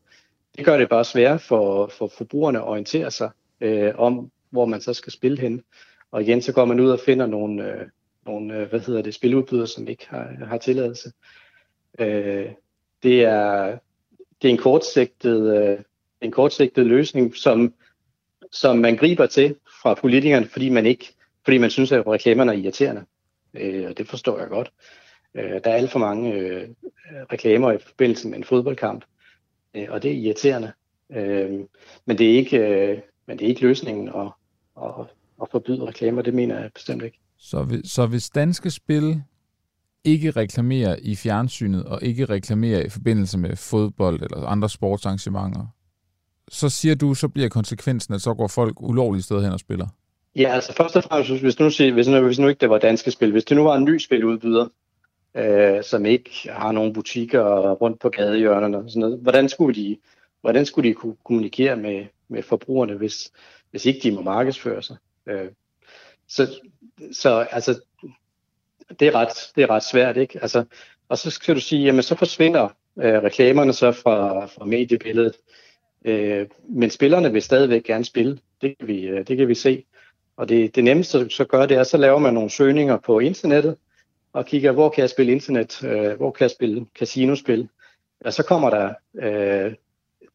Det 0.57 0.65
gør 0.65 0.77
det 0.77 0.89
bare 0.89 1.05
svært 1.05 1.41
for, 1.41 1.87
for 1.87 2.11
forbrugerne 2.17 2.59
at 2.59 2.67
orientere 2.67 3.11
sig 3.11 3.29
øh, 3.61 3.93
om, 3.97 4.31
hvor 4.49 4.65
man 4.65 4.81
så 4.81 4.93
skal 4.93 5.13
spille 5.13 5.39
hen. 5.41 5.63
Og 6.11 6.21
igen, 6.21 6.41
så 6.41 6.53
går 6.53 6.65
man 6.65 6.79
ud 6.79 6.89
og 6.89 6.99
finder 6.99 7.25
nogle, 7.25 7.71
øh, 7.71 7.87
nogle 8.25 8.55
øh, 8.55 8.69
hvad 8.69 8.79
hedder 8.79 9.01
det, 9.01 9.13
spiludbydere, 9.13 9.67
som 9.67 9.87
ikke 9.87 10.07
har, 10.09 10.45
har 10.45 10.57
tilladelse. 10.57 11.11
Øh, 11.99 12.45
det, 13.03 13.23
er, 13.23 13.77
det 14.41 14.47
er 14.47 14.51
en 14.51 14.57
kortsigtet, 14.57 15.57
øh, 15.57 15.79
en 16.21 16.31
kortsigtet 16.31 16.85
løsning, 16.85 17.35
som, 17.35 17.73
som 18.51 18.77
man 18.77 18.97
griber 18.97 19.25
til 19.25 19.55
fra 19.81 19.93
politikerne, 19.93 20.47
fordi 20.47 20.69
man 20.69 20.85
ikke 20.85 21.13
fordi 21.43 21.57
man 21.57 21.69
synes, 21.69 21.91
at 21.91 22.07
reklamerne 22.07 22.51
er 22.51 22.57
irriterende. 22.57 23.05
Øh, 23.53 23.89
og 23.89 23.97
det 23.97 24.07
forstår 24.07 24.39
jeg 24.39 24.47
godt. 24.47 24.71
Øh, 25.35 25.51
der 25.63 25.69
er 25.69 25.75
alt 25.75 25.91
for 25.91 25.99
mange 25.99 26.33
øh, 26.33 26.69
reklamer 27.31 27.71
i 27.71 27.77
forbindelse 27.77 28.27
med 28.27 28.37
en 28.37 28.43
fodboldkamp, 28.43 29.05
øh, 29.75 29.87
og 29.89 30.03
det 30.03 30.11
er 30.11 30.15
irriterende. 30.15 30.71
Øh, 31.11 31.51
men, 32.05 32.17
det 32.17 32.31
er 32.31 32.35
ikke, 32.35 32.57
øh, 32.57 32.99
men 33.27 33.39
det 33.39 33.45
er 33.45 33.49
ikke 33.49 33.61
løsningen 33.61 34.07
at, 34.07 34.27
at, 34.83 35.05
at 35.41 35.47
forbyde 35.51 35.85
reklamer, 35.85 36.21
det 36.21 36.33
mener 36.33 36.59
jeg 36.59 36.71
bestemt 36.73 37.03
ikke. 37.03 37.19
Så, 37.37 37.81
så 37.83 38.05
hvis 38.05 38.29
danske 38.29 38.71
spil 38.71 39.23
ikke 40.03 40.31
reklamerer 40.31 40.95
i 41.01 41.15
fjernsynet 41.15 41.85
og 41.85 42.03
ikke 42.03 42.25
reklamerer 42.25 42.85
i 42.85 42.89
forbindelse 42.89 43.37
med 43.37 43.55
fodbold 43.55 44.21
eller 44.21 44.45
andre 44.45 44.69
sportsarrangementer, 44.69 45.67
så 46.49 46.69
siger 46.69 46.95
du, 46.95 47.13
så 47.13 47.27
bliver 47.27 47.49
konsekvensen, 47.49 48.13
at 48.13 48.21
så 48.21 48.33
går 48.33 48.47
folk 48.47 48.81
ulovlige 48.81 49.23
steder 49.23 49.41
hen 49.41 49.51
og 49.51 49.59
spiller? 49.59 49.87
Ja, 50.35 50.49
altså 50.53 50.73
først 50.73 50.95
og 50.95 51.03
fremmest, 51.03 51.31
hvis 51.31 51.59
nu, 51.59 51.93
hvis 51.93 52.07
nu, 52.07 52.21
hvis 52.21 52.39
nu 52.39 52.47
ikke 52.47 52.59
det 52.59 52.69
var 52.69 52.77
danske 52.77 53.11
spil, 53.11 53.31
hvis 53.31 53.45
det 53.45 53.57
nu 53.57 53.63
var 53.63 53.75
en 53.75 53.83
ny 53.83 53.97
spiludbyder, 53.97 54.67
øh, 55.35 55.83
som 55.83 56.05
ikke 56.05 56.31
har 56.49 56.71
nogen 56.71 56.93
butikker 56.93 57.71
rundt 57.71 57.99
på 57.99 58.09
gadehjørnerne 58.09 58.77
og 58.77 58.89
sådan 58.89 58.99
noget, 58.99 59.19
hvordan 59.19 59.49
skulle 59.49 59.75
de, 59.75 59.97
hvordan 60.41 60.65
skulle 60.65 60.89
de 60.89 60.93
kunne 60.93 61.15
kommunikere 61.25 61.75
med, 61.75 62.05
med 62.29 62.43
forbrugerne, 62.43 62.93
hvis, 62.93 63.31
hvis 63.71 63.85
ikke 63.85 63.99
de 64.03 64.15
må 64.15 64.21
markedsføre 64.21 64.83
sig? 64.83 64.97
Øh, 65.27 65.49
så, 66.27 66.59
så 67.11 67.47
altså, 67.51 67.81
det 68.99 69.07
er 69.07 69.15
ret, 69.15 69.51
det 69.55 69.63
er 69.63 69.69
ret 69.69 69.83
svært, 69.83 70.17
ikke? 70.17 70.39
Altså, 70.41 70.63
og 71.09 71.17
så 71.17 71.29
skal 71.29 71.55
du 71.55 71.59
sige, 71.59 71.83
jamen 71.83 72.03
så 72.03 72.15
forsvinder 72.15 72.63
øh, 72.99 73.13
reklamerne 73.13 73.73
så 73.73 73.91
fra, 73.91 74.45
fra 74.45 74.65
mediebilledet, 74.65 75.37
øh, 76.05 76.47
men 76.69 76.89
spillerne 76.89 77.31
vil 77.31 77.41
stadigvæk 77.41 77.83
gerne 77.83 78.05
spille. 78.05 78.39
Det 78.61 78.77
kan 78.77 78.87
vi, 78.87 79.01
øh, 79.01 79.27
det 79.27 79.37
kan 79.37 79.47
vi 79.47 79.55
se. 79.55 79.83
Og 80.37 80.49
det, 80.49 80.75
det 80.75 80.83
nemmeste 80.83 81.29
så 81.29 81.45
gør, 81.45 81.65
det 81.65 81.77
er, 81.77 81.83
så 81.83 81.97
laver 81.97 82.19
man 82.19 82.33
nogle 82.33 82.49
søgninger 82.49 82.97
på 82.97 83.19
internettet, 83.19 83.75
og 84.33 84.45
kigger, 84.45 84.71
hvor 84.71 84.89
kan 84.89 85.01
jeg 85.01 85.09
spille 85.09 85.31
internet, 85.31 85.83
øh, 85.83 86.17
hvor 86.17 86.31
kan 86.31 86.43
jeg 86.43 86.51
spille 86.51 86.85
casinospil. 86.99 87.69
Og 88.25 88.33
så 88.33 88.43
kommer 88.43 88.69
der 88.69 88.93
øh, 89.15 89.73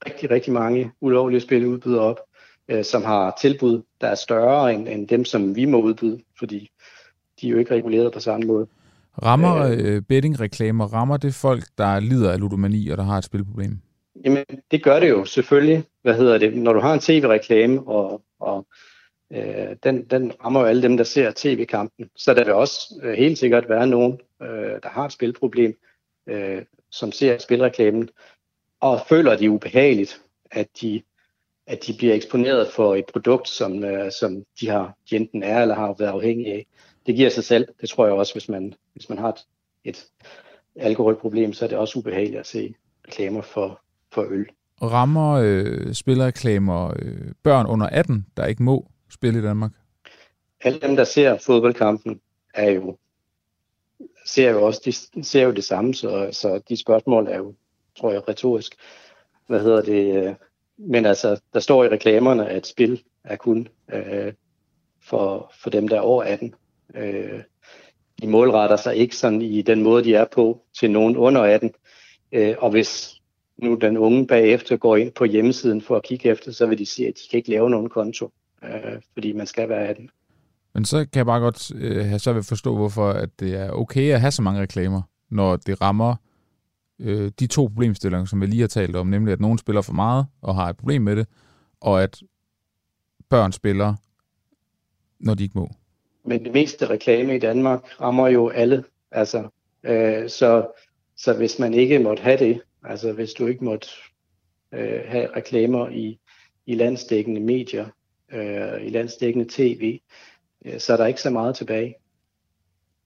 rigtig, 0.07 0.31
rigtig 0.31 0.53
mange 0.53 0.93
ulovlige 1.01 1.41
spiludbydere 1.41 2.01
op, 2.01 2.21
øh, 2.69 2.85
som 2.85 3.05
har 3.05 3.39
tilbud, 3.41 3.83
der 4.01 4.09
er 4.09 4.15
større 4.15 4.75
end, 4.75 4.89
end 4.89 5.09
dem, 5.09 5.25
som 5.25 5.57
vi 5.57 5.65
må 5.65 5.81
udbyde, 5.81 6.23
fordi 6.39 6.71
de 7.41 7.47
er 7.47 7.51
jo 7.51 7.59
ikke 7.59 7.75
reguleret 7.75 8.13
på 8.13 8.21
samme 8.21 8.47
måde. 8.47 8.67
Rammer 9.23 9.77
øh, 9.79 10.03
bettingreklamer, 10.03 10.87
rammer 10.87 11.17
det 11.17 11.35
folk, 11.35 11.65
der 11.79 12.01
lider 12.01 12.33
af 12.33 12.41
ludomani 12.41 12.89
og 12.89 12.97
der 12.97 13.03
har 13.03 13.19
et 13.19 13.25
spilproblem? 13.25 13.79
Jamen, 14.25 14.45
det 14.71 14.83
gør 14.83 15.01
det 15.01 15.11
jo 15.11 15.25
selvfølgelig. 15.25 15.85
Hvad 16.03 16.15
hedder 16.15 16.39
det? 16.39 16.57
Når 16.57 16.73
du 16.73 16.81
har 16.81 16.95
en 16.95 17.01
tv-reklame, 17.01 17.89
og, 17.89 18.23
og 18.41 18.67
øh, 19.33 19.77
den, 19.83 20.05
den 20.05 20.33
rammer 20.45 20.61
jo 20.61 20.67
alle 20.67 20.83
dem, 20.83 20.97
der 20.97 21.05
ser 21.05 21.33
tv-kampen. 21.37 22.11
Så 22.17 22.35
der 22.35 22.45
vil 22.45 22.55
også 22.55 23.01
øh, 23.03 23.15
helt 23.15 23.39
sikkert 23.39 23.69
være 23.69 23.87
nogen, 23.87 24.21
øh, 24.43 24.79
der 24.83 24.89
har 24.89 25.05
et 25.05 25.13
spilproblem, 25.13 25.79
øh, 26.29 26.63
som 26.91 27.13
ser 27.13 27.39
spilreklamen, 27.39 28.09
og 28.81 29.01
føler, 29.09 29.37
det 29.37 29.49
ubehageligt, 29.49 30.23
at 30.51 30.69
de, 30.81 31.03
at 31.67 31.87
de 31.87 31.95
bliver 31.99 32.15
eksponeret 32.15 32.69
for 32.73 32.95
et 32.95 33.05
produkt, 33.13 33.49
som, 33.49 33.85
øh, 33.85 34.13
som 34.13 34.45
de 34.61 34.69
har 34.69 34.97
de 35.11 35.17
enten 35.17 35.43
er 35.43 35.63
eller 35.63 35.75
har 35.75 35.95
været 35.99 36.13
afhængige 36.13 36.53
af. 36.53 36.67
Det 37.07 37.15
giver 37.15 37.31
sig 37.31 37.45
selv. 37.45 37.69
Det 37.81 37.89
tror 37.89 38.07
jeg 38.07 38.15
også, 38.15 38.35
hvis 38.35 38.49
man, 38.49 38.75
hvis 38.93 39.09
man 39.09 39.19
har 39.19 39.29
et, 39.29 39.47
et 39.85 40.07
alkoholproblem, 40.77 41.53
så 41.53 41.65
er 41.65 41.69
det 41.69 41.79
også 41.79 41.99
ubehageligt 41.99 42.41
at 42.41 42.47
se 42.47 42.75
reklamer 43.07 43.43
for, 43.43 43.81
for 44.13 44.23
øl. 44.31 44.47
Rammer 44.83 45.33
øh, 45.33 45.95
spilreklamer 45.95 46.95
øh, 46.99 47.33
børn 47.43 47.67
under 47.67 47.87
18, 47.87 48.27
der 48.37 48.47
ikke 48.47 48.63
må 48.63 48.89
spille 49.11 49.39
i 49.39 49.43
Danmark? 49.43 49.71
Alle 50.61 50.81
dem, 50.81 50.97
der 50.97 51.05
ser 51.05 51.39
fodboldkampen, 51.47 52.21
er 52.55 52.71
jo, 52.71 52.99
ser 54.27 54.51
jo 54.51 54.63
også 54.67 54.81
de 55.15 55.25
ser 55.25 55.43
jo 55.43 55.53
det 55.53 55.65
samme, 55.65 55.95
så, 55.95 56.29
så 56.33 56.61
de 56.69 56.77
spørgsmål 56.77 57.27
er 57.27 57.37
jo, 57.37 57.55
tror 57.99 58.13
jeg, 58.13 58.29
retorisk. 58.29 58.75
Hvad 59.47 59.61
hedder 59.61 59.83
det? 59.83 60.27
Øh, 60.27 60.35
men 60.79 61.07
altså, 61.07 61.41
der 61.53 61.61
står 61.61 61.85
i 61.85 61.89
reklamerne, 61.89 62.49
at 62.49 62.67
spil 62.67 63.03
er 63.25 63.37
kun 63.37 63.69
øh, 63.93 64.33
for, 65.03 65.53
for 65.63 65.71
dem, 65.71 65.89
der 65.89 65.97
er 65.97 66.01
over 66.01 66.23
18. 66.23 66.55
Øh, 66.95 67.43
de 68.23 68.27
målretter 68.27 68.77
sig 68.77 68.97
ikke 68.97 69.17
sådan 69.17 69.43
i 69.43 69.63
den 69.63 69.83
måde, 69.83 70.05
de 70.05 70.15
er 70.15 70.25
på 70.25 70.63
til 70.81 70.91
nogen 70.91 71.17
under 71.17 71.43
18. 71.43 71.71
Øh, 72.33 72.55
og 72.59 72.71
hvis 72.71 73.21
nu 73.57 73.75
den 73.75 73.97
unge 73.97 74.27
bagefter 74.27 74.77
går 74.77 74.97
ind 74.97 75.13
på 75.13 75.25
hjemmesiden 75.25 75.83
for 75.83 75.97
at 75.97 76.03
kigge 76.03 76.29
efter, 76.29 76.53
så 76.53 76.67
vil 76.67 76.79
de 76.79 76.87
se, 76.87 77.07
at 77.07 77.15
de 77.15 77.29
kan 77.31 77.37
ikke 77.37 77.51
lave 77.51 77.71
nogen 77.71 77.89
konto 77.89 78.31
øh, 78.63 79.03
fordi 79.13 79.33
man 79.33 79.47
skal 79.47 79.69
være 79.69 79.87
18. 79.87 80.11
Men 80.75 80.85
så 80.85 80.99
kan 80.99 81.19
jeg 81.19 81.27
bare 81.27 81.41
godt 81.41 81.75
øh, 81.75 82.07
have 82.07 82.19
så 82.19 82.33
vil 82.33 82.43
forstå, 82.43 82.77
hvorfor 82.77 83.11
at 83.11 83.41
det 83.41 83.55
er 83.55 83.71
okay 83.71 84.13
at 84.13 84.21
have 84.21 84.31
så 84.31 84.43
mange 84.43 84.61
reklamer, 84.61 85.03
når 85.31 85.57
det 85.57 85.81
rammer 85.81 86.17
øh, 86.99 87.33
de 87.41 87.47
to 87.47 87.67
problemstillinger, 87.67 88.25
som 88.25 88.41
vi 88.41 88.47
lige 88.47 88.61
har 88.61 88.69
talt 88.69 88.97
om, 88.97 89.07
nemlig 89.07 89.33
at 89.33 89.41
nogen 89.41 89.59
spiller 89.59 89.83
for 89.83 89.93
meget 89.93 90.27
og 90.43 90.55
har 90.55 90.69
et 90.69 90.77
problem 90.77 91.03
med 91.03 91.17
det, 91.17 91.27
og 91.81 92.03
at 92.03 92.23
børn 93.29 93.53
spiller, 93.53 93.95
når 95.21 95.35
de 95.35 95.43
ikke 95.43 95.59
må. 95.59 95.71
Men 96.27 96.45
det 96.45 96.53
meste 96.53 96.87
reklame 96.87 97.37
i 97.37 97.39
Danmark 97.39 98.01
rammer 98.01 98.29
jo 98.29 98.49
alle. 98.49 98.85
Altså, 99.11 99.49
øh, 99.83 100.29
så, 100.29 100.67
så 101.17 101.35
hvis 101.37 101.59
man 101.59 101.75
ikke 101.75 101.99
måtte 101.99 102.23
have 102.23 102.39
det, 102.39 102.63
altså 102.85 103.13
hvis 103.13 103.33
du 103.33 103.47
ikke 103.47 103.65
måtte 103.65 103.89
øh, 104.73 105.01
have 105.07 105.37
reklamer 105.37 105.89
i, 105.89 106.19
i 106.67 106.75
landsdækkende 106.75 107.41
medier, 107.41 107.87
øh, 108.33 108.87
i 108.87 108.91
landsdækkende 108.91 109.47
tv, 109.51 110.01
øh, 110.65 110.81
så 110.81 110.93
er 110.93 110.97
der 110.97 111.07
ikke 111.07 111.21
så 111.21 111.31
meget 111.31 111.57
tilbage. 111.57 111.95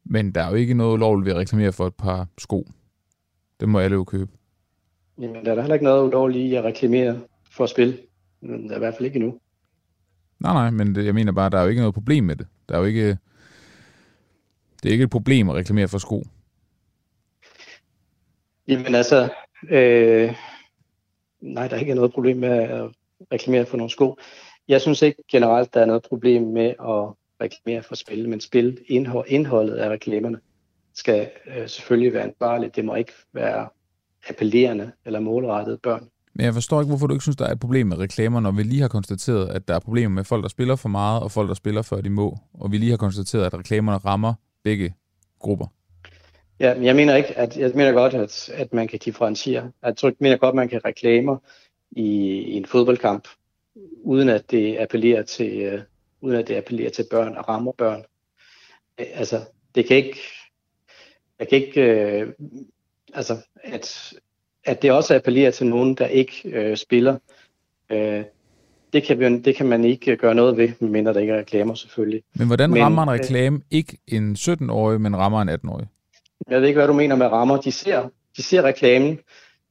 Men 0.04 0.32
der 0.32 0.42
er 0.42 0.50
jo 0.50 0.54
ikke 0.54 0.74
noget 0.74 1.00
lovligt 1.00 1.26
ved 1.26 1.32
at 1.32 1.38
reklamere 1.38 1.72
for 1.72 1.86
et 1.86 1.94
par 1.94 2.28
sko. 2.38 2.66
Det 3.60 3.68
må 3.68 3.78
alle 3.78 3.94
jo 3.94 4.04
købe. 4.04 4.30
Jamen, 5.20 5.44
der 5.44 5.54
er 5.54 5.60
heller 5.60 5.74
ikke 5.74 5.84
noget 5.84 6.06
ulovligt 6.06 6.52
i 6.52 6.54
at 6.54 6.64
reklamere 6.64 7.20
for 7.50 7.64
at 7.64 7.70
spille. 7.70 7.98
Der 8.42 8.70
er 8.70 8.76
i 8.76 8.78
hvert 8.78 8.94
fald 8.94 9.06
ikke 9.06 9.16
endnu. 9.16 9.38
Nej, 10.40 10.52
nej, 10.52 10.70
men 10.70 10.94
det, 10.94 11.06
jeg 11.06 11.14
mener 11.14 11.32
bare, 11.32 11.50
der 11.50 11.58
er 11.58 11.62
jo 11.62 11.68
ikke 11.68 11.80
noget 11.80 11.94
problem 11.94 12.24
med 12.24 12.36
det. 12.36 12.46
Der 12.70 12.76
er 12.76 12.80
jo 12.80 12.86
ikke... 12.86 13.18
Det 14.82 14.88
er 14.88 14.92
ikke 14.92 15.04
et 15.04 15.10
problem 15.10 15.48
at 15.48 15.54
reklamere 15.54 15.88
for 15.88 15.98
sko. 15.98 16.24
Jamen 18.68 18.94
altså, 18.94 19.28
øh, 19.70 20.34
nej, 21.40 21.68
der 21.68 21.76
er 21.76 21.80
ikke 21.80 21.94
noget 21.94 22.12
problem 22.12 22.36
med 22.36 22.48
at 22.48 22.90
reklamere 23.32 23.66
for 23.66 23.76
nogle 23.76 23.90
sko. 23.90 24.18
Jeg 24.68 24.80
synes 24.80 25.02
ikke 25.02 25.22
generelt, 25.30 25.74
der 25.74 25.80
er 25.80 25.84
noget 25.84 26.02
problem 26.02 26.42
med 26.42 26.66
at 26.66 27.14
reklamere 27.40 27.82
for 27.82 27.94
spil, 27.94 28.28
men 28.28 28.40
spil 28.40 28.78
indhold, 28.86 29.26
indholdet 29.28 29.76
af 29.76 29.88
reklamerne 29.88 30.40
skal 30.94 31.30
øh, 31.46 31.68
selvfølgelig 31.68 32.12
være 32.12 32.22
ansvarligt. 32.22 32.76
Det 32.76 32.84
må 32.84 32.94
ikke 32.94 33.12
være 33.32 33.68
appellerende 34.28 34.92
eller 35.04 35.20
målrettet 35.20 35.82
børn. 35.82 36.08
Men 36.40 36.44
jeg 36.44 36.54
forstår 36.54 36.80
ikke, 36.80 36.88
hvorfor 36.88 37.06
du 37.06 37.14
ikke 37.14 37.22
synes, 37.22 37.36
der 37.36 37.46
er 37.46 37.52
et 37.52 37.60
problem 37.60 37.86
med 37.86 37.98
reklamer, 37.98 38.40
når 38.40 38.50
vi 38.50 38.62
lige 38.62 38.80
har 38.80 38.88
konstateret, 38.88 39.48
at 39.48 39.68
der 39.68 39.74
er 39.74 39.78
problemer 39.78 40.08
med 40.14 40.24
folk, 40.24 40.42
der 40.42 40.48
spiller 40.48 40.76
for 40.76 40.88
meget, 40.88 41.22
og 41.22 41.30
folk, 41.30 41.48
der 41.48 41.54
spiller 41.54 41.82
før 41.82 42.00
de 42.00 42.10
må. 42.10 42.38
Og 42.54 42.72
vi 42.72 42.78
lige 42.78 42.90
har 42.90 42.96
konstateret, 42.96 43.46
at 43.46 43.54
reklamerne 43.54 43.98
rammer 43.98 44.34
begge 44.64 44.94
grupper. 45.38 45.66
Ja, 46.60 46.74
men 46.74 46.84
jeg 46.84 46.96
mener 46.96 47.16
ikke, 47.16 47.38
at 47.38 47.56
jeg 47.56 47.72
mener 47.74 47.92
godt, 47.92 48.14
at, 48.14 48.50
at 48.54 48.72
man 48.72 48.88
kan 48.88 48.98
differentiere. 48.98 49.70
Jeg 49.82 49.96
tror, 49.96 50.08
jeg 50.08 50.16
mener 50.20 50.36
godt, 50.36 50.52
at 50.52 50.56
man 50.56 50.68
kan 50.68 50.80
reklamer 50.84 51.36
i, 51.90 52.06
i 52.38 52.52
en 52.52 52.66
fodboldkamp 52.66 53.28
uden 54.02 54.28
at 54.28 54.50
det 54.50 54.78
appellerer 54.78 55.22
til, 55.22 55.60
øh, 55.60 55.82
uden 56.20 56.36
at 56.36 56.48
det 56.48 56.56
appellerer 56.56 56.90
til 56.90 57.06
børn 57.10 57.36
og 57.36 57.48
rammer 57.48 57.72
børn. 57.72 58.04
Altså, 58.98 59.40
det 59.74 59.86
kan 59.86 59.96
ikke, 59.96 60.18
jeg 61.38 61.48
kan 61.48 61.58
ikke, 61.58 61.82
øh, 61.82 62.32
altså, 63.14 63.36
at, 63.64 64.12
at 64.64 64.82
det 64.82 64.92
også 64.92 65.14
appellerer 65.14 65.50
til 65.50 65.66
nogen, 65.66 65.94
der 65.94 66.06
ikke 66.06 66.42
øh, 66.44 66.76
spiller, 66.76 67.16
øh, 67.92 68.24
det 68.92 69.02
kan, 69.02 69.18
vi, 69.18 69.38
det 69.38 69.56
kan 69.56 69.66
man 69.66 69.84
ikke 69.84 70.16
gøre 70.16 70.34
noget 70.34 70.56
ved, 70.56 70.68
medmindre 70.80 71.14
der 71.14 71.20
ikke 71.20 71.32
er 71.32 71.38
reklamer 71.38 71.74
selvfølgelig. 71.74 72.22
Men 72.34 72.46
hvordan 72.46 72.70
men, 72.70 72.82
rammer 72.82 73.02
en 73.02 73.10
reklame 73.10 73.56
øh, 73.56 73.62
ikke 73.70 73.98
en 74.06 74.36
17-årig, 74.38 75.00
men 75.00 75.16
rammer 75.16 75.42
en 75.42 75.48
18-årig? 75.48 75.86
Jeg 76.50 76.60
ved 76.60 76.68
ikke, 76.68 76.78
hvad 76.78 76.88
du 76.88 76.92
mener 76.92 77.16
med 77.16 77.26
rammer. 77.26 77.56
De 77.56 77.72
ser, 77.72 78.08
de 78.36 78.42
ser 78.42 78.62
reklamen. 78.62 79.18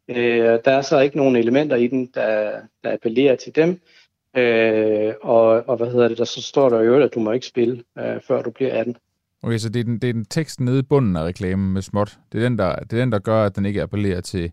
Øh, 0.07 0.59
der 0.65 0.71
er 0.71 0.81
så 0.81 0.99
ikke 0.99 1.17
nogen 1.17 1.35
elementer 1.35 1.75
i 1.75 1.87
den, 1.87 2.05
der, 2.13 2.51
der 2.83 2.93
appellerer 2.93 3.35
til 3.35 3.55
dem. 3.55 3.81
Øh, 4.37 5.13
og, 5.21 5.69
og 5.69 5.77
hvad 5.77 5.91
hedder 5.91 6.07
det, 6.07 6.17
der 6.17 6.25
så 6.25 6.41
står 6.41 6.69
der 6.69 6.81
jo, 6.81 7.01
at 7.01 7.13
du 7.13 7.19
må 7.19 7.31
ikke 7.31 7.45
spille, 7.45 7.83
øh, 7.99 8.21
før 8.27 8.41
du 8.41 8.51
bliver 8.51 8.79
18. 8.79 8.95
Okay, 9.43 9.57
så 9.57 9.69
det 9.69 9.79
er, 9.79 9.83
den, 9.83 9.99
det 9.99 10.09
er 10.09 10.13
den 10.13 10.25
tekst 10.25 10.59
nede 10.59 10.79
i 10.79 10.81
bunden 10.81 11.15
af 11.15 11.23
reklamen 11.23 11.73
med 11.73 11.81
småt. 11.81 12.17
Det 12.31 12.37
er 12.39 12.43
den, 12.43 12.57
der, 12.57 12.75
det 12.75 12.93
er 12.93 12.97
den, 12.97 13.11
der 13.11 13.19
gør, 13.19 13.45
at 13.45 13.55
den 13.55 13.65
ikke 13.65 13.81
appellerer 13.81 14.21
til 14.21 14.51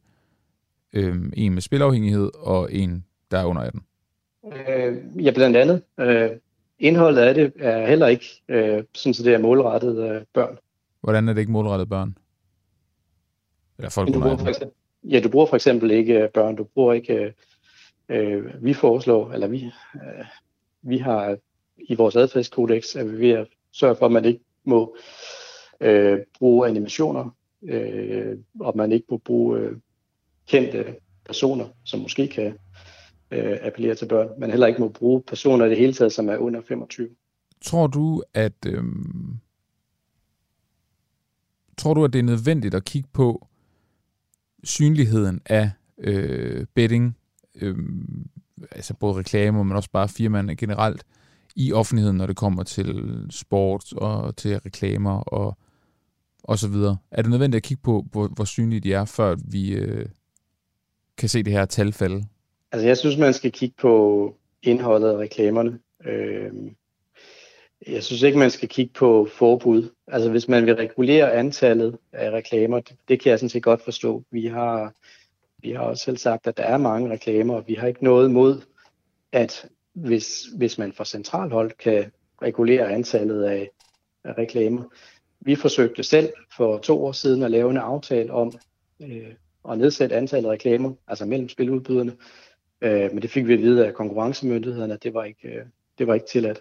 øh, 0.97 1.17
en 1.33 1.55
med 1.55 1.63
spilafhængighed 1.63 2.31
og 2.35 2.73
en, 2.73 3.05
der 3.31 3.39
er 3.39 3.45
under 3.45 3.63
18. 3.63 3.83
Øh, 4.53 5.25
ja, 5.25 5.31
blandt 5.31 5.57
andet. 5.57 5.83
Øh, 6.01 6.31
indholdet 6.79 7.23
af 7.23 7.35
det 7.35 7.53
er 7.59 7.87
heller 7.87 8.07
ikke 8.07 8.43
øh, 8.49 8.85
sådan, 8.95 9.15
så 9.15 9.23
det 9.23 9.35
er 9.35 9.39
målrettet 9.39 10.11
øh, 10.11 10.23
børn. 10.35 10.59
Hvordan 11.01 11.29
er 11.29 11.33
det 11.33 11.41
ikke 11.41 11.53
målrettet 11.53 11.89
børn? 11.89 12.17
Eller 13.79 13.91
folk 13.91 14.15
du 14.15 14.21
bruger 14.21 14.37
for 14.37 14.49
eksempel, 14.49 14.77
Ja, 15.11 15.21
du 15.21 15.29
bruger 15.29 15.47
for 15.47 15.57
eksempel 15.57 15.91
ikke 15.91 16.23
øh, 16.23 16.31
børn. 16.31 16.57
Du 16.57 16.65
bruger 16.65 16.93
ikke... 16.93 17.15
Øh, 17.15 17.33
øh, 18.09 18.65
vi 18.65 18.75
foreslår, 18.75 19.33
eller 19.33 19.47
vi, 19.47 19.65
øh, 19.95 20.25
vi 20.83 20.99
har 20.99 21.37
i 21.79 21.95
vores 21.95 22.17
adfærdskodex, 22.17 22.97
at 22.97 23.13
vi 23.13 23.19
ved 23.19 23.31
at 23.31 23.47
sørge 23.73 23.97
for, 23.97 24.07
at 24.07 24.13
man 24.13 24.25
ikke 24.25 24.41
må 24.65 24.97
øh, 25.81 26.19
bruge 26.39 26.69
animationer, 26.69 27.37
øh, 27.63 28.39
og 28.61 28.77
man 28.77 28.93
ikke 28.93 29.07
må 29.11 29.17
bruge 29.17 29.59
øh, 29.59 29.73
kendte 30.47 30.97
personer, 31.27 31.67
som 31.85 32.01
måske 32.01 32.29
kan 32.29 32.59
øh, 33.31 33.59
appellere 33.63 33.95
til 33.95 34.09
børn, 34.09 34.29
men 34.41 34.51
heller 34.51 34.67
ikke 34.67 34.81
må 34.81 34.89
bruge 34.89 35.23
personer 35.23 35.65
i 35.65 35.69
det 35.69 35.79
hele 35.79 35.93
taget, 35.93 36.13
som 36.13 36.29
er 36.29 36.37
under 36.37 36.61
25. 36.69 37.09
Tror 37.63 37.87
du, 37.87 38.23
at 38.35 38.67
øh, 38.67 38.85
tror 41.79 41.95
du, 41.95 42.05
at 42.05 42.13
det 42.13 42.19
er 42.19 42.23
nødvendigt 42.23 42.75
at 42.75 42.85
kigge 42.85 43.09
på 43.13 43.47
synligheden 44.65 45.41
af 45.47 45.71
øh, 45.99 46.67
betting, 46.75 47.17
øh, 47.55 47.77
altså 48.71 48.95
både 48.95 49.15
reklamer, 49.15 49.63
men 49.63 49.77
også 49.77 49.91
bare 49.91 50.09
firmaerne 50.09 50.57
generelt, 50.57 51.05
i 51.57 51.73
offentligheden, 51.73 52.17
når 52.17 52.27
det 52.27 52.37
kommer 52.37 52.63
til 52.63 53.27
sport 53.31 53.93
og 53.93 54.37
til 54.37 54.59
reklamer 54.59 55.21
og, 55.21 55.59
og 56.43 56.59
så 56.59 56.69
videre. 56.69 56.97
Er 57.11 57.23
det 57.23 57.31
nødvendigt 57.31 57.57
at 57.57 57.63
kigge 57.63 57.83
på, 57.83 58.07
hvor, 58.11 58.29
hvor 58.29 58.45
synlige 58.45 58.81
de 58.81 58.93
er, 58.93 59.05
før 59.05 59.37
vi 59.45 59.73
øh, 59.73 60.07
kan 61.19 61.29
se 61.29 61.43
det 61.43 61.53
her 61.53 61.65
tal 61.65 61.93
falde? 61.93 62.25
Altså 62.73 62.87
jeg 62.87 62.97
synes, 62.97 63.17
man 63.17 63.35
skal 63.35 63.53
kigge 63.53 63.75
på 63.79 64.35
indholdet 64.63 65.09
af 65.09 65.17
reklamerne. 65.17 65.79
Øh, 66.05 66.53
jeg 67.87 68.03
synes 68.03 68.23
ikke, 68.23 68.39
man 68.39 68.51
skal 68.51 68.69
kigge 68.69 68.93
på 68.93 69.29
forbud. 69.33 69.91
Altså 70.07 70.31
hvis 70.31 70.49
man 70.49 70.67
vil 70.67 70.75
regulere 70.75 71.33
antallet 71.33 71.99
af 72.13 72.31
reklamer, 72.31 72.81
det, 72.81 72.97
det 73.09 73.21
kan 73.21 73.31
jeg 73.31 73.39
sådan 73.39 73.51
set 73.51 73.63
godt 73.63 73.83
forstå. 73.83 74.25
Vi 74.31 74.47
har, 74.47 74.95
vi 75.59 75.71
har 75.73 75.81
også 75.81 76.05
selv 76.05 76.17
sagt, 76.17 76.47
at 76.47 76.57
der 76.57 76.63
er 76.63 76.79
mange 76.79 77.11
reklamer, 77.11 77.55
og 77.55 77.65
vi 77.67 77.75
har 77.75 77.87
ikke 77.87 78.05
noget 78.05 78.31
mod, 78.31 78.61
at 79.33 79.69
hvis, 79.93 80.45
hvis 80.57 80.79
man 80.79 80.93
fra 80.93 81.05
centralhold 81.05 81.73
kan 81.79 82.13
regulere 82.43 82.93
antallet 82.93 83.45
af, 83.45 83.71
af 84.25 84.39
reklamer. 84.39 84.85
Vi 85.41 85.55
forsøgte 85.55 86.03
selv 86.03 86.33
for 86.57 86.79
to 86.79 87.05
år 87.05 87.13
siden 87.13 87.43
at 87.43 87.51
lave 87.51 87.71
en 87.71 87.77
aftale 87.77 88.33
om 88.33 88.53
øh, 89.03 89.35
at 89.73 89.79
nedsætte 89.79 90.17
antallet 90.17 90.49
af 90.49 90.53
reklamer, 90.53 90.93
altså 91.09 91.25
mellem 91.25 91.49
spiludbyderne, 91.49 92.13
øh, 92.81 93.13
men 93.13 93.23
det 93.23 93.31
fik 93.31 93.47
vi 93.47 93.53
at 93.53 93.63
vide 93.63 93.87
af 93.87 93.95
konkurrencemyndighederne, 93.95 94.95
at 94.95 95.03
det 95.03 95.15
var 95.15 95.25
ikke, 95.25 95.49
øh, 95.49 95.65
det 95.99 96.07
var 96.07 96.15
ikke 96.15 96.27
tilladt. 96.33 96.61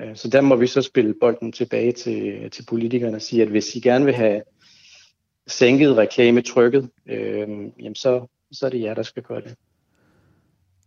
Øh, 0.00 0.16
så 0.16 0.28
der 0.28 0.40
må 0.40 0.56
vi 0.56 0.66
så 0.66 0.82
spille 0.82 1.14
bolden 1.20 1.52
tilbage 1.52 1.92
til, 1.92 2.50
til 2.50 2.64
politikerne 2.68 3.16
og 3.16 3.22
sige, 3.22 3.42
at 3.42 3.48
hvis 3.48 3.74
I 3.74 3.80
gerne 3.80 4.04
vil 4.04 4.14
have 4.14 4.42
sænket 5.46 5.96
reklametrykket, 5.96 6.88
øh, 7.06 7.48
jamen 7.78 7.94
så, 7.94 8.26
så 8.52 8.66
er 8.66 8.70
det 8.70 8.80
jer, 8.80 8.94
der 8.94 9.02
skal 9.02 9.22
gøre 9.22 9.40
det. 9.40 9.54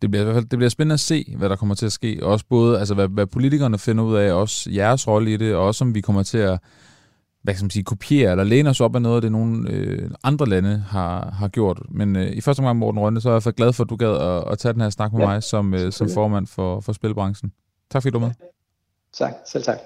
Det 0.01 0.11
bliver 0.11 0.21
i 0.21 0.23
hvert 0.23 0.35
fald 0.35 0.49
det 0.49 0.59
bliver 0.59 0.69
spændende 0.69 0.93
at 0.93 0.99
se, 0.99 1.35
hvad 1.37 1.49
der 1.49 1.55
kommer 1.55 1.75
til 1.75 1.85
at 1.85 1.91
ske. 1.91 2.19
Også 2.21 2.45
både, 2.49 2.79
altså 2.79 2.93
hvad, 2.95 3.07
hvad 3.07 3.25
politikerne 3.25 3.79
finder 3.79 4.03
ud 4.03 4.15
af, 4.15 4.31
også 4.31 4.71
jeres 4.71 5.07
rolle 5.07 5.33
i 5.33 5.37
det, 5.37 5.55
og 5.55 5.65
også 5.65 5.83
om 5.83 5.95
vi 5.95 6.01
kommer 6.01 6.23
til 6.23 6.37
at 6.37 6.59
hvad 7.47 7.55
kan 7.55 7.63
man 7.63 7.69
sige, 7.69 7.83
kopiere 7.83 8.31
eller 8.31 8.43
læne 8.43 8.69
os 8.69 8.81
op 8.81 8.95
af 8.95 9.01
noget 9.01 9.15
af 9.15 9.21
det, 9.21 9.31
nogle 9.31 9.71
øh, 9.71 10.11
andre 10.23 10.45
lande 10.45 10.83
har, 10.89 11.31
har 11.31 11.47
gjort. 11.47 11.81
Men 11.89 12.15
øh, 12.15 12.31
i 12.31 12.41
første 12.41 12.59
omgang, 12.59 12.79
Morten 12.79 12.99
Rønne, 12.99 13.21
så 13.21 13.29
er 13.29 13.31
jeg 13.31 13.35
i 13.35 13.37
hvert 13.37 13.43
fald 13.43 13.55
glad 13.55 13.73
for, 13.73 13.83
at 13.83 13.89
du 13.89 13.95
gad 13.95 14.11
at, 14.11 14.51
at 14.51 14.59
tage 14.59 14.73
den 14.73 14.81
her 14.81 14.89
snak 14.89 15.13
med 15.13 15.21
ja, 15.21 15.27
mig 15.27 15.43
som, 15.43 15.73
øh, 15.73 15.91
som 15.91 16.09
formand 16.13 16.47
for, 16.47 16.79
for 16.79 16.93
spilbranchen. 16.93 17.51
Tak 17.91 18.01
fordi 18.01 18.13
du 18.13 18.19
var 18.19 18.27
med. 18.27 18.35
Tak, 19.13 19.33
selv 19.51 19.63
tak. 19.63 19.77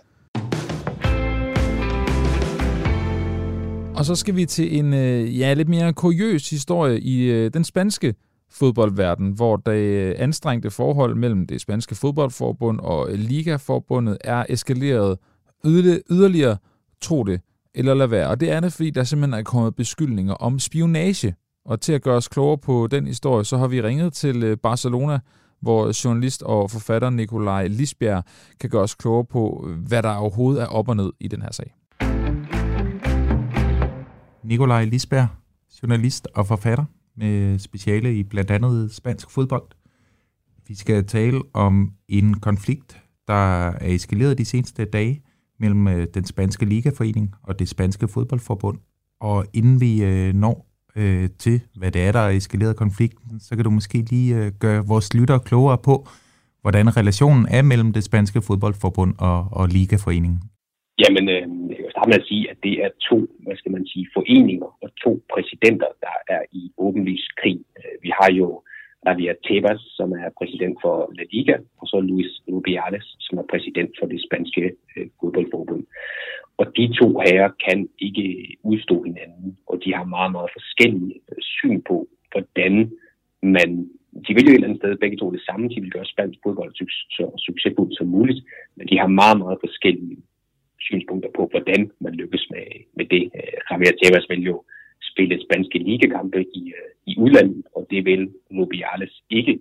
Og 3.96 4.06
så 4.06 4.16
skal 4.16 4.36
vi 4.36 4.46
til 4.46 4.78
en 4.80 4.94
øh, 4.94 5.40
ja, 5.40 5.54
lidt 5.54 5.70
mere 5.70 5.94
kuriøs 5.94 6.50
historie 6.50 7.00
i 7.00 7.24
øh, 7.24 7.54
den 7.54 7.64
spanske 7.64 8.16
fodboldverden, 8.52 9.32
hvor 9.32 9.56
det 9.56 9.72
øh, 9.72 10.16
anstrengte 10.18 10.72
forhold 10.72 11.16
mellem 11.16 11.48
det 11.48 11.62
spanske 11.62 11.96
fodboldforbund 11.96 12.80
og 12.80 13.10
Ligaforbundet 13.12 14.18
er 14.22 14.46
eskaleret 14.50 15.18
yderligere, 15.66 16.58
tro 17.02 17.24
det 17.24 17.42
eller 17.76 17.94
lade 17.94 18.12
være. 18.12 18.28
Og 18.28 18.40
det 18.40 18.52
er 18.52 18.60
det, 18.60 18.74
fordi 18.74 18.90
der 18.90 19.04
simpelthen 19.04 19.40
er 19.40 19.44
kommet 19.44 19.76
beskyldninger 19.76 20.34
om 20.34 20.60
spionage. 20.60 21.36
Og 21.66 21.82
til 21.82 21.94
at 21.94 22.02
gøre 22.02 22.16
os 22.16 22.28
klogere 22.28 22.58
på 22.58 22.88
den 22.92 23.08
historie, 23.08 23.46
så 23.46 23.58
har 23.58 23.68
vi 23.68 23.82
ringet 23.82 24.14
til 24.14 24.44
øh, 24.44 24.58
Barcelona, 24.58 25.20
hvor 25.62 26.06
journalist 26.06 26.44
og 26.44 26.72
forfatter 26.72 27.10
Nikolaj 27.10 27.68
Lisbjerg 27.68 28.24
kan 28.60 28.70
gøre 28.70 28.82
os 28.82 28.96
klogere 28.96 29.26
på, 29.26 29.68
øh, 29.70 29.88
hvad 29.88 30.04
der 30.04 30.16
overhovedet 30.16 30.62
er 30.62 30.68
op 30.68 30.90
og 30.90 30.96
ned 30.96 31.12
i 31.20 31.28
den 31.28 31.42
her 31.42 31.52
sag. 31.52 31.74
Nikolaj 34.44 34.86
Lisbjerg, 34.86 35.28
journalist 35.84 36.28
og 36.36 36.48
forfatter 36.48 36.86
med 37.18 37.60
speciale 37.60 38.16
i 38.16 38.24
blandt 38.24 38.52
andet 38.52 38.94
spansk 38.94 39.30
fodbold. 39.30 39.68
Vi 40.68 40.76
skal 40.76 41.06
tale 41.08 41.42
om 41.54 41.92
en 42.08 42.34
konflikt, 42.34 43.02
der 43.28 43.34
er 43.64 43.94
eskaleret 43.96 44.38
de 44.38 44.46
seneste 44.46 44.86
dage 44.86 45.24
mellem 45.64 45.88
øh, 45.88 46.08
den 46.14 46.26
spanske 46.26 46.66
ligaforening 46.66 47.28
og 47.44 47.60
det 47.60 47.68
spanske 47.70 48.08
fodboldforbund. 48.08 48.78
Og 49.20 49.46
inden 49.54 49.82
vi 49.82 49.92
øh, 50.04 50.34
når 50.44 50.56
øh, 50.96 51.30
til, 51.44 51.58
hvad 51.80 51.92
det 51.92 52.02
er, 52.08 52.12
der 52.12 52.20
er 52.20 52.30
eskaleret 52.30 52.76
konflikten, 52.84 53.40
så 53.40 53.56
kan 53.56 53.64
du 53.66 53.70
måske 53.70 53.98
lige 54.14 54.36
øh, 54.40 54.52
gøre 54.60 54.82
vores 54.88 55.14
lyttere 55.18 55.40
klogere 55.40 55.78
på, 55.90 55.96
hvordan 56.62 56.98
relationen 56.98 57.46
er 57.58 57.62
mellem 57.62 57.94
det 57.94 58.04
spanske 58.04 58.42
fodboldforbund 58.48 59.14
og, 59.30 59.40
og 59.52 59.68
Ligaforeningen. 59.68 60.40
Jamen, 61.04 61.26
øh, 61.36 61.44
jeg 61.70 61.78
kan 61.84 61.92
starte 61.96 62.10
med 62.10 62.20
at 62.22 62.28
sige, 62.32 62.44
at 62.52 62.58
det 62.66 62.76
er 62.86 62.90
to, 63.10 63.18
hvad 63.46 63.56
skal 63.60 63.72
man 63.72 63.86
sige, 63.92 64.06
foreninger 64.18 64.70
og 64.84 64.90
to 65.04 65.12
præsidenter, 65.34 65.90
der 66.06 66.16
er 66.36 66.42
i 66.52 66.72
åbenlys 66.78 67.26
krig. 67.42 67.60
Øh, 67.78 67.96
vi 68.06 68.10
har 68.20 68.30
jo 68.40 68.48
Javier 69.06 69.36
Tebas, 69.46 69.82
som 69.98 70.12
er 70.12 70.30
præsident 70.40 70.78
for 70.84 70.96
La 71.18 71.24
Liga, 71.32 71.56
og 71.80 71.86
så 71.88 72.00
Luis 72.00 72.32
Rubiales, 72.48 73.16
som 73.20 73.38
er 73.38 73.46
præsident 73.52 73.92
for 74.00 74.06
det 74.08 74.20
spanske 74.28 74.64
øh, 74.98 75.08
fodboldforbund. 75.20 75.84
Og 76.58 76.66
de 76.78 76.86
to 77.00 77.08
herrer 77.26 77.52
kan 77.66 77.90
ikke 78.00 78.26
udstå 78.64 79.04
hinanden, 79.04 79.58
og 79.68 79.76
de 79.84 79.94
har 79.94 80.04
meget, 80.04 80.32
meget 80.32 80.50
forskellige 80.58 81.16
øh, 81.32 81.42
syn 81.42 81.82
på, 81.90 82.08
hvordan 82.32 82.92
man... 83.44 83.70
De 84.28 84.34
vil 84.34 84.46
jo 84.46 84.52
et 84.52 84.56
eller 84.56 84.68
andet 84.68 84.82
sted 84.82 84.98
begge 84.98 85.18
to 85.18 85.32
det 85.32 85.42
samme. 85.42 85.70
De 85.70 85.82
vil 85.82 85.92
gøre 85.92 86.06
spansk 86.14 86.40
fodbold 86.44 86.72
så 87.18 87.26
succesfuldt 87.48 87.98
som 87.98 88.08
muligt, 88.08 88.42
men 88.76 88.88
de 88.88 89.00
har 89.00 89.08
meget, 89.08 89.38
meget 89.44 89.58
forskellige 89.66 90.18
synspunkter 90.80 91.30
på, 91.38 91.48
hvordan 91.52 91.92
man 92.00 92.14
lykkes 92.14 92.48
med, 92.54 92.66
med 92.98 93.06
det. 93.06 93.24
Øh, 93.38 93.58
Javier 93.72 93.96
Tebas 94.00 94.30
vil 94.30 94.44
jo 94.52 94.64
spille 95.02 95.44
spanske 95.46 95.78
ligekampe 95.80 96.42
i, 96.62 96.64
øh, 96.80 96.90
i 97.12 97.14
udlandet, 97.24 97.64
og 97.76 97.88
det 97.92 98.06
vil 98.06 98.30
Nobiales 98.52 99.14
ikke. 99.30 99.60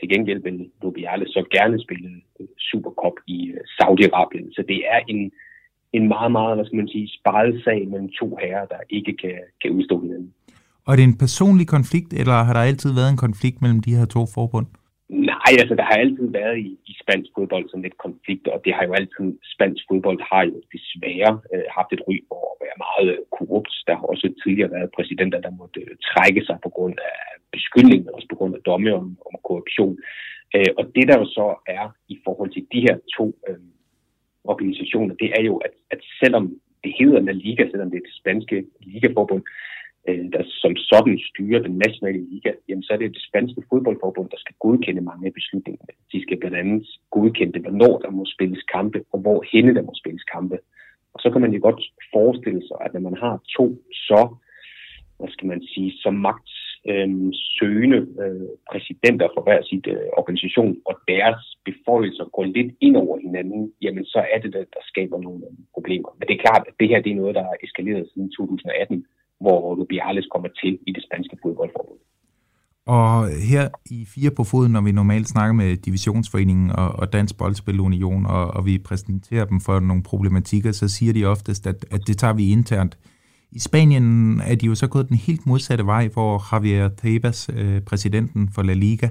Til 0.00 0.08
gengæld 0.08 0.42
vil 0.42 0.70
Nobiales 0.82 1.28
så 1.28 1.42
gerne 1.50 1.82
spille 1.84 2.10
øh, 2.40 2.46
Supercop 2.58 3.16
i 3.26 3.38
øh, 3.54 3.60
Saudi-Arabien. 3.76 4.46
Så 4.56 4.62
det 4.68 4.80
er 4.94 5.00
en, 5.08 5.30
en 5.92 6.08
meget, 6.08 6.32
meget, 6.32 6.56
hvad 6.56 6.66
skal 6.66 6.76
man 6.76 6.88
sige, 6.88 7.08
sparet 7.18 7.62
sag 7.64 7.88
mellem 7.88 8.10
to 8.20 8.36
herrer, 8.42 8.66
der 8.66 8.80
ikke 8.90 9.16
kan, 9.22 9.38
kan 9.62 9.70
udstå 9.70 10.00
hinanden. 10.02 10.32
Og 10.84 10.92
er 10.92 10.96
det 10.96 11.04
en 11.04 11.18
personlig 11.18 11.66
konflikt, 11.68 12.12
eller 12.12 12.32
har 12.32 12.52
der 12.52 12.60
altid 12.60 12.94
været 12.94 13.10
en 13.10 13.24
konflikt 13.26 13.62
mellem 13.62 13.80
de 13.80 13.94
her 13.94 14.06
to 14.06 14.26
forbund? 14.34 14.66
Nej, 15.50 15.62
altså 15.62 15.74
der 15.74 15.86
har 15.90 15.96
altid 16.04 16.28
været 16.40 16.58
i, 16.58 16.70
i 16.90 16.92
spansk 17.02 17.30
fodbold 17.36 17.64
sådan 17.68 17.86
lidt 17.86 17.98
konflikt, 18.06 18.46
og 18.48 18.58
det 18.64 18.72
har 18.76 18.84
jo 18.88 18.92
altid, 19.00 19.28
spansk 19.54 19.82
fodbold 19.88 20.20
har 20.30 20.42
jo 20.50 20.56
desværre 20.74 21.32
øh, 21.54 21.66
haft 21.76 21.90
et 21.92 22.02
ry 22.08 22.16
for 22.28 22.40
at 22.52 22.56
være 22.64 22.78
meget 22.86 23.08
øh, 23.14 23.18
korrupt. 23.36 23.72
Der 23.86 23.94
har 23.98 24.06
også 24.12 24.26
tidligere 24.42 24.70
været 24.76 24.94
præsidenter, 24.96 25.40
der 25.40 25.58
måtte 25.60 25.80
øh, 25.80 25.96
trække 26.10 26.42
sig 26.48 26.56
på 26.62 26.70
grund 26.76 26.96
af 27.12 27.18
beskyldninger, 27.56 28.10
også 28.16 28.28
på 28.30 28.36
grund 28.38 28.54
af 28.54 28.62
domme 28.68 28.90
om, 29.00 29.06
om 29.28 29.34
korruption. 29.46 29.96
Øh, 30.56 30.70
og 30.78 30.84
det 30.94 31.04
der 31.08 31.16
jo 31.22 31.26
så 31.38 31.46
er 31.78 31.86
i 32.14 32.16
forhold 32.24 32.50
til 32.52 32.64
de 32.72 32.80
her 32.86 32.96
to 33.16 33.26
øh, 33.48 33.64
organisationer, 34.52 35.14
det 35.22 35.30
er 35.38 35.42
jo, 35.48 35.56
at, 35.66 35.74
at 35.94 36.00
selvom 36.20 36.44
det 36.84 36.92
hedder 37.00 37.20
La 37.20 37.32
Liga, 37.32 37.64
selvom 37.70 37.90
det 37.90 37.98
er 37.98 38.06
det 38.08 38.20
spanske 38.20 38.56
ligaforbund, 38.80 39.42
Øh, 40.08 40.24
der 40.32 40.42
som 40.62 40.76
sådan 40.76 41.18
styrer 41.28 41.60
den 41.62 41.76
nationale 41.86 42.22
liga, 42.32 42.52
jamen 42.68 42.82
så 42.82 42.92
er 42.92 42.96
det 42.96 43.14
det 43.14 43.22
spanske 43.28 43.62
fodboldforbund, 43.70 44.28
der 44.30 44.40
skal 44.40 44.54
godkende 44.58 45.00
mange 45.00 45.26
af 45.26 45.34
beslutningerne. 45.34 45.94
De 46.12 46.22
skal 46.22 46.38
blandt 46.40 46.56
andet 46.56 46.86
godkende, 47.10 47.60
hvornår 47.60 47.98
der 47.98 48.10
må 48.10 48.24
spilles 48.34 48.62
kampe, 48.62 48.98
og 49.12 49.18
hvor 49.20 49.44
henne 49.52 49.74
der 49.74 49.82
må 49.82 49.92
spilles 49.94 50.24
kampe. 50.24 50.58
Og 51.14 51.20
så 51.20 51.30
kan 51.30 51.40
man 51.40 51.52
jo 51.52 51.60
godt 51.62 51.80
forestille 52.14 52.62
sig, 52.68 52.76
at 52.80 52.92
når 52.94 53.00
man 53.00 53.16
har 53.16 53.34
to 53.56 53.66
så, 53.92 54.22
hvad 55.18 55.28
skal 55.28 55.48
man 55.48 55.62
sige, 55.62 55.92
så 56.02 56.10
magt 56.10 56.50
øh, 56.90 57.08
søgende 57.58 58.00
øh, 58.22 58.48
præsidenter 58.70 59.28
for 59.34 59.42
hver 59.42 59.62
sit 59.62 59.86
øh, 59.86 60.06
organisation, 60.20 60.76
og 60.88 60.94
deres 61.08 61.40
beføjelser 61.64 62.24
går 62.36 62.44
lidt 62.44 62.72
ind 62.80 62.96
over 62.96 63.18
hinanden, 63.18 63.72
jamen 63.82 64.04
så 64.04 64.20
er 64.34 64.38
det 64.38 64.52
det, 64.52 64.66
der 64.74 64.82
skaber 64.92 65.18
nogle 65.20 65.42
problemer. 65.74 66.10
Men 66.18 66.28
det 66.28 66.34
er 66.34 66.44
klart, 66.46 66.64
at 66.68 66.74
det 66.80 66.88
her 66.88 67.00
det 67.00 67.12
er 67.12 67.20
noget, 67.22 67.34
der 67.34 67.44
er 67.52 67.56
eskaleret 67.62 68.10
siden 68.12 68.30
2018, 68.30 69.06
hvor 69.40 69.74
Rubiales 69.74 70.26
kommer 70.32 70.48
til 70.62 70.78
i 70.86 70.92
det 70.92 71.02
spanske 71.06 71.36
fodboldforbund. 71.42 71.98
Og 72.86 73.28
her 73.28 73.68
i 73.90 74.06
Fire 74.14 74.30
på 74.30 74.44
Foden, 74.44 74.72
når 74.72 74.80
vi 74.80 74.92
normalt 74.92 75.28
snakker 75.28 75.54
med 75.54 75.76
Divisionsforeningen 75.76 76.70
og, 76.70 76.88
og 76.88 77.12
Dansk 77.12 77.38
Boldspilunion, 77.38 78.26
og, 78.26 78.46
og 78.46 78.66
vi 78.66 78.78
præsenterer 78.78 79.44
dem 79.44 79.60
for 79.60 79.80
nogle 79.80 80.02
problematikker, 80.02 80.72
så 80.72 80.88
siger 80.88 81.12
de 81.12 81.24
oftest, 81.24 81.66
at, 81.66 81.86
at 81.90 82.00
det 82.06 82.18
tager 82.18 82.32
vi 82.32 82.50
internt. 82.50 82.98
I 83.52 83.58
Spanien 83.58 84.40
er 84.40 84.54
de 84.54 84.66
jo 84.66 84.74
så 84.74 84.86
gået 84.86 85.08
den 85.08 85.16
helt 85.16 85.46
modsatte 85.46 85.86
vej, 85.86 86.08
hvor 86.08 86.42
Javier 86.52 86.88
Tebas, 86.88 87.50
øh, 87.56 87.80
præsidenten 87.80 88.48
for 88.54 88.62
La 88.62 88.72
Liga, 88.72 89.08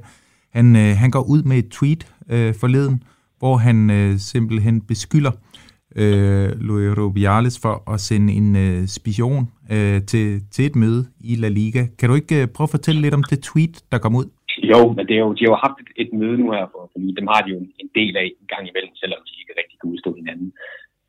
han, 0.53 0.75
øh, 0.75 0.97
han 0.97 1.11
går 1.11 1.21
ud 1.21 1.43
med 1.43 1.57
et 1.57 1.69
tweet 1.69 2.13
øh, 2.29 2.53
forleden, 2.55 3.03
hvor 3.39 3.57
han 3.57 3.89
øh, 3.89 4.17
simpelthen 4.17 4.81
beskylder 4.81 5.31
øh, 5.31 5.48
Øh, 5.95 6.49
Luis 6.67 6.97
Rubiales 6.97 7.55
for 7.63 7.75
at 7.93 7.99
sende 7.99 8.33
en 8.33 8.49
øh, 8.65 8.87
spion 8.97 9.43
øh, 9.73 10.01
til, 10.11 10.25
til 10.53 10.65
et 10.65 10.75
møde 10.75 11.01
i 11.29 11.35
La 11.35 11.49
Liga. 11.59 11.83
Kan 11.99 12.09
du 12.09 12.15
ikke 12.15 12.41
øh, 12.41 12.47
prøve 12.55 12.67
at 12.69 12.75
fortælle 12.77 13.01
lidt 13.01 13.17
om 13.19 13.23
det 13.23 13.39
tweet, 13.49 13.75
der 13.91 13.97
kom 13.97 14.15
ud? 14.15 14.27
Jo, 14.71 14.81
men 14.95 15.03
det 15.07 15.15
er 15.15 15.23
jo, 15.27 15.33
de 15.33 15.43
har 15.45 15.51
jo 15.53 15.63
haft 15.65 15.77
et, 15.83 15.91
et 16.03 16.11
møde 16.19 16.37
nu 16.41 16.47
her, 16.55 16.65
for, 16.73 16.81
fordi 16.93 17.07
dem 17.19 17.27
har 17.33 17.41
de 17.41 17.49
jo 17.53 17.59
en 17.83 17.89
del 17.99 18.13
af 18.21 18.25
en 18.41 18.47
gang 18.53 18.63
imellem, 18.69 18.93
selvom 19.01 19.21
de 19.27 19.33
ikke 19.41 19.53
rigtig 19.59 19.77
kan 19.79 19.91
udstå 19.93 20.09
hinanden. 20.19 20.49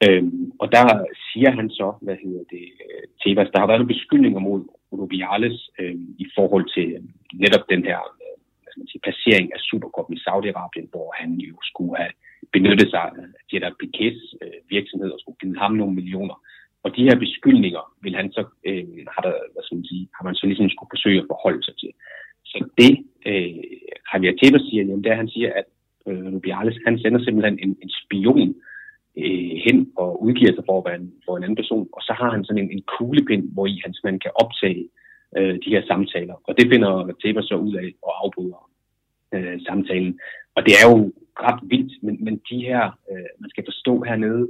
Øhm, 0.07 0.45
og 0.63 0.67
der 0.77 0.85
siger 1.29 1.51
han 1.59 1.69
så, 1.81 1.89
hvad 2.05 2.17
hedder 2.25 2.45
det, 2.55 2.67
øh, 2.87 3.03
Tebas, 3.21 3.51
der 3.53 3.61
har 3.61 3.69
været 3.69 3.81
nogle 3.81 3.95
beskyldninger 3.95 4.41
mod 4.49 4.61
Rubiales 5.01 5.59
øh, 5.81 5.97
i 6.25 6.27
forhold 6.37 6.67
til 6.75 6.87
øh, 6.97 7.03
netop 7.45 7.65
den 7.73 7.83
her 7.89 8.01
øh, 8.23 8.37
hvad 8.63 8.71
skal 8.71 8.83
man 8.83 8.93
sige, 8.93 9.05
placering 9.07 9.47
af 9.55 9.61
Supercup 9.69 10.09
i 10.17 10.23
Saudi-Arabien, 10.27 10.89
hvor 10.93 11.09
han 11.21 11.31
jo 11.51 11.57
skulle 11.71 11.95
have 12.03 12.15
benyttet 12.53 12.91
sig 12.91 13.01
af 13.01 13.27
Jeddah 13.53 13.73
Piquets 13.81 14.23
øh, 14.43 14.61
virksomhed 14.69 15.11
og 15.11 15.21
skulle 15.21 15.41
give 15.41 15.59
ham 15.59 15.73
nogle 15.73 15.95
millioner. 15.95 16.37
Og 16.85 16.97
de 16.97 17.07
her 17.09 17.17
beskyldninger 17.25 17.85
vil 18.03 18.15
han 18.21 18.33
så, 18.33 18.43
øh, 18.69 18.85
har, 19.15 19.23
der, 19.27 19.35
hvad 19.53 19.63
skal 19.65 19.77
man 19.77 19.91
sige, 19.91 20.09
har 20.17 20.25
man 20.25 20.35
så 20.35 20.47
ligesom 20.47 20.69
skulle 20.71 20.93
forsøge 20.95 21.21
at 21.21 21.31
forholde 21.33 21.63
sig 21.65 21.75
til. 21.83 21.93
Så 22.51 22.59
det, 22.81 22.93
øh, 23.27 23.65
Javier 24.13 24.35
Tebas 24.37 24.63
siger, 24.69 24.83
jamen, 24.85 25.05
det 25.05 25.11
er, 25.11 25.17
at 25.19 25.23
han 25.25 25.35
siger, 25.35 25.51
at 25.61 25.67
øh, 26.09 26.35
Rubiales, 26.35 26.79
han 26.87 26.99
sender 26.99 27.21
simpelthen 27.23 27.59
en, 27.65 27.73
en 27.83 27.91
spion 28.01 28.55
øh, 29.23 29.53
hen 29.67 29.79
og 29.97 30.23
udgiver 30.25 30.55
sig 30.55 30.65
for 30.67 30.79
at 30.79 30.87
være 30.89 31.01
en, 31.03 31.13
for 31.25 31.37
en 31.37 31.45
anden 31.45 31.61
person. 31.63 31.89
Og 31.97 32.03
så 32.03 32.13
har 32.21 32.31
han 32.31 32.45
sådan 32.45 32.63
en, 32.63 32.71
en 32.77 32.83
kuglepind, 32.95 33.45
hvor 33.53 33.67
i 33.67 33.81
han 33.85 33.93
simpelthen 33.95 34.25
kan 34.27 34.37
optage 34.43 34.83
øh, 35.37 35.55
de 35.65 35.73
her 35.75 35.83
samtaler. 35.91 36.37
Og 36.49 36.53
det 36.59 36.71
finder 36.73 36.93
Tebas 37.23 37.45
så 37.45 37.57
ud 37.67 37.75
af 37.75 37.89
og 38.03 38.13
afbryder 38.25 38.63
øh, 39.35 39.57
samtalen. 39.69 40.21
Og 40.57 40.61
det 40.67 40.75
er 40.81 40.85
jo 40.91 41.13
ret 41.49 41.61
vildt, 41.63 42.03
men, 42.03 42.25
men 42.25 42.35
de 42.51 42.59
her, 42.69 42.83
øh, 43.11 43.31
man 43.41 43.51
skal 43.51 43.65
forstå 43.65 44.03
hernede, 44.03 44.49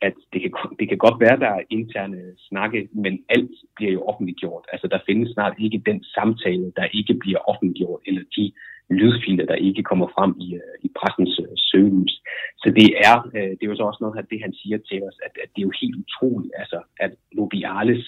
at 0.00 0.14
det 0.32 0.40
kan, 0.42 0.52
det 0.78 0.88
kan 0.88 0.98
godt 0.98 1.20
være, 1.20 1.38
der 1.44 1.50
er 1.58 1.68
interne 1.70 2.20
snakke, 2.48 2.88
men 2.92 3.14
alt 3.28 3.56
bliver 3.76 3.92
jo 3.92 4.02
offentliggjort. 4.02 4.64
Altså 4.72 4.86
der 4.88 5.06
findes 5.06 5.30
snart 5.32 5.54
ikke 5.58 5.82
den 5.86 6.04
samtale, 6.04 6.72
der 6.76 6.86
ikke 6.98 7.14
bliver 7.14 7.40
offentliggjort, 7.50 8.00
eller 8.06 8.22
de 8.36 8.52
lydfiler, 8.90 9.46
der 9.46 9.54
ikke 9.54 9.82
kommer 9.82 10.08
frem 10.16 10.32
i, 10.46 10.48
øh, 10.54 10.74
i 10.86 10.88
pressens 10.98 11.40
øh, 11.44 11.54
søgelys. 11.56 12.14
Så 12.62 12.68
det 12.78 12.88
er, 13.08 13.16
øh, 13.36 13.50
det 13.56 13.62
er 13.62 13.70
jo 13.72 13.76
så 13.76 13.82
også 13.90 14.02
noget 14.04 14.18
af 14.18 14.26
det, 14.30 14.40
han 14.46 14.52
siger 14.60 14.78
til 14.78 14.98
os, 15.08 15.18
at, 15.26 15.32
at 15.42 15.48
det 15.52 15.60
er 15.60 15.68
jo 15.68 15.80
helt 15.82 15.96
utroligt, 16.02 16.52
altså, 16.62 16.78
at 17.04 17.12
Lobiales, 17.32 18.06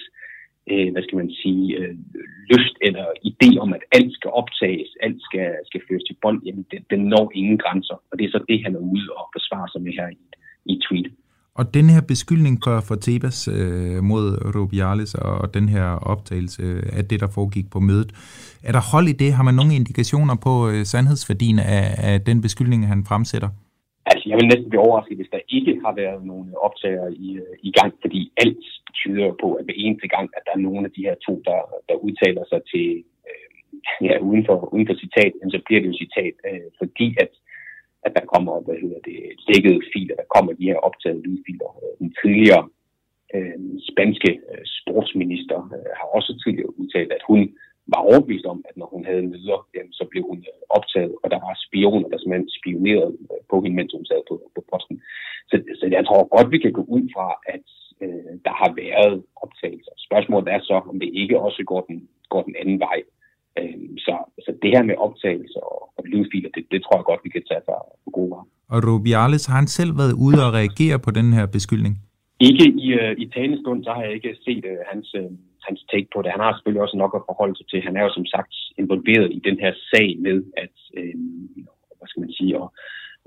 øh, 0.75 0.89
hvad 0.93 1.03
skal 1.03 1.19
man 1.23 1.31
sige, 1.43 1.65
øh, 1.79 1.95
lyst 2.53 2.75
eller 2.87 3.07
idé 3.31 3.51
om, 3.65 3.71
at 3.77 3.83
alt 3.97 4.13
skal 4.19 4.31
optages, 4.41 4.89
alt 5.07 5.21
skal, 5.29 5.49
skal 5.69 5.81
føres 5.89 6.05
til 6.07 6.17
bånd, 6.23 6.41
jamen 6.47 6.65
den, 6.71 6.81
den 6.93 7.01
når 7.15 7.25
ingen 7.41 7.59
grænser. 7.65 7.97
Og 8.11 8.15
det 8.19 8.25
er 8.25 8.33
så 8.37 8.41
det, 8.51 8.59
han 8.65 8.75
er 8.79 8.83
ude 8.93 9.09
og 9.19 9.25
forsvare 9.37 9.69
sig 9.73 9.81
med 9.83 9.93
her 9.99 10.09
i, 10.19 10.21
i 10.73 10.75
tweet. 10.87 11.09
Og 11.55 11.75
den 11.75 11.91
her 11.91 12.01
beskyldning 12.01 12.61
for, 12.65 12.81
for 12.89 12.95
Tebas 12.95 13.49
øh, 13.49 14.03
mod 14.11 14.27
Rubiales 14.57 15.15
og, 15.15 15.33
og 15.43 15.55
den 15.55 15.69
her 15.69 15.87
optagelse 16.13 16.63
af 16.93 17.05
det, 17.05 17.21
der 17.21 17.27
foregik 17.35 17.71
på 17.71 17.81
mødet, 17.81 18.11
er 18.63 18.73
der 18.73 18.81
hold 18.93 19.09
i 19.09 19.13
det? 19.13 19.33
Har 19.33 19.43
man 19.43 19.55
nogle 19.55 19.75
indikationer 19.75 20.37
på 20.47 20.69
øh, 20.69 20.85
sandhedsværdien 20.85 21.59
af, 21.59 21.85
af 21.99 22.21
den 22.21 22.43
beskyldning, 22.43 22.87
han 22.87 23.05
fremsætter? 23.05 23.49
Altså, 24.07 24.25
jeg 24.29 24.37
vil 24.37 24.51
næsten 24.51 24.71
blive 24.71 24.87
overrasket, 24.87 25.17
hvis 25.17 25.35
der 25.35 25.49
ikke 25.49 25.81
har 25.85 25.95
været 26.03 26.25
nogle 26.33 26.59
optager 26.67 27.09
i, 27.27 27.29
øh, 27.43 27.57
i 27.69 27.71
gang, 27.79 27.93
fordi 28.01 28.33
alt 28.37 28.65
tyder 29.01 29.31
på, 29.43 29.49
at 29.55 29.65
hver 29.65 29.75
eneste 29.77 30.09
gang, 30.09 30.27
at 30.37 30.43
der 30.47 30.53
er 30.55 30.67
nogle 30.67 30.83
af 30.87 30.93
de 30.97 31.07
her 31.09 31.17
to, 31.27 31.43
der, 31.49 31.61
der 31.89 31.95
udtaler 32.07 32.45
sig 32.53 32.61
til, 32.73 32.87
øh, 33.29 33.47
ja, 34.07 34.19
uden 34.19 34.43
for, 34.47 34.57
uden 34.75 34.87
for 34.87 34.97
citat, 35.05 35.33
så 35.55 35.61
bliver 35.67 35.81
det 35.81 35.89
jo 35.89 36.03
citat, 36.05 36.35
øh, 36.49 36.69
fordi 36.81 37.09
at 37.25 37.31
at 38.07 38.13
der 38.17 38.25
kommer, 38.33 38.53
hvad 38.67 38.79
hedder 38.83 39.01
det, 39.09 39.19
lækkede 39.49 39.81
filer, 39.93 40.15
der 40.21 40.33
kommer 40.35 40.53
de 40.53 40.69
her 40.71 40.79
optaget 40.89 41.25
lydfiler. 41.27 41.71
Øh, 41.83 41.93
den 41.99 42.11
tidligere 42.23 42.65
øh, 43.35 43.59
spanske 43.91 44.31
øh, 44.51 44.65
sportsminister 44.79 45.59
øh, 45.77 45.91
har 45.99 46.09
også 46.17 46.33
tidligere 46.43 46.79
udtalt, 46.81 47.13
at 47.13 47.23
hun 47.31 47.41
var 47.87 48.01
overbevist 48.09 48.47
om, 48.53 48.65
at 48.69 48.77
når 48.77 48.89
hun 48.95 49.05
havde 49.05 49.31
møder, 49.35 49.59
jamen, 49.75 49.93
så 49.93 50.05
blev 50.11 50.23
hun 50.31 50.39
øh, 50.39 50.61
optaget, 50.77 51.15
og 51.23 51.27
der 51.33 51.41
var 51.47 51.55
spioner, 51.67 52.09
der 52.09 52.19
simpelthen 52.19 52.59
spionerede 52.61 53.15
øh, 53.33 53.43
på 53.51 53.57
hende, 53.63 53.77
mens 53.77 53.93
hun 53.97 54.07
sad 54.11 54.23
på, 54.29 54.35
på 54.55 54.61
posten. 54.71 54.97
Så, 55.51 55.57
så 55.81 55.85
jeg 55.97 56.03
tror 56.07 56.35
godt, 56.37 56.53
vi 56.55 56.59
kan 56.65 56.73
gå 56.79 56.85
ud 56.97 57.05
fra, 57.15 57.27
at 57.55 57.67
øh, 58.05 58.33
der 58.47 58.55
har 58.61 58.71
været 58.83 59.17
optagelser. 59.45 59.95
Spørgsmålet 60.09 60.49
er 60.55 60.61
så, 60.71 60.77
om 60.91 60.97
det 61.03 61.11
ikke 61.23 61.41
også 61.47 61.63
går 61.71 61.83
den, 61.89 61.99
går 62.33 62.43
den 62.49 62.55
anden 62.63 62.79
vej. 62.87 62.99
Øh, 63.59 63.89
så, 64.07 64.15
så 64.45 64.51
det 64.63 64.71
her 64.75 64.85
med 64.91 64.97
optagelser 65.07 65.63
og, 65.75 65.83
og 65.99 66.03
lydfiler, 66.13 66.51
det, 66.57 66.65
det 66.73 66.81
tror 66.83 66.97
jeg 66.99 67.05
godt, 67.11 67.25
vi 67.27 67.31
kan 67.37 67.45
tage 67.51 67.63
for, 67.69 67.79
for 68.05 68.11
gode 68.11 68.31
varer. 68.31 68.49
Og 68.75 68.79
Rubiales, 68.89 69.47
har 69.47 69.57
han 69.63 69.71
selv 69.79 69.93
været 70.01 70.15
ude 70.27 70.41
og 70.47 70.55
reagere 70.59 70.99
på 71.07 71.11
den 71.19 71.29
her 71.37 71.47
beskyldning? 71.57 71.95
Ikke 72.49 72.67
i, 72.85 72.87
uh, 73.01 73.13
i 73.23 73.27
talestund, 73.37 73.85
så 73.85 73.91
har 73.97 74.03
jeg 74.03 74.13
ikke 74.19 74.37
set 74.47 74.65
uh, 74.73 74.79
hans, 74.91 75.15
uh, 75.21 75.31
hans 75.71 75.83
take 75.93 76.09
på 76.15 76.19
det. 76.23 76.35
Han 76.37 76.45
har 76.45 76.53
selvfølgelig 76.53 76.85
også 76.87 76.99
nok 77.03 77.13
at 77.19 77.27
forholde 77.29 77.57
sig 77.57 77.67
til. 77.69 77.87
Han 77.89 77.97
er 77.97 78.03
jo 78.07 78.13
som 78.15 78.27
sagt 78.35 78.55
involveret 78.83 79.29
i 79.37 79.41
den 79.49 79.57
her 79.63 79.73
sag 79.91 80.09
med, 80.27 80.37
at, 80.65 80.77
øh, 80.99 81.15
hvad 81.99 82.09
skal 82.09 82.23
man 82.25 82.33
sige, 82.39 82.53
at, 82.61 82.69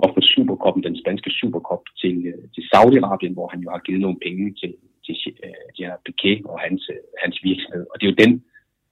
at 0.04 0.10
få 0.16 0.22
Superkoppen, 0.34 0.84
den 0.84 0.98
spanske 1.02 1.32
Superkop 1.40 1.84
til, 2.02 2.16
øh, 2.32 2.44
til 2.56 2.64
Saudi-Arabien, 2.72 3.34
hvor 3.38 3.48
han 3.54 3.62
jo 3.66 3.70
har 3.76 3.82
givet 3.88 4.02
nogle 4.06 4.20
penge 4.26 4.46
til, 4.62 4.74
til 5.06 5.16
øh, 5.46 5.50
uh, 5.50 5.82
ja, 5.82 5.90
Piquet 6.06 6.40
og 6.52 6.58
hans, 6.66 6.84
øh, 6.94 7.04
hans 7.24 7.38
virksomhed. 7.48 7.86
Og 7.92 7.96
det 7.96 8.06
er 8.06 8.12
jo 8.14 8.24
den 8.26 8.34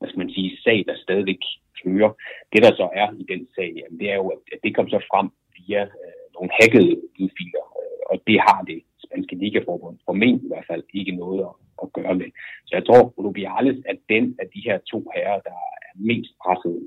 hvad 0.02 0.10
skal 0.10 0.24
man 0.24 0.36
sige, 0.36 0.58
sag, 0.66 0.80
der 0.88 0.95
stadigvæk 1.06 1.41
kører. 1.82 2.12
Det, 2.52 2.60
der 2.66 2.72
så 2.82 2.88
er 3.02 3.08
i 3.22 3.24
den 3.34 3.41
sag, 3.56 3.70
jamen, 3.80 3.99
det 3.99 4.08
er 4.14 4.18
jo, 4.22 4.28
at 4.54 4.60
det 4.64 4.76
kom 4.76 4.88
så 4.89 4.99
frem 5.12 5.28
via 5.58 5.82
øh, 6.02 6.24
nogle 6.36 6.49
hackede 6.58 6.91
lydfiler, 7.18 7.66
øh, 7.82 8.02
og 8.12 8.16
det 8.28 8.38
har 8.47 8.60
det 8.70 8.80
danske 9.14 9.36
ligaforbund 9.36 9.97
formentlig 10.07 10.45
i 10.45 10.51
hvert 10.53 10.70
fald 10.72 10.84
ikke 10.93 11.14
noget 11.24 11.39
at, 11.49 11.53
at 11.84 11.88
gøre 11.97 12.16
med. 12.22 12.30
Så 12.68 12.72
jeg 12.78 12.86
tror, 12.86 13.01
Rubiales 13.26 13.80
er 13.89 13.95
den 14.14 14.26
af 14.41 14.47
de 14.53 14.62
her 14.68 14.78
to 14.91 14.99
herrer, 15.16 15.39
der 15.47 15.57
er 15.78 15.88
mest 16.09 16.32
presset. 16.43 16.78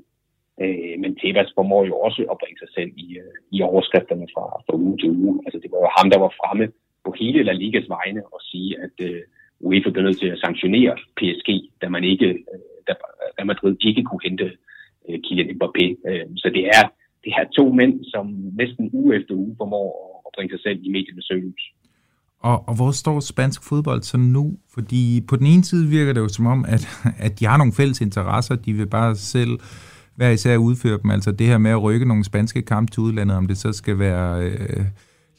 Øh, 0.61 0.95
men 1.01 1.15
Tebas 1.15 1.51
formår 1.55 1.83
jo 1.91 1.95
også 2.07 2.21
at 2.31 2.39
bringe 2.41 2.59
sig 2.59 2.71
selv 2.77 2.91
i, 3.05 3.07
øh, 3.23 3.33
i 3.55 3.57
overskrifterne 3.61 4.27
fra, 4.33 4.45
fra 4.65 4.75
uge 4.83 4.97
til 4.97 5.09
uge. 5.09 5.33
Altså 5.45 5.59
det 5.63 5.71
var 5.71 5.79
jo 5.83 5.89
ham, 5.97 6.09
der 6.13 6.19
var 6.25 6.37
fremme 6.39 6.65
på 7.05 7.09
hele 7.19 7.43
La 7.43 7.53
Ligas 7.53 7.89
vegne 7.97 8.21
og 8.33 8.39
sige, 8.49 8.69
at 8.85 8.95
øh, 9.09 9.21
UEFA 9.59 9.89
blev 9.89 10.03
nødt 10.03 10.19
til 10.19 10.33
at 10.33 10.39
sanktionere 10.45 10.93
PSG, 11.17 11.49
da 11.81 11.89
man 11.89 12.03
ikke 12.03 12.29
øh, 12.51 12.75
da 12.87 12.93
Real 13.37 13.47
Madrid 13.47 13.75
ikke 13.89 14.03
kunne 14.03 14.25
hente 14.27 14.47
øh, 15.07 15.19
Kylian 15.23 15.55
Mbappé. 15.57 15.85
Øh, 16.09 16.25
så 16.37 16.47
det 16.55 16.63
er, 16.77 16.85
det 17.23 17.31
er 17.39 17.45
to 17.57 17.65
mænd, 17.79 18.03
som 18.03 18.25
næsten 18.61 18.89
uge 18.93 19.15
efter 19.15 19.33
uge 19.33 19.55
formår 19.57 19.87
at 20.27 20.31
bringe 20.35 20.51
sig 20.53 20.61
selv 20.63 20.79
i 20.83 20.89
mediernes 20.89 21.25
søgelys. 21.25 21.65
Og, 22.45 22.69
og 22.69 22.75
hvor 22.75 22.91
står 22.91 23.19
spansk 23.19 23.63
fodbold 23.63 24.03
så 24.03 24.17
nu? 24.17 24.53
Fordi 24.73 25.25
på 25.27 25.35
den 25.35 25.47
ene 25.47 25.63
side 25.63 25.87
virker 25.87 26.13
det 26.13 26.21
jo 26.21 26.27
som 26.27 26.45
om, 26.45 26.65
at, 26.67 26.87
at 27.17 27.39
de 27.39 27.45
har 27.45 27.57
nogle 27.57 27.73
fælles 27.73 28.01
interesser, 28.01 28.55
de 28.55 28.73
vil 28.73 28.87
bare 28.87 29.15
selv 29.15 29.59
hver 30.15 30.29
især 30.29 30.57
udføre 30.57 30.99
dem. 31.03 31.11
Altså 31.11 31.31
det 31.31 31.47
her 31.47 31.57
med 31.57 31.71
at 31.71 31.83
rykke 31.83 32.05
nogle 32.05 32.23
spanske 32.23 32.61
kampe 32.61 32.91
til 32.91 32.99
udlandet, 32.99 33.37
om 33.37 33.47
det 33.47 33.57
så 33.57 33.73
skal 33.73 33.99
være 33.99 34.41
øh, 34.43 34.85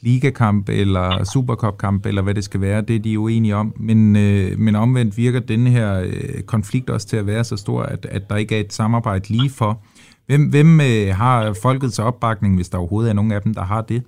ligakamp 0.01 0.69
eller 0.69 1.23
supercupkamp 1.23 2.05
eller 2.05 2.21
hvad 2.21 2.33
det 2.33 2.43
skal 2.43 2.61
være, 2.61 2.81
det 2.81 2.95
er 2.95 2.99
de 2.99 3.19
uenige 3.19 3.55
om. 3.55 3.73
Men, 3.79 4.15
øh, 4.15 4.59
men 4.59 4.75
omvendt 4.75 5.17
virker 5.17 5.39
den 5.39 5.67
her 5.67 5.99
øh, 5.99 6.41
konflikt 6.41 6.89
også 6.89 7.07
til 7.07 7.17
at 7.17 7.27
være 7.27 7.43
så 7.43 7.57
stor, 7.57 7.83
at, 7.83 8.05
at 8.05 8.29
der 8.29 8.35
ikke 8.35 8.55
er 8.55 8.59
et 8.59 8.73
samarbejde 8.73 9.29
lige 9.29 9.49
for. 9.49 9.81
Hvem, 10.25 10.49
hvem 10.49 10.81
øh, 10.81 11.15
har 11.15 11.53
folkets 11.61 11.99
opbakning, 11.99 12.55
hvis 12.55 12.69
der 12.69 12.77
overhovedet 12.77 13.09
er 13.09 13.13
nogen 13.13 13.31
af 13.31 13.41
dem, 13.41 13.53
der 13.53 13.63
har 13.63 13.81
det? 13.81 14.03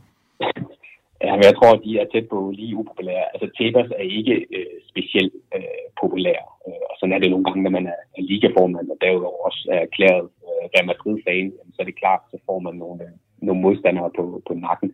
Ja, 1.26 1.32
men 1.36 1.43
jeg 1.49 1.55
tror, 1.55 1.72
at 1.74 1.84
de 1.86 1.99
er 1.99 2.05
tæt 2.11 2.28
på 2.30 2.39
lige 2.59 2.76
upopulære. 2.76 3.26
Altså, 3.34 3.47
Tebas 3.57 3.91
er 3.99 4.07
ikke 4.20 4.36
øh, 4.57 4.76
specielt 4.91 5.34
øh, 5.55 5.86
populær. 6.01 6.39
Øh, 6.67 6.84
og 6.89 6.95
sådan 6.97 7.13
er 7.13 7.20
det 7.20 7.32
nogle 7.32 7.45
gange, 7.45 7.63
når 7.63 7.74
man 7.78 7.88
er, 7.93 7.99
er 8.17 8.22
ligaformand, 8.32 8.89
og 8.93 8.97
derudover 9.01 9.45
også 9.47 9.61
er 9.76 9.80
erklæret 9.88 10.28
øh, 10.47 10.63
Real 10.74 10.88
Madrid-fan, 10.91 11.51
så 11.74 11.78
er 11.82 11.88
det 11.88 12.01
klart, 12.01 12.22
så 12.32 12.38
får 12.45 12.59
man 12.59 12.76
nogle, 12.84 13.03
øh, 13.03 13.13
nogle 13.47 13.61
modstandere 13.61 14.11
på, 14.17 14.41
på 14.47 14.53
nakken. 14.53 14.89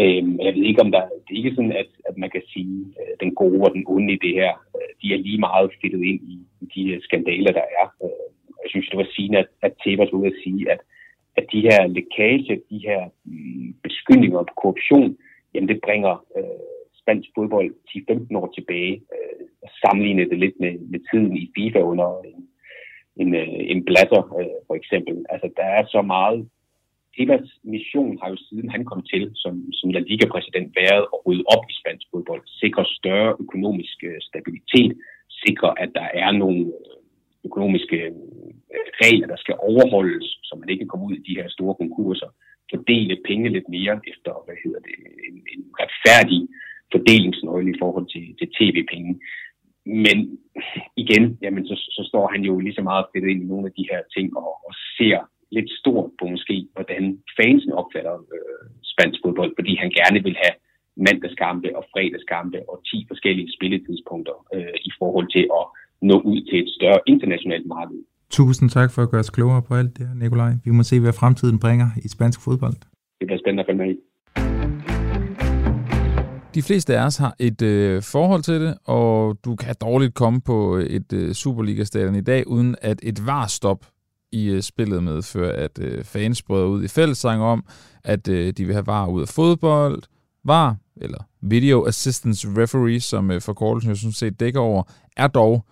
Øh, 0.00 0.22
jeg 0.46 0.52
ved 0.54 0.64
ikke, 0.70 0.84
om 0.84 0.90
der... 0.92 1.02
Det 1.24 1.32
er 1.32 1.42
ikke 1.42 1.56
sådan, 1.56 1.76
at, 1.82 1.90
at 2.08 2.16
man 2.22 2.30
kan 2.30 2.42
sige, 2.52 2.78
øh, 3.00 3.12
den 3.22 3.34
gode 3.34 3.60
og 3.66 3.74
den 3.74 3.84
onde 3.86 4.12
i 4.12 4.22
det 4.26 4.34
her, 4.40 4.52
øh, 4.76 4.90
de 5.00 5.06
er 5.14 5.24
lige 5.26 5.44
meget 5.48 5.70
fedtet 5.80 6.02
ind 6.10 6.20
i, 6.34 6.36
i 6.62 6.66
de 6.74 6.82
øh, 6.92 7.02
skandaler, 7.06 7.52
der 7.52 7.66
er. 7.80 7.86
Øh, 8.04 8.26
jeg 8.62 8.68
synes, 8.70 8.88
det 8.88 8.98
var 8.98 9.08
sigende, 9.14 9.38
at, 9.38 9.50
at 9.66 9.72
Tebas 9.82 10.12
var 10.12 10.18
ude 10.18 10.32
at 10.34 10.40
sige, 10.44 10.70
at, 10.72 10.80
at 11.38 11.44
de 11.52 11.60
her 11.60 11.86
lækage, 11.86 12.60
de 12.70 12.78
her 12.88 13.00
øh, 13.32 13.68
beskyldninger 13.82 14.42
på 14.42 14.54
korruption, 14.62 15.16
jamen 15.54 15.68
det 15.68 15.80
bringer 15.86 16.14
øh, 16.38 16.66
spansk 17.00 17.28
fodbold 17.34 17.70
10-15 18.30 18.38
år 18.40 18.52
tilbage. 18.56 18.94
Øh, 19.14 19.46
sammenligne 19.84 20.30
det 20.30 20.38
lidt 20.38 20.56
med, 20.60 20.74
med 20.92 21.00
tiden 21.10 21.36
i 21.36 21.52
FIFA 21.56 21.80
under 21.92 22.08
en, 22.30 22.40
en, 23.22 23.34
øh, 23.34 23.60
en 23.72 23.84
blatter, 23.84 24.22
øh, 24.40 24.58
for 24.66 24.74
eksempel. 24.74 25.24
Altså, 25.28 25.48
der 25.56 25.68
er 25.78 25.84
så 25.94 26.02
meget. 26.02 26.48
Tebas 27.16 27.48
mission 27.64 28.18
har 28.22 28.28
jo 28.30 28.36
siden 28.48 28.68
han 28.70 28.84
kom 28.84 29.02
til 29.12 29.30
som, 29.34 29.72
som 29.72 29.90
La 29.90 29.98
Liga-præsident 29.98 30.68
været 30.82 31.04
at 31.14 31.18
rydde 31.26 31.44
op 31.54 31.64
i 31.70 31.74
spansk 31.80 32.06
fodbold, 32.12 32.42
sikre 32.62 32.84
større 32.98 33.36
økonomisk 33.40 33.96
øh, 34.04 34.20
stabilitet, 34.28 34.92
sikre, 35.44 35.70
at 35.82 35.90
der 35.94 36.08
er 36.24 36.30
nogle 36.42 36.60
øh, 36.66 36.96
økonomiske 37.44 37.96
øh, 37.96 38.12
regler, 39.02 39.26
der 39.26 39.36
skal 39.36 39.56
overholdes, 39.58 40.28
så 40.46 40.56
man 40.60 40.68
ikke 40.68 40.82
kan 40.82 40.92
komme 40.92 41.06
ud 41.06 41.14
i 41.16 41.26
de 41.28 41.38
her 41.40 41.48
store 41.48 41.74
konkurser 41.82 42.30
fordele 42.70 43.16
penge 43.28 43.48
lidt 43.48 43.68
mere 43.68 43.94
efter, 44.12 44.32
hvad 44.46 44.56
hedder 44.64 44.80
det, 44.86 44.94
en, 45.28 45.36
en 45.54 45.62
retfærdig 45.80 46.40
fordelingsnøgle 46.92 47.70
i 47.74 47.80
forhold 47.82 48.06
til, 48.14 48.24
til 48.38 48.48
tv-penge. 48.58 49.12
Men 50.04 50.18
igen, 50.96 51.38
jamen, 51.42 51.66
så, 51.66 51.74
så 51.96 52.02
står 52.10 52.26
han 52.34 52.42
jo 52.48 52.58
lige 52.58 52.78
så 52.78 52.82
meget 52.82 53.06
fedt 53.12 53.24
ind 53.24 53.42
i 53.42 53.50
nogle 53.52 53.66
af 53.66 53.74
de 53.78 53.88
her 53.90 54.00
ting 54.14 54.36
og, 54.36 54.52
og 54.66 54.72
ser 54.96 55.18
lidt 55.50 55.70
stort 55.80 56.10
på 56.18 56.24
måske, 56.26 56.56
hvordan 56.74 57.02
fansen 57.38 57.72
opfatter 57.72 58.14
øh, 58.34 58.66
spansk 58.92 59.18
fodbold, 59.24 59.52
fordi 59.58 59.72
han 59.82 59.90
gerne 60.00 60.22
vil 60.26 60.36
have 60.44 60.56
mandagskampe 60.96 61.68
og 61.78 61.84
fredagskampe 61.92 62.58
og 62.70 62.76
10 62.86 63.04
forskellige 63.10 63.52
spilletidspunkter 63.56 64.36
øh, 64.54 64.76
i 64.88 64.90
forhold 64.98 65.28
til 65.36 65.44
at 65.60 65.64
nå 66.10 66.16
ud 66.30 66.40
til 66.48 66.58
et 66.64 66.70
større 66.78 67.00
internationalt 67.06 67.66
marked. 67.66 68.00
Tusind 68.30 68.70
tak 68.70 68.90
for 68.90 69.02
at 69.02 69.10
gøre 69.10 69.20
os 69.20 69.30
klogere 69.30 69.62
på 69.62 69.74
alt 69.74 69.98
det 69.98 70.08
her, 70.08 70.14
Nikolaj. 70.14 70.52
Vi 70.64 70.70
må 70.70 70.82
se, 70.82 71.00
hvad 71.00 71.12
fremtiden 71.12 71.58
bringer 71.58 71.88
i 72.04 72.08
spansk 72.08 72.40
fodbold. 72.40 72.74
Det 73.20 73.26
bliver 73.26 73.38
spændende 73.38 73.60
at 73.60 73.66
følge 73.66 73.78
med 73.78 73.94
i. 73.94 73.96
De 76.54 76.62
fleste 76.62 76.98
af 76.98 77.04
os 77.04 77.16
har 77.16 77.34
et 77.38 77.62
øh, 77.62 78.02
forhold 78.02 78.42
til 78.42 78.60
det, 78.60 78.78
og 78.84 79.36
du 79.44 79.56
kan 79.56 79.74
dårligt 79.80 80.14
komme 80.14 80.40
på 80.40 80.76
et 80.76 81.12
øh, 81.12 81.32
Superliga-stadion 81.34 82.14
i 82.14 82.20
dag, 82.20 82.46
uden 82.46 82.76
at 82.82 83.00
et 83.02 83.26
varstop 83.26 83.86
i 84.32 84.50
øh, 84.50 84.62
spillet 84.62 85.02
medfører, 85.02 85.64
at 85.64 85.78
øh, 85.82 86.04
fans 86.04 86.42
bryder 86.42 86.66
ud 86.66 86.84
i 86.84 86.88
fællessang 86.88 87.42
om, 87.42 87.64
at 88.04 88.28
øh, 88.28 88.52
de 88.52 88.64
vil 88.64 88.74
have 88.74 88.86
var 88.86 89.06
ud 89.06 89.22
af 89.22 89.28
fodbold. 89.28 90.02
Var, 90.44 90.76
eller 90.96 91.18
Video 91.42 91.86
Assistance 91.86 92.48
Referee, 92.62 93.00
som 93.00 93.30
øh, 93.30 93.40
forkortelsen 93.40 93.90
jo 93.90 93.96
sådan 93.96 94.12
set 94.12 94.40
dækker 94.40 94.60
over, 94.60 94.82
er 95.16 95.26
dog 95.26 95.64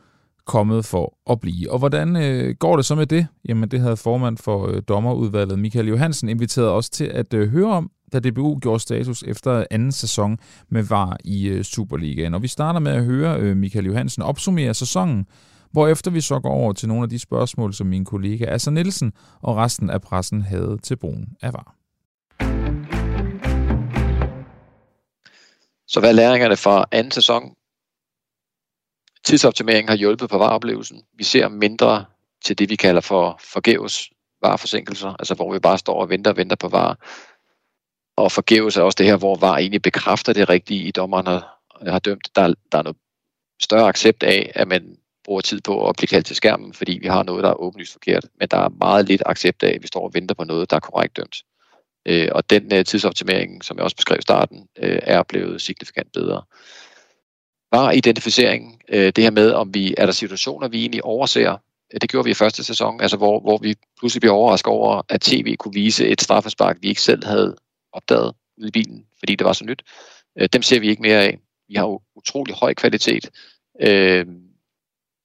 kommet 0.47 0.85
for 0.85 1.19
at 1.31 1.41
blive. 1.41 1.73
Og 1.73 1.79
hvordan 1.79 2.17
øh, 2.17 2.55
går 2.55 2.77
det 2.77 2.85
så 2.85 2.95
med 2.95 3.07
det? 3.07 3.27
Jamen 3.49 3.69
det 3.69 3.81
havde 3.81 3.97
formand 3.97 4.39
for 4.39 4.69
øh, 4.69 4.83
dommerudvalget 4.89 5.59
Michael 5.59 5.89
Johansen 5.89 6.29
inviteret 6.29 6.71
os 6.71 6.91
til 6.91 7.05
at 7.05 7.35
øh, 7.35 7.49
høre 7.49 7.73
om, 7.73 7.91
da 8.13 8.19
DBU 8.19 8.59
gjorde 8.59 8.81
status 8.81 9.23
efter 9.23 9.65
anden 9.71 9.93
sæson 9.93 10.39
med 10.69 10.83
VAR 10.83 11.17
i 11.25 11.49
øh, 11.49 11.65
Superligaen. 11.65 12.35
Og 12.35 12.43
vi 12.43 12.49
starter 12.49 12.81
med 12.81 12.93
at 12.93 13.05
høre 13.05 13.41
øh, 13.41 13.57
Michael 13.57 13.87
Johansen 13.87 14.23
opsummere 14.23 14.75
sæsonen, 14.75 15.27
hvorefter 15.73 16.11
vi 16.11 16.21
så 16.21 16.41
går 16.41 16.51
over 16.51 16.73
til 16.73 16.89
nogle 16.89 17.03
af 17.03 17.09
de 17.09 17.19
spørgsmål, 17.19 17.75
som 17.75 17.87
min 17.87 18.05
kollega 18.05 18.45
Asser 18.45 18.71
Nielsen 18.71 19.13
og 19.43 19.57
resten 19.57 19.91
af 19.91 20.01
pressen 20.01 20.43
havde 20.43 20.79
til 20.83 20.97
brugen 20.97 21.29
af 21.43 21.53
VAR. 21.53 21.75
Så 25.87 26.01
hvad 26.01 26.11
er 26.11 26.15
læringerne 26.15 26.57
fra 26.57 26.85
anden 26.93 27.11
sæson? 27.11 27.43
Tidsoptimering 29.25 29.89
har 29.89 29.97
hjulpet 29.97 30.31
på 30.31 30.39
vareoplevelsen. 30.39 31.03
Vi 31.15 31.25
ser 31.25 31.49
mindre 31.49 32.05
til 32.45 32.59
det, 32.59 32.71
vi 32.71 32.77
kalder 32.77 33.01
for 33.01 33.41
forgæves 33.43 34.11
vareforsinkelser, 34.43 35.09
altså 35.19 35.35
hvor 35.35 35.53
vi 35.53 35.59
bare 35.59 35.79
står 35.79 36.01
og 36.01 36.09
venter 36.09 36.31
og 36.31 36.37
venter 36.37 36.57
på 36.57 36.69
varer. 36.69 36.95
Og 38.17 38.33
forgæves 38.33 38.77
er 38.77 38.83
også 38.83 38.97
det 38.97 39.07
her, 39.07 39.17
hvor 39.17 39.37
var 39.37 39.59
egentlig 39.59 39.83
bekræfter 39.83 40.33
det 40.33 40.49
rigtige 40.49 40.85
i 40.85 40.91
dommeren 40.91 41.27
har, 41.27 41.61
har 41.87 41.99
dømt. 41.99 42.29
Der, 42.37 42.55
der 42.73 42.79
er 42.79 42.83
noget 42.83 42.97
større 43.63 43.89
accept 43.89 44.23
af, 44.23 44.53
at 44.55 44.69
man 44.69 44.97
bruger 45.25 45.41
tid 45.41 45.61
på 45.61 45.89
at 45.89 45.97
blive 45.97 46.09
kaldt 46.09 46.27
til 46.27 46.37
skærmen, 46.37 46.75
fordi 46.75 46.99
vi 47.03 47.07
har 47.07 47.23
noget, 47.23 47.45
der 47.45 47.51
er 47.51 47.61
åbenlyst 47.61 47.93
forkert. 47.93 48.25
Men 48.39 48.49
der 48.49 48.57
er 48.57 48.69
meget 48.69 49.09
lidt 49.09 49.23
accept 49.27 49.63
af, 49.63 49.73
at 49.75 49.83
vi 49.83 49.87
står 49.87 50.05
og 50.05 50.15
venter 50.15 50.35
på 50.35 50.45
noget, 50.45 50.71
der 50.71 50.77
er 50.77 50.81
korrekt 50.81 51.17
dømt. 51.17 51.37
Øh, 52.07 52.29
og 52.33 52.51
den 52.51 52.75
øh, 52.75 52.85
tidsoptimering, 52.85 53.65
som 53.65 53.77
jeg 53.77 53.85
også 53.85 53.97
beskrev 53.97 54.19
i 54.19 54.23
starten, 54.23 54.69
øh, 54.79 54.99
er 55.03 55.23
blevet 55.23 55.63
signifikant 55.63 56.13
bedre 56.13 56.43
var 57.75 57.91
identificeringen, 57.91 58.81
øh, 58.89 59.13
det 59.17 59.25
her 59.25 59.31
med, 59.31 59.53
om 59.53 59.75
vi 59.75 59.95
er 59.99 60.07
der 60.07 60.13
situationer, 60.13 60.69
vi 60.69 60.81
egentlig 60.81 61.05
overser. 61.05 61.53
Øh, 61.93 62.01
det 62.01 62.11
gjorde 62.11 62.25
vi 62.25 62.31
i 62.31 62.35
første 62.35 62.65
sæson, 62.65 63.01
altså 63.01 63.17
hvor, 63.17 63.41
hvor 63.41 63.59
vi 63.59 63.75
pludselig 63.99 64.21
blev 64.21 64.33
overrasket 64.33 64.71
over, 64.73 65.03
at 65.09 65.21
tv 65.21 65.57
kunne 65.57 65.75
vise 65.75 66.09
et 66.09 66.21
straffespark, 66.21 66.77
vi 66.81 66.89
ikke 66.89 67.01
selv 67.01 67.25
havde 67.25 67.57
opdaget 67.93 68.35
ude 68.59 68.69
i 68.69 68.71
bilen, 68.71 69.07
fordi 69.19 69.35
det 69.35 69.45
var 69.45 69.53
så 69.53 69.65
nyt. 69.65 69.83
Øh, 70.39 70.49
dem 70.53 70.63
ser 70.63 70.81
vi 70.81 70.89
ikke 70.89 71.03
mere 71.03 71.23
af. 71.23 71.39
Vi 71.69 71.75
har 71.75 71.87
jo 71.87 72.01
utrolig 72.17 72.55
høj 72.55 72.75
kvalitet. 72.75 73.31
Øh, 73.81 74.27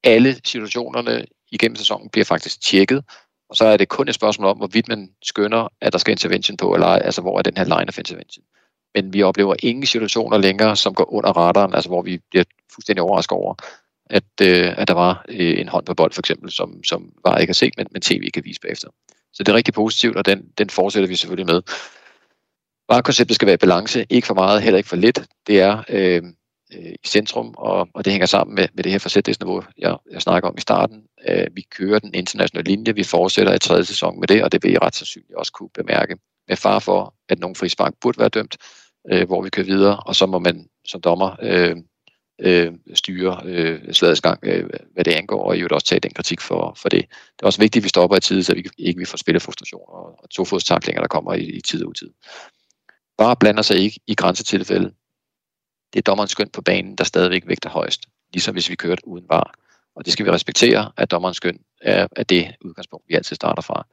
alle 0.04 0.36
situationerne 0.46 1.26
igennem 1.52 1.76
sæsonen 1.76 2.10
bliver 2.10 2.26
faktisk 2.26 2.62
tjekket, 2.62 3.04
og 3.50 3.56
så 3.56 3.66
er 3.66 3.78
det 3.78 3.90
kun 3.90 4.08
et 4.08 4.16
spørgsmål 4.16 4.48
om, 4.48 4.58
hvorvidt 4.58 4.88
man 4.88 5.10
skønner, 5.22 5.68
at 5.82 5.94
der 5.94 6.00
skal 6.00 6.12
intervention 6.12 6.58
på, 6.58 6.74
eller 6.74 6.88
altså 6.88 7.22
hvor 7.22 7.38
er 7.38 7.42
den 7.42 7.58
her 7.58 7.64
line 7.64 7.88
of 7.88 7.98
intervention 7.98 8.46
men 8.96 9.14
vi 9.14 9.24
oplever 9.24 9.56
ingen 9.64 9.86
situationer 9.86 10.38
længere, 10.38 10.76
som 10.76 10.94
går 10.94 11.14
under 11.14 11.30
radaren, 11.30 11.74
altså 11.74 11.90
hvor 11.90 12.02
vi 12.02 12.20
bliver 12.30 12.44
fuldstændig 12.74 13.02
overrasket 13.02 13.32
over, 13.32 13.56
at, 14.10 14.24
øh, 14.42 14.74
at 14.78 14.88
der 14.88 14.94
var 14.94 15.26
øh, 15.30 15.60
en 15.60 15.68
hånd 15.68 15.86
på 15.86 15.94
bold 15.94 16.14
for 16.14 16.22
eksempel, 16.22 16.52
som, 16.52 16.84
som 16.84 17.12
var 17.26 17.38
ikke 17.38 17.52
at 17.52 17.56
se, 17.56 17.72
men, 17.78 17.88
men 17.92 18.02
tv 18.02 18.30
kan 18.34 18.44
vise 18.46 18.62
bagefter. 18.62 18.88
Så 19.34 19.44
det 19.44 19.52
er 19.52 19.56
rigtig 19.56 19.74
positivt, 19.74 20.18
og 20.18 20.26
den, 20.26 20.52
den 20.58 20.70
fortsætter 20.70 21.08
vi 21.08 21.16
selvfølgelig 21.16 21.54
med. 21.54 21.62
Varekonceptet 22.90 23.36
skal 23.36 23.46
være 23.46 23.54
i 23.54 23.58
balance, 23.58 24.06
ikke 24.10 24.28
for 24.28 24.34
meget, 24.34 24.62
heller 24.62 24.78
ikke 24.78 24.90
for 24.90 24.96
lidt. 24.96 25.22
Det 25.48 25.62
er 25.62 25.84
øh, 25.90 26.24
øh, 26.74 26.92
i 27.04 27.08
centrum, 27.08 27.54
og, 27.58 27.88
og 27.94 28.06
det 28.06 28.14
hænger 28.14 28.26
sammen 28.26 28.56
med, 28.56 28.68
med 28.74 28.84
det 28.84 28.92
her 28.92 29.00
forsætningsniveau, 29.00 29.64
jeg, 29.78 29.98
jeg 30.12 30.22
snakker 30.22 30.50
om 30.50 30.56
i 30.58 30.62
starten. 30.62 31.04
Øh, 31.28 31.48
vi 31.54 31.62
kører 31.62 32.00
den 32.00 32.14
internationale 32.14 32.70
linje, 32.70 32.96
vi 32.96 33.04
fortsætter 33.04 33.54
i 33.54 33.60
tredje 33.60 33.86
sæson 33.86 34.20
med 34.20 34.28
det, 34.28 34.44
og 34.44 34.52
det 34.52 34.64
vil 34.64 34.74
I 34.74 34.78
ret 34.78 34.96
sandsynligt 34.96 35.36
også 35.36 35.52
kunne 35.52 35.70
bemærke 35.70 36.18
med 36.50 36.58
far 36.58 36.80
for, 36.80 37.16
at 37.30 37.40
nogle 37.40 37.56
frispark 37.56 37.94
burde 38.02 38.20
være 38.20 38.30
dømt, 38.30 38.58
øh, 39.12 39.28
hvor 39.28 39.42
vi 39.42 39.50
kører 39.50 39.66
videre, 39.66 40.00
og 40.00 40.16
så 40.16 40.26
må 40.26 40.40
man 40.40 40.70
som 40.86 41.02
dommer 41.02 41.36
øh, 41.42 41.78
øh, 42.40 42.74
styre 42.94 43.42
øh, 43.46 43.94
slagets 43.94 44.22
gang, 44.22 44.40
øh, 44.44 44.70
hvad 44.94 45.04
det 45.04 45.12
angår, 45.12 45.44
og 45.44 45.56
i 45.56 45.60
øvrigt 45.60 45.74
også 45.74 45.88
tage 45.88 46.00
den 46.00 46.14
kritik 46.14 46.42
for, 46.42 46.74
for 46.78 46.90
det. 46.90 47.02
Det 47.10 47.42
er 47.42 47.46
også 47.46 47.62
vigtigt, 47.62 47.82
at 47.82 47.84
vi 47.84 47.90
stopper 47.90 48.18
i 48.18 48.20
tid, 48.20 48.44
så 48.44 48.54
vi 48.54 48.70
ikke 48.78 49.00
vi 49.00 49.06
får 49.06 49.18
spillet 49.18 49.42
frustration 49.42 49.86
og, 49.88 50.24
og 50.24 50.30
tofodstaklinger, 50.30 51.02
der 51.02 51.08
kommer 51.08 51.34
i, 51.34 51.44
i 51.44 51.62
tid 51.62 51.84
og 51.84 51.90
utid. 51.90 52.10
Bare 53.18 53.36
blander 53.36 53.62
sig 53.62 53.78
ikke 53.78 54.00
i 54.08 54.16
grænsetilfælde. 54.16 54.94
Det 55.94 56.00
er 56.00 56.02
dommerens 56.02 56.32
skøn 56.32 56.50
på 56.50 56.62
banen, 56.62 56.96
der 56.96 57.04
stadigvæk 57.04 57.48
vægter 57.48 57.70
højst, 57.70 58.02
ligesom 58.34 58.54
hvis 58.54 58.70
vi 58.70 58.76
kørte 58.76 59.08
uden 59.08 59.26
var. 59.30 59.54
Og 59.96 60.06
det 60.06 60.14
skal 60.14 60.26
vi 60.26 60.32
respektere, 60.32 60.92
at 60.98 61.12
dommerens 61.12 61.38
skøn 61.38 61.60
er, 61.82 62.08
er 62.16 62.24
det 62.24 62.56
udgangspunkt, 62.62 63.06
vi 63.08 63.14
altid 63.14 63.36
starter 63.36 63.62
fra. 63.62 63.88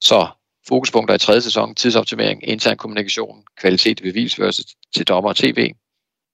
Så 0.00 0.28
Fokuspunkter 0.68 1.14
i 1.14 1.18
tredje 1.18 1.40
sæson, 1.40 1.74
tidsoptimering, 1.74 2.48
intern 2.48 2.76
kommunikation, 2.76 3.44
kvalitet 3.56 4.00
i 4.00 4.02
bevisførelse 4.02 4.64
til 4.96 5.06
dommer 5.06 5.30
og 5.30 5.36
tv. 5.36 5.72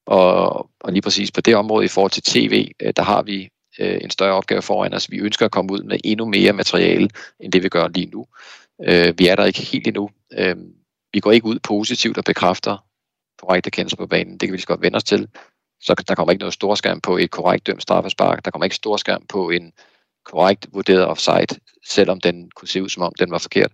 Og, 0.07 0.71
og 0.81 0.93
lige 0.93 1.03
præcis 1.03 1.31
på 1.31 1.41
det 1.41 1.57
område 1.57 1.85
i 1.85 1.89
forhold 1.89 2.11
til 2.11 2.23
tv, 2.23 2.71
øh, 2.81 2.93
der 2.97 3.03
har 3.03 3.23
vi 3.23 3.49
øh, 3.79 3.99
en 4.03 4.11
større 4.11 4.35
opgave 4.35 4.63
foran 4.63 4.95
os. 4.95 5.11
Vi 5.11 5.19
ønsker 5.19 5.47
at 5.47 5.53
komme 5.53 5.73
ud 5.73 5.83
med 5.83 5.99
endnu 6.05 6.27
mere 6.27 6.53
materiale, 6.53 7.09
end 7.41 7.53
det 7.53 7.63
vi 7.63 7.69
gør 7.69 7.89
lige 7.89 8.07
nu. 8.07 8.27
Øh, 8.85 9.19
vi 9.19 9.27
er 9.27 9.37
der 9.37 9.45
ikke 9.45 9.63
helt 9.63 9.87
endnu. 9.87 10.11
Øh, 10.39 10.57
vi 11.13 11.21
går 11.21 11.33
ikke 11.33 11.47
ud 11.47 11.59
positivt 11.59 12.19
og 12.19 12.25
bekræfter 12.25 12.85
korrekte 13.39 13.71
kendelser 13.71 13.97
på 13.97 14.07
banen. 14.07 14.33
Det 14.33 14.41
kan 14.41 14.49
vi 14.53 14.57
lige 14.57 14.63
så 14.63 14.67
godt 14.67 14.83
vende 14.83 14.97
os 14.97 15.05
til. 15.05 15.29
Så 15.81 15.95
der 16.09 16.15
kommer 16.15 16.33
ikke 16.33 16.41
noget 16.41 16.55
storskærm 16.55 17.01
på 17.01 17.17
et 17.17 17.31
korrekt 17.31 17.67
dømt 17.67 17.83
straffespark. 17.83 18.45
Der 18.45 18.51
kommer 18.51 18.65
ikke 18.65 18.77
storskærm 18.77 19.27
på 19.29 19.51
en 19.51 19.73
korrekt 20.25 20.67
vurderet 20.73 21.07
offside, 21.07 21.61
selvom 21.87 22.21
den 22.21 22.51
kunne 22.51 22.69
se 22.69 22.83
ud 22.83 22.89
som 22.89 23.03
om 23.03 23.13
den 23.19 23.31
var 23.31 23.39
forkert. 23.39 23.73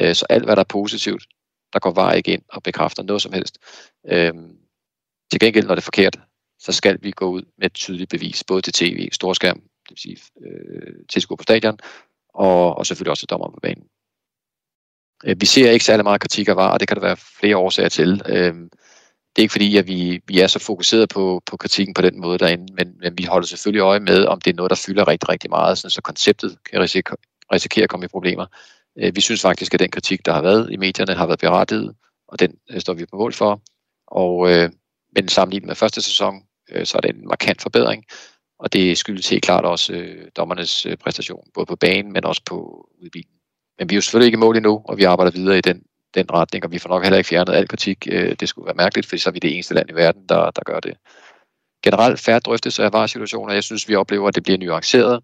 Øh, 0.00 0.14
så 0.14 0.26
alt, 0.30 0.44
hvad 0.44 0.56
der 0.56 0.62
er 0.62 0.66
positivt, 0.68 1.26
der 1.72 1.78
går 1.78 1.90
var 1.90 2.12
ikke 2.12 2.32
ind 2.32 2.42
og 2.48 2.62
bekræfter 2.62 3.02
noget 3.02 3.22
som 3.22 3.32
helst. 3.32 3.58
Øhm, 4.08 4.56
til 5.30 5.40
gengæld, 5.40 5.66
når 5.66 5.74
det 5.74 5.82
er 5.82 5.84
forkert, 5.84 6.18
så 6.58 6.72
skal 6.72 6.98
vi 7.02 7.10
gå 7.10 7.26
ud 7.26 7.42
med 7.58 7.66
et 7.66 7.74
tydeligt 7.74 8.10
bevis, 8.10 8.44
både 8.44 8.62
til 8.62 8.72
tv, 8.72 9.08
storskærm, 9.12 9.60
det 9.60 9.90
vil 9.90 9.98
sige 9.98 10.18
øh, 10.46 10.94
tilskuer 11.08 11.36
på 11.36 11.42
stadion, 11.42 11.78
og, 12.34 12.76
og 12.76 12.86
selvfølgelig 12.86 13.10
også 13.10 13.20
til 13.20 13.28
dommer 13.28 13.50
på 13.50 13.60
banen. 13.62 13.84
Øh, 15.24 15.36
vi 15.40 15.46
ser 15.46 15.70
ikke 15.70 15.84
særlig 15.84 16.04
meget 16.04 16.20
kritik 16.20 16.48
af 16.48 16.56
VAR, 16.56 16.72
og 16.72 16.80
det 16.80 16.88
kan 16.88 16.96
der 16.96 17.02
være 17.02 17.16
flere 17.16 17.56
årsager 17.56 17.88
til. 17.88 18.22
Øh, 18.26 18.54
det 19.36 19.42
er 19.42 19.44
ikke 19.44 19.52
fordi, 19.52 19.76
at 19.76 19.86
vi, 19.86 20.20
vi 20.26 20.40
er 20.40 20.46
så 20.46 20.58
fokuseret 20.58 21.08
på, 21.08 21.42
på 21.46 21.56
kritikken 21.56 21.94
på 21.94 22.02
den 22.02 22.20
måde 22.20 22.38
derinde, 22.38 22.74
men, 22.74 22.98
men 22.98 23.18
vi 23.18 23.24
holder 23.24 23.46
selvfølgelig 23.46 23.80
øje 23.80 24.00
med, 24.00 24.24
om 24.24 24.40
det 24.40 24.50
er 24.50 24.54
noget, 24.54 24.70
der 24.70 24.82
fylder 24.86 25.08
rigtig, 25.08 25.28
rigtig 25.28 25.50
meget, 25.50 25.78
sådan, 25.78 25.90
så 25.90 26.02
konceptet 26.02 26.58
kan 26.70 26.80
risikere, 26.80 27.16
risikere 27.52 27.84
at 27.84 27.90
komme 27.90 28.04
i 28.04 28.08
problemer. 28.08 28.46
Øh, 28.98 29.16
vi 29.16 29.20
synes 29.20 29.42
faktisk, 29.42 29.74
at 29.74 29.80
den 29.80 29.90
kritik, 29.90 30.26
der 30.26 30.32
har 30.32 30.42
været 30.42 30.72
i 30.72 30.76
medierne, 30.76 31.14
har 31.14 31.26
været 31.26 31.40
berettiget, 31.40 31.94
og 32.28 32.40
den 32.40 32.54
øh, 32.70 32.80
står 32.80 32.94
vi 32.94 33.06
på 33.06 33.16
mål 33.16 33.32
for. 33.32 33.62
Og, 34.06 34.50
øh, 34.52 34.70
men 35.14 35.28
sammenlignet 35.28 35.66
med 35.66 35.74
første 35.74 36.02
sæson, 36.02 36.42
øh, 36.70 36.86
så 36.86 36.96
er 36.96 37.00
det 37.00 37.16
en 37.16 37.28
markant 37.28 37.62
forbedring, 37.62 38.04
og 38.58 38.72
det 38.72 38.98
skyldes 38.98 39.28
helt 39.28 39.44
klart 39.44 39.64
også 39.64 39.92
øh, 39.92 40.28
dommernes 40.36 40.86
øh, 40.86 40.96
præstation, 40.96 41.44
både 41.54 41.66
på 41.66 41.76
banen, 41.76 42.12
men 42.12 42.24
også 42.24 42.42
på 42.46 42.88
udbilen. 43.02 43.32
Men 43.78 43.90
vi 43.90 43.94
er 43.94 43.96
jo 43.96 44.00
selvfølgelig 44.00 44.26
ikke 44.26 44.36
i 44.36 44.46
mål 44.46 44.56
endnu, 44.56 44.82
og 44.84 44.96
vi 44.96 45.04
arbejder 45.04 45.32
videre 45.32 45.58
i 45.58 45.60
den, 45.60 45.82
den 46.14 46.32
retning, 46.32 46.64
og 46.64 46.72
vi 46.72 46.78
får 46.78 46.88
nok 46.88 47.02
heller 47.02 47.18
ikke 47.18 47.28
fjernet 47.28 47.52
al 47.52 47.68
kritik. 47.68 48.08
Øh, 48.10 48.36
det 48.40 48.48
skulle 48.48 48.66
være 48.66 48.74
mærkeligt, 48.74 49.06
for 49.06 49.16
så 49.16 49.30
er 49.30 49.32
vi 49.32 49.38
det 49.38 49.54
eneste 49.54 49.74
land 49.74 49.90
i 49.90 49.94
verden, 49.94 50.26
der, 50.28 50.50
der 50.50 50.62
gør 50.66 50.80
det. 50.80 50.96
Generelt 51.84 52.20
færre 52.20 52.38
drøftelse 52.38 52.84
af 52.84 52.92
varesituationer. 52.92 53.54
Jeg 53.54 53.64
synes, 53.64 53.88
vi 53.88 53.94
oplever, 53.94 54.28
at 54.28 54.34
det 54.34 54.42
bliver 54.42 54.58
nuanceret. 54.58 55.22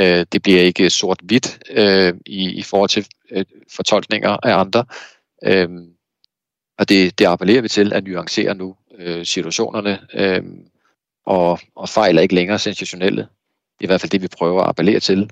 Øh, 0.00 0.26
det 0.32 0.42
bliver 0.42 0.60
ikke 0.60 0.90
sort-hvidt 0.90 1.58
øh, 1.70 2.14
i, 2.26 2.50
i 2.50 2.62
forhold 2.62 2.88
til 2.88 3.06
øh, 3.30 3.44
fortolkninger 3.76 4.30
af 4.42 4.58
andre. 4.58 4.84
Øh, 5.44 5.68
og 6.78 6.88
det, 6.88 7.18
det 7.18 7.24
appellerer 7.26 7.62
vi 7.62 7.68
til 7.68 7.92
at 7.92 8.04
nuancere 8.04 8.54
nu 8.54 8.76
øh, 8.98 9.26
situationerne, 9.26 10.00
øh, 10.14 10.42
og, 11.26 11.58
og 11.74 11.88
fejl 11.88 12.18
er 12.18 12.22
ikke 12.22 12.34
længere 12.34 12.58
sensationelle. 12.58 13.22
Det 13.22 13.80
er 13.80 13.84
i 13.84 13.86
hvert 13.86 14.00
fald 14.00 14.10
det, 14.10 14.22
vi 14.22 14.28
prøver 14.28 14.62
at 14.62 14.68
appellere 14.68 15.00
til. 15.00 15.30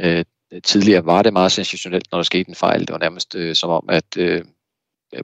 Øh, 0.00 0.24
tidligere 0.64 1.06
var 1.06 1.22
det 1.22 1.32
meget 1.32 1.52
sensationelt, 1.52 2.06
når 2.10 2.18
der 2.18 2.22
skete 2.22 2.48
en 2.48 2.54
fejl. 2.54 2.80
Det 2.80 2.92
var 2.92 2.98
nærmest 2.98 3.34
øh, 3.34 3.54
som 3.54 3.70
om, 3.70 3.84
at 3.88 4.16
øh, 4.16 4.44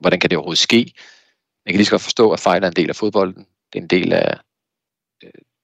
hvordan 0.01 0.21
kan 0.21 0.31
det 0.31 0.39
overhovedet 0.39 0.59
ske? 0.59 0.93
Man 1.67 1.73
kan 1.73 1.77
lige 1.77 1.87
så 1.87 1.91
godt 1.91 2.03
forstå, 2.03 2.31
at 2.31 2.41
fejl 2.41 2.63
er 2.63 2.69
en 2.69 2.77
del 2.77 2.89
af 2.89 2.97
fodbolden. 2.97 3.47
Det 3.73 3.79
er 3.79 3.83
en 3.83 3.89
del 3.89 4.13
af 4.13 4.39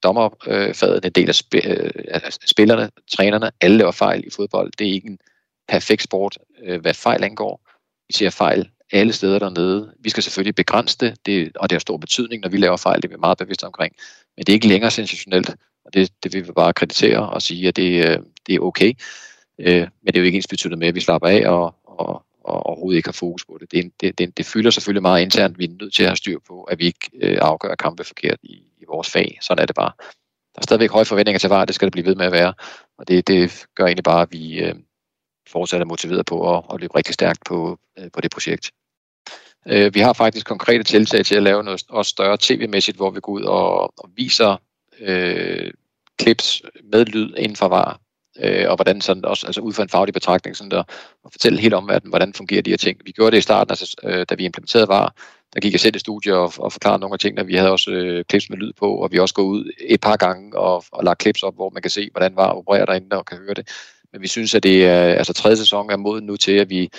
dommerfaget, 0.02 1.04
en 1.04 1.12
del 1.12 1.28
øh, 1.54 1.90
af, 2.08 2.32
spillerne, 2.46 2.90
trænerne. 3.12 3.50
Alle 3.60 3.76
laver 3.76 3.92
fejl 3.92 4.26
i 4.26 4.30
fodbold. 4.30 4.72
Det 4.78 4.88
er 4.88 4.92
ikke 4.92 5.08
en 5.08 5.18
perfekt 5.68 6.02
sport, 6.02 6.38
øh, 6.62 6.80
hvad 6.80 6.94
fejl 6.94 7.24
angår. 7.24 7.68
Vi 8.08 8.12
ser 8.12 8.30
fejl 8.30 8.68
alle 8.92 9.12
steder 9.12 9.38
dernede. 9.38 9.94
Vi 10.00 10.10
skal 10.10 10.22
selvfølgelig 10.22 10.54
begrænse 10.54 10.98
det, 10.98 11.26
det 11.26 11.56
og 11.56 11.70
det 11.70 11.74
har 11.76 11.80
stor 11.80 11.96
betydning, 11.96 12.42
når 12.42 12.48
vi 12.48 12.56
laver 12.56 12.76
fejl, 12.76 13.02
det 13.02 13.08
er 13.08 13.16
vi 13.16 13.20
meget 13.20 13.38
bevidste 13.38 13.64
omkring. 13.64 13.94
Men 14.36 14.44
det 14.44 14.52
er 14.52 14.54
ikke 14.54 14.68
længere 14.68 14.90
sensationelt, 14.90 15.50
og 15.84 15.94
det, 15.94 16.12
det 16.22 16.32
vil 16.32 16.46
vi 16.46 16.52
bare 16.52 16.72
kreditere 16.72 17.28
og 17.28 17.42
sige, 17.42 17.68
at 17.68 17.76
det, 17.76 18.06
øh, 18.06 18.18
det 18.46 18.54
er 18.54 18.60
okay. 18.60 18.92
Men 19.58 20.06
det 20.06 20.16
er 20.16 20.20
jo 20.20 20.24
ikke 20.24 20.36
ens 20.36 20.46
betydende 20.46 20.76
med, 20.76 20.88
at 20.88 20.94
vi 20.94 21.00
slapper 21.00 21.28
af 21.28 21.48
og, 21.48 21.74
og, 21.84 22.22
og 22.44 22.66
overhovedet 22.66 22.96
ikke 22.96 23.08
har 23.08 23.12
fokus 23.12 23.44
på 23.44 23.58
det. 23.60 23.72
Det, 23.72 23.92
det, 24.00 24.18
det. 24.18 24.36
det 24.36 24.46
fylder 24.46 24.70
selvfølgelig 24.70 25.02
meget 25.02 25.22
internt. 25.22 25.58
Vi 25.58 25.64
er 25.64 25.68
nødt 25.80 25.94
til 25.94 26.02
at 26.02 26.08
have 26.08 26.16
styr 26.16 26.38
på, 26.48 26.62
at 26.62 26.78
vi 26.78 26.84
ikke 26.84 27.10
øh, 27.22 27.38
afgør 27.40 27.74
kampe 27.74 28.04
forkert 28.04 28.38
i, 28.42 28.62
i 28.80 28.84
vores 28.88 29.10
fag. 29.10 29.38
Sådan 29.42 29.62
er 29.62 29.66
det 29.66 29.76
bare. 29.76 29.92
Der 30.54 30.60
er 30.60 30.62
stadigvæk 30.62 30.90
høje 30.90 31.04
forventninger 31.04 31.38
til 31.38 31.50
VAR, 31.50 31.64
det 31.64 31.74
skal 31.74 31.86
det 31.86 31.92
blive 31.92 32.06
ved 32.06 32.14
med 32.14 32.26
at 32.26 32.32
være. 32.32 32.54
Og 32.98 33.08
det, 33.08 33.28
det 33.28 33.66
gør 33.74 33.84
egentlig 33.84 34.04
bare, 34.04 34.22
at 34.22 34.32
vi 34.32 34.58
øh, 34.58 34.74
fortsat 35.48 35.80
er 35.80 35.84
motiveret 35.84 36.26
på 36.26 36.56
at, 36.56 36.64
at 36.72 36.80
løbe 36.80 36.96
rigtig 36.96 37.14
stærkt 37.14 37.40
på, 37.46 37.78
øh, 37.98 38.10
på 38.12 38.20
det 38.20 38.30
projekt. 38.30 38.70
Øh, 39.66 39.94
vi 39.94 40.00
har 40.00 40.12
faktisk 40.12 40.46
konkrete 40.46 40.84
tiltag 40.84 41.24
til 41.24 41.34
at 41.34 41.42
lave 41.42 41.64
noget 41.64 41.82
også 41.88 42.10
større 42.10 42.36
tv-mæssigt, 42.40 42.96
hvor 42.96 43.10
vi 43.10 43.20
går 43.20 43.32
ud 43.32 43.42
og, 43.42 43.82
og 43.98 44.10
viser 44.16 44.56
øh, 45.00 45.70
clips 46.20 46.62
med 46.92 47.04
lyd 47.04 47.34
inden 47.36 47.56
for 47.56 47.68
VAR, 47.68 48.00
øh, 48.40 48.70
og 48.70 48.76
hvordan 48.76 49.00
sådan 49.00 49.24
også, 49.24 49.46
altså 49.46 49.60
ud 49.60 49.72
fra 49.72 49.82
en 49.82 49.88
faglig 49.88 50.14
betragtning, 50.14 50.56
sådan 50.56 50.70
der, 50.70 50.82
og 51.24 51.32
fortælle 51.32 51.60
helt 51.60 51.74
omverdenen, 51.74 52.10
hvordan 52.10 52.34
fungerer 52.34 52.62
de 52.62 52.70
her 52.70 52.76
ting. 52.76 53.00
Vi 53.04 53.12
gjorde 53.12 53.30
det 53.30 53.38
i 53.38 53.40
starten, 53.40 53.72
altså, 53.72 53.96
øh, 54.04 54.26
da 54.30 54.34
vi 54.34 54.44
implementerede 54.44 54.88
VAR, 54.88 55.14
der 55.54 55.60
gik 55.60 55.72
jeg 55.72 55.80
selv 55.80 55.96
i 55.96 55.98
studie 55.98 56.36
og, 56.36 56.52
og 56.58 56.72
forklarede 56.72 57.00
nogle 57.00 57.14
af 57.14 57.18
tingene. 57.18 57.46
Vi 57.46 57.54
havde 57.54 57.70
også 57.70 57.90
øh, 57.90 58.24
klips 58.24 58.50
med 58.50 58.58
lyd 58.58 58.72
på, 58.72 58.94
og 58.94 59.12
vi 59.12 59.16
har 59.16 59.22
også 59.22 59.34
gået 59.34 59.46
ud 59.46 59.72
et 59.80 60.00
par 60.00 60.16
gange 60.16 60.58
og, 60.58 60.84
og 60.92 61.04
lagt 61.04 61.18
klips 61.18 61.42
op, 61.42 61.54
hvor 61.54 61.70
man 61.70 61.82
kan 61.82 61.90
se, 61.90 62.08
hvordan 62.12 62.36
VAR 62.36 62.52
opererer 62.52 62.86
derinde 62.86 63.16
og 63.16 63.26
kan 63.26 63.38
høre 63.38 63.54
det. 63.54 63.68
Men 64.12 64.22
vi 64.22 64.28
synes, 64.28 64.54
at 64.54 64.62
det 64.62 64.86
er, 64.86 65.02
altså 65.02 65.32
tredje 65.32 65.56
sæson 65.56 65.90
er 65.90 65.96
moden 65.96 66.26
nu 66.26 66.36
til, 66.36 66.52
at 66.52 66.70
vi 66.70 66.90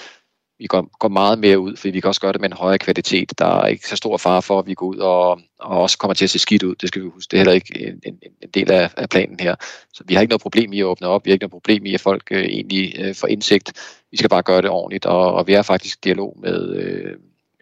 vi 0.59 0.67
går, 0.67 0.97
går 0.99 1.07
meget 1.07 1.39
mere 1.39 1.59
ud, 1.59 1.75
fordi 1.75 1.89
vi 1.89 1.99
kan 1.99 2.07
også 2.07 2.21
gøre 2.21 2.33
det 2.33 2.41
med 2.41 2.49
en 2.49 2.57
højere 2.57 2.77
kvalitet. 2.77 3.39
Der 3.39 3.45
er 3.45 3.67
ikke 3.67 3.87
så 3.87 3.95
stor 3.95 4.17
fare 4.17 4.41
for, 4.41 4.59
at 4.59 4.67
vi 4.67 4.73
går 4.73 4.85
ud 4.85 4.97
og, 4.97 5.39
og 5.59 5.81
også 5.81 5.97
kommer 5.97 6.13
til 6.13 6.25
at 6.25 6.29
se 6.29 6.39
skidt 6.39 6.63
ud. 6.63 6.75
Det 6.75 6.89
skal 6.89 7.01
vi 7.01 7.07
huske. 7.07 7.31
Det 7.31 7.37
er 7.37 7.39
heller 7.39 7.53
ikke 7.53 7.87
en, 7.87 8.01
en, 8.05 8.19
en 8.43 8.49
del 8.53 8.71
af, 8.71 8.89
af 8.97 9.09
planen 9.09 9.39
her. 9.39 9.55
Så 9.93 10.03
vi 10.07 10.13
har 10.13 10.21
ikke 10.21 10.31
noget 10.31 10.41
problem 10.41 10.73
i 10.73 10.79
at 10.79 10.85
åbne 10.85 11.07
op. 11.07 11.25
Vi 11.25 11.31
har 11.31 11.33
ikke 11.33 11.43
noget 11.43 11.51
problem 11.51 11.85
i, 11.85 11.93
at 11.93 12.01
folk 12.01 12.23
øh, 12.31 12.43
egentlig 12.43 12.95
øh, 12.99 13.15
får 13.15 13.27
indsigt. 13.27 13.73
Vi 14.11 14.17
skal 14.17 14.29
bare 14.29 14.43
gøre 14.43 14.61
det 14.61 14.69
ordentligt, 14.69 15.05
og, 15.05 15.33
og 15.33 15.47
vi 15.47 15.53
er 15.53 15.61
faktisk 15.61 15.97
i 15.97 16.01
dialog 16.03 16.37
med, 16.41 16.75
øh, 16.75 17.15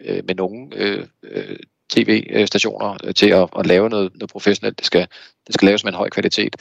øh 0.05 0.23
med 0.27 0.35
nogle 0.35 0.67
øh, 0.75 1.05
øh 1.23 1.57
tv-stationer 1.89 2.97
øh, 3.03 3.13
til 3.13 3.29
at, 3.29 3.49
at 3.59 3.65
lave 3.65 3.89
noget, 3.89 4.11
noget 4.15 4.29
professionelt. 4.29 4.77
Det 4.77 4.85
skal, 4.85 5.07
det 5.47 5.53
skal 5.53 5.65
laves 5.65 5.83
med 5.83 5.91
en 5.91 5.97
høj 5.97 6.09
kvalitet. 6.09 6.55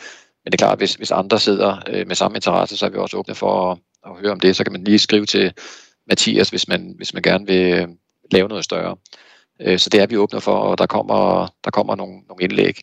Men 0.45 0.53
det 0.53 0.63
er 0.63 0.67
klart, 0.67 0.79
hvis, 0.79 0.95
hvis 0.95 1.11
andre 1.11 1.39
sidder 1.39 1.83
øh, 1.89 2.07
med 2.07 2.17
samme 2.17 2.37
interesse, 2.37 2.77
så 2.77 2.87
er 2.87 2.91
vi 2.91 2.97
også 2.97 3.17
åbne 3.17 3.35
for 3.35 3.73
at, 3.73 3.79
at 4.07 4.13
høre 4.21 4.33
om 4.33 4.41
det. 4.41 4.57
Så 4.57 4.65
kan 4.65 4.73
man 4.73 4.85
lige 4.85 4.99
skrive 4.99 5.27
til 5.27 5.53
Mathias, 6.07 6.51
hvis 6.51 6.69
man, 6.69 6.95
hvis 6.97 7.15
man 7.15 7.23
gerne 7.23 7.47
vil 7.47 7.73
øh, 7.73 7.89
lave 8.31 8.49
noget 8.49 8.65
større. 8.65 8.97
Øh, 9.61 9.79
så 9.79 9.91
det 9.91 10.01
er 10.01 10.07
vi 10.07 10.17
åbne 10.17 10.41
for, 10.41 10.57
og 10.57 10.79
der 10.79 10.87
kommer, 10.87 11.47
der 11.65 11.71
kommer 11.71 11.97
nogle, 11.97 12.21
nogle 12.29 12.43
indlæg. 12.45 12.81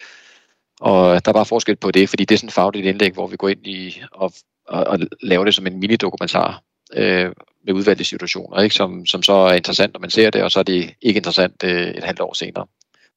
Og 0.80 1.26
der 1.26 1.32
er 1.32 1.34
bare 1.34 1.46
forskel 1.46 1.76
på 1.76 1.92
det, 1.92 2.10
fordi 2.10 2.26
det 2.26 2.36
er 2.36 2.40
sådan 2.40 2.48
et 2.48 2.54
fagligt 2.54 2.86
indlæg, 2.86 3.14
hvor 3.14 3.28
vi 3.28 3.36
går 3.36 3.50
ind 3.50 3.68
i 3.68 4.02
og, 4.12 4.34
og, 4.68 4.84
og 4.84 5.00
laver 5.22 5.46
det 5.46 5.56
som 5.56 5.68
en 5.68 5.80
mini-dokumentar 5.80 6.62
øh, 6.94 7.32
med 7.64 7.74
udvalgte 7.74 8.04
situationer, 8.04 8.62
ikke? 8.62 8.76
Som, 8.76 9.06
som 9.06 9.24
så 9.24 9.34
er 9.34 9.54
interessant, 9.54 9.94
når 9.94 10.00
man 10.00 10.10
ser 10.10 10.30
det, 10.30 10.44
og 10.44 10.52
så 10.52 10.60
er 10.60 10.64
det 10.64 10.96
ikke 11.02 11.18
interessant 11.18 11.64
øh, 11.64 11.88
et 11.88 12.04
halvt 12.04 12.20
år 12.20 12.34
senere. 12.34 12.66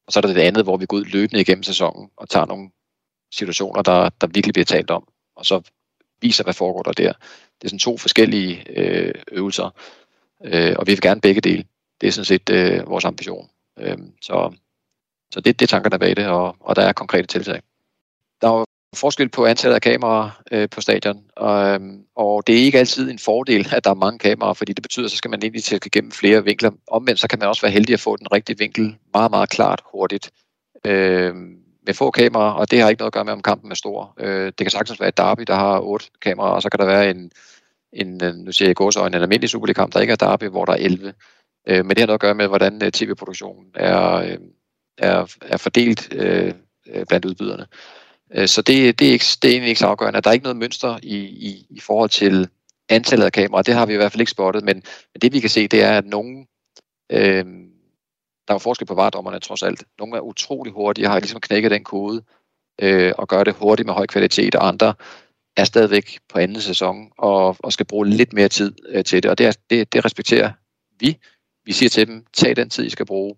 Og 0.07 0.13
så 0.13 0.19
er 0.19 0.21
der 0.21 0.33
det 0.33 0.41
andet, 0.41 0.65
hvor 0.65 0.77
vi 0.77 0.87
går 0.87 0.97
ud 0.97 1.05
løbende 1.05 1.41
igennem 1.41 1.63
sæsonen 1.63 2.11
og 2.17 2.29
tager 2.29 2.47
nogle 2.47 2.71
situationer, 3.33 3.83
der, 3.83 4.09
der 4.21 4.27
virkelig 4.27 4.53
bliver 4.53 4.65
talt 4.65 4.91
om, 4.91 5.09
og 5.37 5.47
så 5.47 5.61
viser, 6.21 6.45
hvad 6.45 6.55
foregår 6.55 6.83
der 6.83 6.93
der. 6.93 7.13
Det 7.61 7.65
er 7.65 7.69
sådan 7.69 7.79
to 7.79 7.97
forskellige 7.97 8.65
øh, 8.71 9.15
øvelser, 9.33 9.71
øh, 10.45 10.75
og 10.79 10.87
vi 10.87 10.93
vil 10.93 11.01
gerne 11.01 11.21
begge 11.21 11.41
dele. 11.41 11.65
Det 12.01 12.07
er 12.07 12.13
sådan 12.13 12.25
set 12.25 12.51
øh, 12.51 12.89
vores 12.89 13.05
ambition. 13.05 13.51
Øh, 13.79 13.99
så 14.23 14.53
så 15.31 15.41
det, 15.41 15.61
det 15.61 15.67
er 15.67 15.69
tankerne 15.69 15.99
bag 15.99 16.17
det, 16.17 16.27
og, 16.27 16.57
og 16.61 16.77
der 16.77 16.83
er 16.83 16.93
konkrete 16.93 17.27
tiltag. 17.27 17.63
Der 18.41 18.49
er 18.49 18.59
jo 18.59 18.65
forskel 18.97 19.29
på 19.29 19.47
antallet 19.47 19.75
af 19.75 19.81
kameraer 19.81 20.43
øh, 20.53 20.69
på 20.69 20.81
stadion, 20.81 21.25
og, 21.37 21.69
øhm, 21.69 22.01
og 22.17 22.47
det 22.47 22.55
er 22.55 22.65
ikke 22.65 22.79
altid 22.79 23.11
en 23.11 23.19
fordel, 23.19 23.69
at 23.73 23.85
der 23.85 23.91
er 23.91 23.95
mange 23.95 24.19
kameraer, 24.19 24.55
fordi 24.55 24.73
det 24.73 24.83
betyder, 24.83 25.05
at 25.05 25.11
så 25.11 25.17
skal 25.17 25.31
man 25.31 25.43
egentlig 25.43 25.65
til 25.65 25.75
at 25.75 25.83
gennem 25.93 26.13
flere 26.13 26.45
vinkler. 26.45 26.71
Omvendt 26.91 27.21
så 27.21 27.29
kan 27.29 27.39
man 27.39 27.49
også 27.49 27.63
være 27.63 27.73
heldig 27.73 27.93
at 27.93 28.01
få 28.01 28.17
den 28.17 28.33
rigtige 28.33 28.59
vinkel 28.59 28.97
meget, 29.13 29.31
meget 29.31 29.49
klart 29.49 29.83
hurtigt. 29.93 30.31
Øh, 30.87 31.35
med 31.87 31.95
få 31.95 32.11
kameraer, 32.11 32.53
og 32.53 32.71
det 32.71 32.81
har 32.81 32.89
ikke 32.89 33.01
noget 33.01 33.09
at 33.09 33.15
gøre 33.15 33.25
med, 33.25 33.33
om 33.33 33.43
kampen 33.43 33.71
er 33.71 33.75
stor. 33.75 34.15
Øh, 34.21 34.47
det 34.47 34.57
kan 34.57 34.71
sagtens 34.71 35.01
være 35.01 35.09
et 35.09 35.17
derby, 35.17 35.43
der 35.47 35.55
har 35.55 35.81
otte 35.81 36.07
kameraer, 36.23 36.53
og 36.53 36.63
så 36.63 36.69
kan 36.69 36.81
der 36.81 36.87
være 36.87 37.11
en, 37.11 37.31
en 37.93 38.23
nu 38.45 38.53
siger 38.53 38.69
jeg 38.69 39.05
i 39.05 39.07
en 39.07 39.15
almindelig 39.15 39.51
Superliga-kamp, 39.51 39.93
der 39.93 40.01
ikke 40.01 40.13
er 40.13 40.17
derby, 40.17 40.45
hvor 40.45 40.65
der 40.65 40.73
er 40.73 40.77
11. 40.77 41.13
Øh, 41.69 41.85
men 41.85 41.91
det 41.91 41.99
har 41.99 42.07
noget 42.07 42.17
at 42.17 42.21
gøre 42.21 42.35
med, 42.35 42.49
hvordan 42.49 42.83
øh, 42.85 42.91
tv-produktionen 42.91 43.67
er, 43.75 44.15
øh, 44.15 44.39
er, 44.99 45.37
er 45.43 45.57
fordelt 45.57 46.09
øh, 46.13 46.53
øh 46.87 47.07
blandt 47.07 47.25
udbyderne. 47.25 47.67
Øh, 48.35 48.49
så 48.49 48.63
det, 48.63 48.99
det, 48.99 49.09
er 49.09 49.13
ikke, 49.13 49.25
det 49.43 49.49
er 49.49 49.53
egentlig 49.53 49.69
ikke 49.69 49.79
så 49.79 49.87
afgørende. 49.87 50.21
Der 50.21 50.31
er 50.31 50.35
ikke 50.35 50.43
noget 50.43 50.57
mønster 50.57 50.99
i, 51.03 51.17
i, 51.17 51.67
i 51.71 51.81
forhold 51.81 52.11
til 52.11 52.49
antallet 52.89 53.27
af 53.27 53.33
kameraer. 53.33 53.63
Det 53.63 53.75
har 53.75 53.87
vi 53.87 53.93
i 53.93 53.97
hvert 53.97 54.13
fald 54.13 54.21
ikke 54.21 54.33
spottet, 54.33 54.65
men, 54.65 54.77
men 55.15 55.21
det 55.23 55.33
vi 55.33 55.41
kan 55.41 55.51
se, 55.51 55.69
det 55.69 55.83
er, 55.83 55.99
at 55.99 56.07
nogen 56.07 56.47
øh, 57.13 57.45
der 58.49 58.55
er 58.55 58.59
forskel 58.59 58.87
på 58.87 58.95
varedommerne 58.95 59.41
trods 59.41 59.63
alt. 59.63 59.85
Nogle 59.99 60.17
er 60.17 60.21
utrolig 60.21 60.73
hurtige 60.73 61.07
og 61.07 61.13
har 61.13 61.21
ligesom 61.21 61.41
knækket 61.41 61.71
den 61.71 61.85
kode 61.85 62.23
øh, 62.81 63.13
og 63.19 63.29
gør 63.29 63.45
det 63.45 63.55
hurtigt 63.55 63.87
med 63.87 63.95
høj 63.95 64.07
kvalitet, 64.07 64.55
og 64.55 64.69
andre 64.69 64.95
er 65.57 65.65
stadigvæk 65.65 66.19
på 66.29 66.39
anden 66.39 66.61
sæson 66.61 67.13
og, 67.19 67.57
og 67.59 67.73
skal 67.73 67.87
bruge 67.87 68.07
lidt 68.07 68.33
mere 68.33 68.49
tid 68.49 68.73
øh, 68.89 69.05
til 69.05 69.23
det, 69.23 69.31
og 69.31 69.39
det, 69.39 69.47
er, 69.47 69.53
det, 69.71 69.93
det 69.93 70.05
respekterer 70.05 70.53
vi. 71.01 71.19
Vi 71.65 71.73
siger 71.73 71.89
til 71.89 72.07
dem, 72.07 72.25
tag 72.33 72.57
den 72.57 72.71
tid, 72.71 72.85
I 72.85 72.91
skal 72.91 73.07
bruge, 73.07 73.37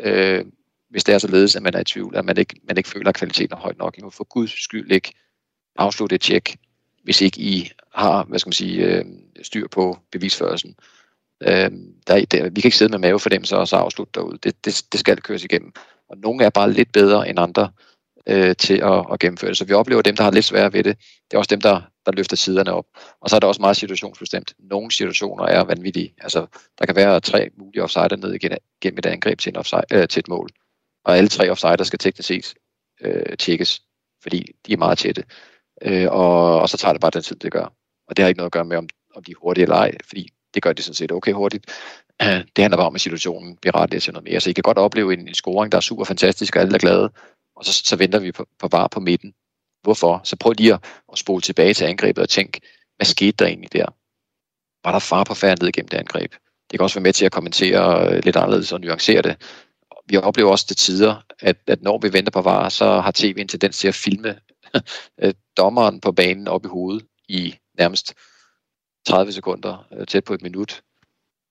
øh, 0.00 0.44
hvis 0.90 1.04
det 1.04 1.14
er 1.14 1.18
således, 1.18 1.56
at 1.56 1.62
man 1.62 1.74
er 1.74 1.80
i 1.80 1.84
tvivl, 1.84 2.16
at 2.16 2.24
man 2.24 2.38
ikke, 2.38 2.60
man 2.64 2.76
ikke 2.76 2.88
føler, 2.88 3.08
at 3.08 3.14
kvaliteten 3.14 3.56
er 3.56 3.60
højt 3.60 3.78
nok. 3.78 3.98
I 3.98 4.02
må 4.02 4.10
for 4.10 4.24
guds 4.24 4.64
skyld 4.64 4.92
ikke 4.92 5.12
afslutte 5.76 6.14
et 6.14 6.20
tjek, 6.20 6.56
hvis 7.04 7.20
ikke 7.20 7.40
I 7.40 7.70
har 7.94 8.24
hvad 8.24 8.38
skal 8.38 8.48
man 8.48 8.52
sige, 8.52 8.84
øh, 8.84 9.04
styr 9.42 9.68
på 9.68 9.98
bevisførelsen. 10.12 10.74
Øh, 11.42 11.70
der, 12.06 12.24
der, 12.24 12.50
vi 12.50 12.60
kan 12.60 12.68
ikke 12.68 12.76
sidde 12.76 12.90
med 12.90 12.98
mavefornemmelser 12.98 13.56
og 13.56 13.68
så 13.68 13.76
afslutte 13.76 14.12
derude. 14.14 14.38
Det, 14.42 14.64
det, 14.64 14.82
det 14.92 15.00
skal 15.00 15.20
køres 15.20 15.44
igennem. 15.44 15.72
Og 16.08 16.18
nogle 16.18 16.44
er 16.44 16.50
bare 16.50 16.72
lidt 16.72 16.92
bedre 16.92 17.28
end 17.28 17.38
andre 17.38 17.70
øh, 18.26 18.56
til 18.56 18.74
at, 18.74 19.06
at 19.12 19.20
gennemføre 19.20 19.48
det. 19.48 19.58
Så 19.58 19.64
vi 19.64 19.72
oplever 19.72 20.02
dem, 20.02 20.16
der 20.16 20.24
har 20.24 20.30
lidt 20.30 20.44
sværere 20.44 20.72
ved 20.72 20.84
det. 20.84 20.96
Det 20.98 21.34
er 21.34 21.38
også 21.38 21.54
dem, 21.54 21.60
der, 21.60 21.80
der 22.06 22.12
løfter 22.12 22.36
siderne 22.36 22.72
op. 22.72 22.86
Og 23.20 23.30
så 23.30 23.36
er 23.36 23.40
det 23.40 23.48
også 23.48 23.60
meget 23.60 23.76
situationsbestemt. 23.76 24.54
Nogle 24.58 24.92
situationer 24.92 25.44
er 25.44 25.64
vanvittige. 25.64 26.14
Altså, 26.20 26.46
der 26.78 26.86
kan 26.86 26.96
være 26.96 27.20
tre 27.20 27.50
mulige 27.58 27.82
offsider 27.82 28.16
ned 28.16 28.58
gennem 28.80 28.98
et 28.98 29.06
angreb 29.06 29.38
til, 29.38 29.50
en 29.50 29.56
offside, 29.56 29.84
øh, 29.92 30.08
til 30.08 30.20
et 30.20 30.28
mål. 30.28 30.48
Og 31.04 31.16
alle 31.16 31.28
tre 31.28 31.50
offsider 31.50 31.84
skal 31.84 31.98
teknisk 31.98 32.28
set 32.28 32.54
øh, 33.00 33.36
tjekkes, 33.36 33.82
fordi 34.22 34.52
de 34.66 34.72
er 34.72 34.76
meget 34.76 34.98
tætte. 34.98 35.24
Øh, 35.82 36.06
og, 36.10 36.60
og 36.60 36.68
så 36.68 36.76
tager 36.76 36.92
det 36.92 37.00
bare 37.00 37.10
den 37.10 37.22
tid, 37.22 37.36
det 37.36 37.52
gør. 37.52 37.72
Og 38.08 38.16
det 38.16 38.22
har 38.22 38.28
ikke 38.28 38.38
noget 38.38 38.48
at 38.48 38.52
gøre 38.52 38.64
med, 38.64 38.76
om, 38.76 38.88
om 39.14 39.24
de 39.24 39.30
er 39.30 39.36
hurtige 39.42 39.62
eller 39.62 39.76
ej, 39.76 39.92
fordi 40.08 40.28
det 40.54 40.62
gør 40.62 40.72
de 40.72 40.82
sådan 40.82 40.94
set 40.94 41.12
okay 41.12 41.32
hurtigt. 41.32 41.66
Det 42.56 42.58
handler 42.58 42.76
bare 42.76 42.86
om, 42.86 42.94
at 42.94 43.00
situationen 43.00 43.56
bliver 43.56 43.74
rettet 43.74 44.02
til 44.02 44.12
noget 44.12 44.24
mere. 44.24 44.40
Så 44.40 44.50
I 44.50 44.52
kan 44.52 44.62
godt 44.62 44.78
opleve 44.78 45.12
en, 45.12 45.28
en 45.28 45.34
scoring, 45.34 45.72
der 45.72 45.78
er 45.78 45.82
super 45.82 46.04
fantastisk, 46.04 46.56
og 46.56 46.62
alle 46.62 46.74
er 46.74 46.78
glade, 46.78 47.12
og 47.56 47.64
så, 47.64 47.72
så 47.72 47.96
venter 47.96 48.18
vi 48.18 48.32
på, 48.32 48.46
på 48.58 48.68
var 48.72 48.88
på 48.88 49.00
midten. 49.00 49.34
Hvorfor? 49.82 50.20
Så 50.24 50.36
prøv 50.36 50.52
lige 50.52 50.74
at, 50.74 50.84
at 51.12 51.18
spole 51.18 51.42
tilbage 51.42 51.74
til 51.74 51.84
angrebet 51.84 52.22
og 52.22 52.28
tænk, 52.28 52.58
hvad 52.96 53.06
skete 53.06 53.32
der 53.32 53.46
egentlig 53.46 53.72
der? 53.72 53.86
Var 54.84 54.92
der 54.92 54.98
far 54.98 55.24
på 55.24 55.34
færden 55.34 55.58
ned 55.60 55.68
igennem 55.68 55.88
det 55.88 55.96
angreb? 55.96 56.32
Det 56.70 56.78
kan 56.78 56.80
også 56.80 56.96
være 56.98 57.02
med 57.02 57.12
til 57.12 57.26
at 57.26 57.32
kommentere 57.32 58.08
øh, 58.08 58.24
lidt 58.24 58.36
anderledes 58.36 58.72
og 58.72 58.80
nuancere 58.80 59.22
det. 59.22 59.36
Vi 60.10 60.16
oplever 60.16 60.50
også 60.50 60.66
til 60.66 60.76
tider, 60.76 61.24
at, 61.40 61.56
at 61.66 61.82
når 61.82 61.98
vi 61.98 62.12
venter 62.12 62.30
på 62.30 62.40
var, 62.40 62.68
så 62.68 63.00
har 63.00 63.12
tv 63.14 63.34
en 63.38 63.48
tendens 63.48 63.78
til 63.78 63.88
at 63.88 63.94
filme 63.94 64.38
øh, 65.22 65.34
dommeren 65.56 66.00
på 66.00 66.12
banen 66.12 66.48
op 66.48 66.64
i 66.64 66.68
hovedet 66.68 67.06
i 67.28 67.54
nærmest 67.78 68.14
30 69.06 69.32
sekunder, 69.32 69.86
øh, 69.92 70.06
tæt 70.06 70.24
på 70.24 70.34
et 70.34 70.42
minut, 70.42 70.82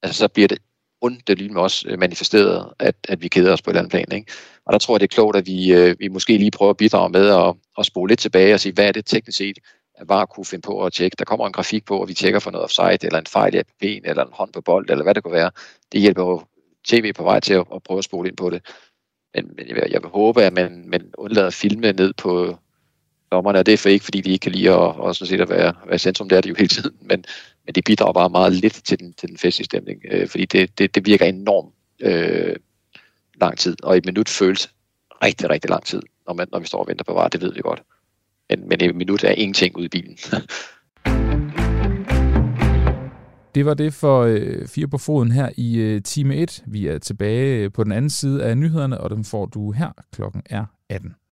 altså 0.04 0.20
så 0.20 0.28
bliver 0.28 0.48
det 0.48 0.58
ondt 1.02 1.38
lige 1.38 1.54
med 1.54 1.62
os 1.62 1.86
øh, 1.88 2.00
manifesteret, 2.00 2.74
at, 2.80 2.96
at 3.10 3.22
vi 3.22 3.28
keder 3.28 3.54
os 3.54 3.62
på 3.62 3.70
et 3.70 3.74
eller 3.74 3.80
andet 3.80 3.92
plan. 3.92 4.20
Ikke? 4.20 4.32
Og 4.66 4.74
der 4.74 4.80
tror 4.80 4.96
jeg, 4.96 5.00
det 5.00 5.08
er 5.08 5.16
klogt, 5.16 5.38
at 5.38 5.48
vi, 5.48 5.94
vi 6.00 6.08
måske 6.08 6.38
lige 6.38 6.52
prøver 6.52 6.70
at 6.70 6.78
bidrage 6.78 7.10
med 7.10 7.28
at, 7.30 7.56
at 7.78 7.86
spole 7.86 8.12
lidt 8.12 8.20
tilbage 8.20 8.54
og 8.54 8.60
sige, 8.60 8.74
hvad 8.74 8.88
er 8.88 8.92
det 8.92 9.06
teknisk 9.06 9.38
set, 9.38 9.60
at 9.96 10.10
VAR 10.10 10.26
kunne 10.26 10.46
finde 10.46 10.62
på 10.62 10.86
at 10.86 10.94
tjekke. 10.94 11.16
Der 11.20 11.26
kommer 11.26 11.48
en 11.48 11.54
grafik 11.54 11.86
på, 11.86 11.98
og 12.02 12.08
vi 12.08 12.14
tjekker 12.14 12.40
for 12.40 12.52
noget 12.52 12.64
offside, 12.64 12.98
eller 13.06 13.20
en 13.20 13.26
fejl 13.26 13.56
i 13.56 13.58
APP'en, 13.58 14.10
eller 14.10 14.26
en 14.26 14.34
hånd 14.34 14.54
på 14.54 14.62
bold, 14.62 14.90
eller 14.90 15.04
hvad 15.04 15.16
det 15.16 15.24
kunne 15.24 15.34
være. 15.34 15.52
Det 15.92 16.02
hjælper 16.02 16.24
jo 16.24 16.42
tv 16.88 17.14
på 17.14 17.24
vej 17.24 17.40
til 17.40 17.54
at, 17.54 17.66
at 17.76 17.84
prøve 17.84 17.98
at 17.98 18.04
spole 18.04 18.30
ind 18.30 18.38
på 18.38 18.50
det. 18.50 18.62
Men, 19.36 19.52
men 19.56 19.68
jeg, 19.68 19.88
jeg 19.92 20.02
vil 20.04 20.10
håbe, 20.10 20.44
at 20.44 20.54
man, 20.54 20.84
man 20.88 21.12
undlader 21.18 21.48
at 21.48 21.54
filme 21.54 21.92
ned 21.92 22.14
på, 22.14 22.58
dommerne, 23.32 23.60
og 23.60 23.66
det 23.66 23.74
er 23.74 23.78
for 23.78 23.90
ikke, 23.90 24.06
fordi 24.06 24.22
de 24.22 24.32
ikke 24.32 24.44
kan 24.44 24.52
lide 24.52 24.70
at, 24.70 24.76
og 24.76 25.16
sådan 25.16 25.30
set 25.30 25.42
at 25.42 25.50
være, 25.50 25.74
være 25.88 26.00
centrum, 26.00 26.30
det 26.30 26.38
er 26.38 26.42
det 26.42 26.50
jo 26.50 26.56
hele 26.58 26.68
tiden, 26.68 26.96
men, 27.02 27.26
men 27.66 27.76
det 27.76 27.84
bidrager 27.84 28.14
bare 28.14 28.30
meget 28.30 28.54
lidt 28.54 28.82
til 28.84 29.00
den, 29.00 29.14
til 29.14 29.30
den 29.30 29.38
festlige 29.38 29.66
stemning, 29.66 30.02
øh, 30.12 30.28
fordi 30.28 30.46
det, 30.46 30.80
det, 30.80 30.96
det 30.96 31.06
virker 31.06 31.26
enormt 31.26 31.74
øh, 32.00 32.56
lang 33.42 33.58
tid, 33.58 33.76
og 33.84 33.98
et 33.98 34.06
minut 34.06 34.30
føles 34.30 34.70
rigtig, 35.24 35.50
rigtig 35.50 35.70
lang 35.70 35.86
tid, 35.86 36.02
når, 36.28 36.34
man, 36.34 36.48
når 36.52 36.60
vi 36.60 36.68
står 36.68 36.80
og 36.80 36.88
venter 36.88 37.04
på 37.04 37.14
varer, 37.14 37.30
det 37.30 37.42
ved 37.42 37.54
vi 37.54 37.62
godt. 37.62 37.82
Men, 38.50 38.70
men 38.70 38.82
et 38.82 38.96
minut 38.96 39.24
er 39.24 39.32
ingenting 39.32 39.78
ude 39.78 39.86
i 39.86 39.90
bilen. 39.90 40.18
Det 43.56 43.66
var 43.66 43.74
det 43.74 43.94
for 43.94 44.22
øh, 44.22 44.68
Fire 44.68 44.88
på 44.88 44.98
Foden 44.98 45.32
her 45.32 45.50
i 45.58 45.78
øh, 45.78 46.02
time 46.02 46.36
1. 46.36 46.64
Vi 46.68 46.88
er 46.88 46.98
tilbage 46.98 47.64
øh, 47.64 47.72
på 47.72 47.84
den 47.84 47.92
anden 47.92 48.10
side 48.10 48.44
af 48.44 48.58
nyhederne, 48.58 49.02
og 49.02 49.10
dem 49.10 49.24
får 49.24 49.46
du 49.46 49.72
her. 49.72 49.92
Klokken 50.14 50.42
er 50.46 50.66
18. 50.90 51.16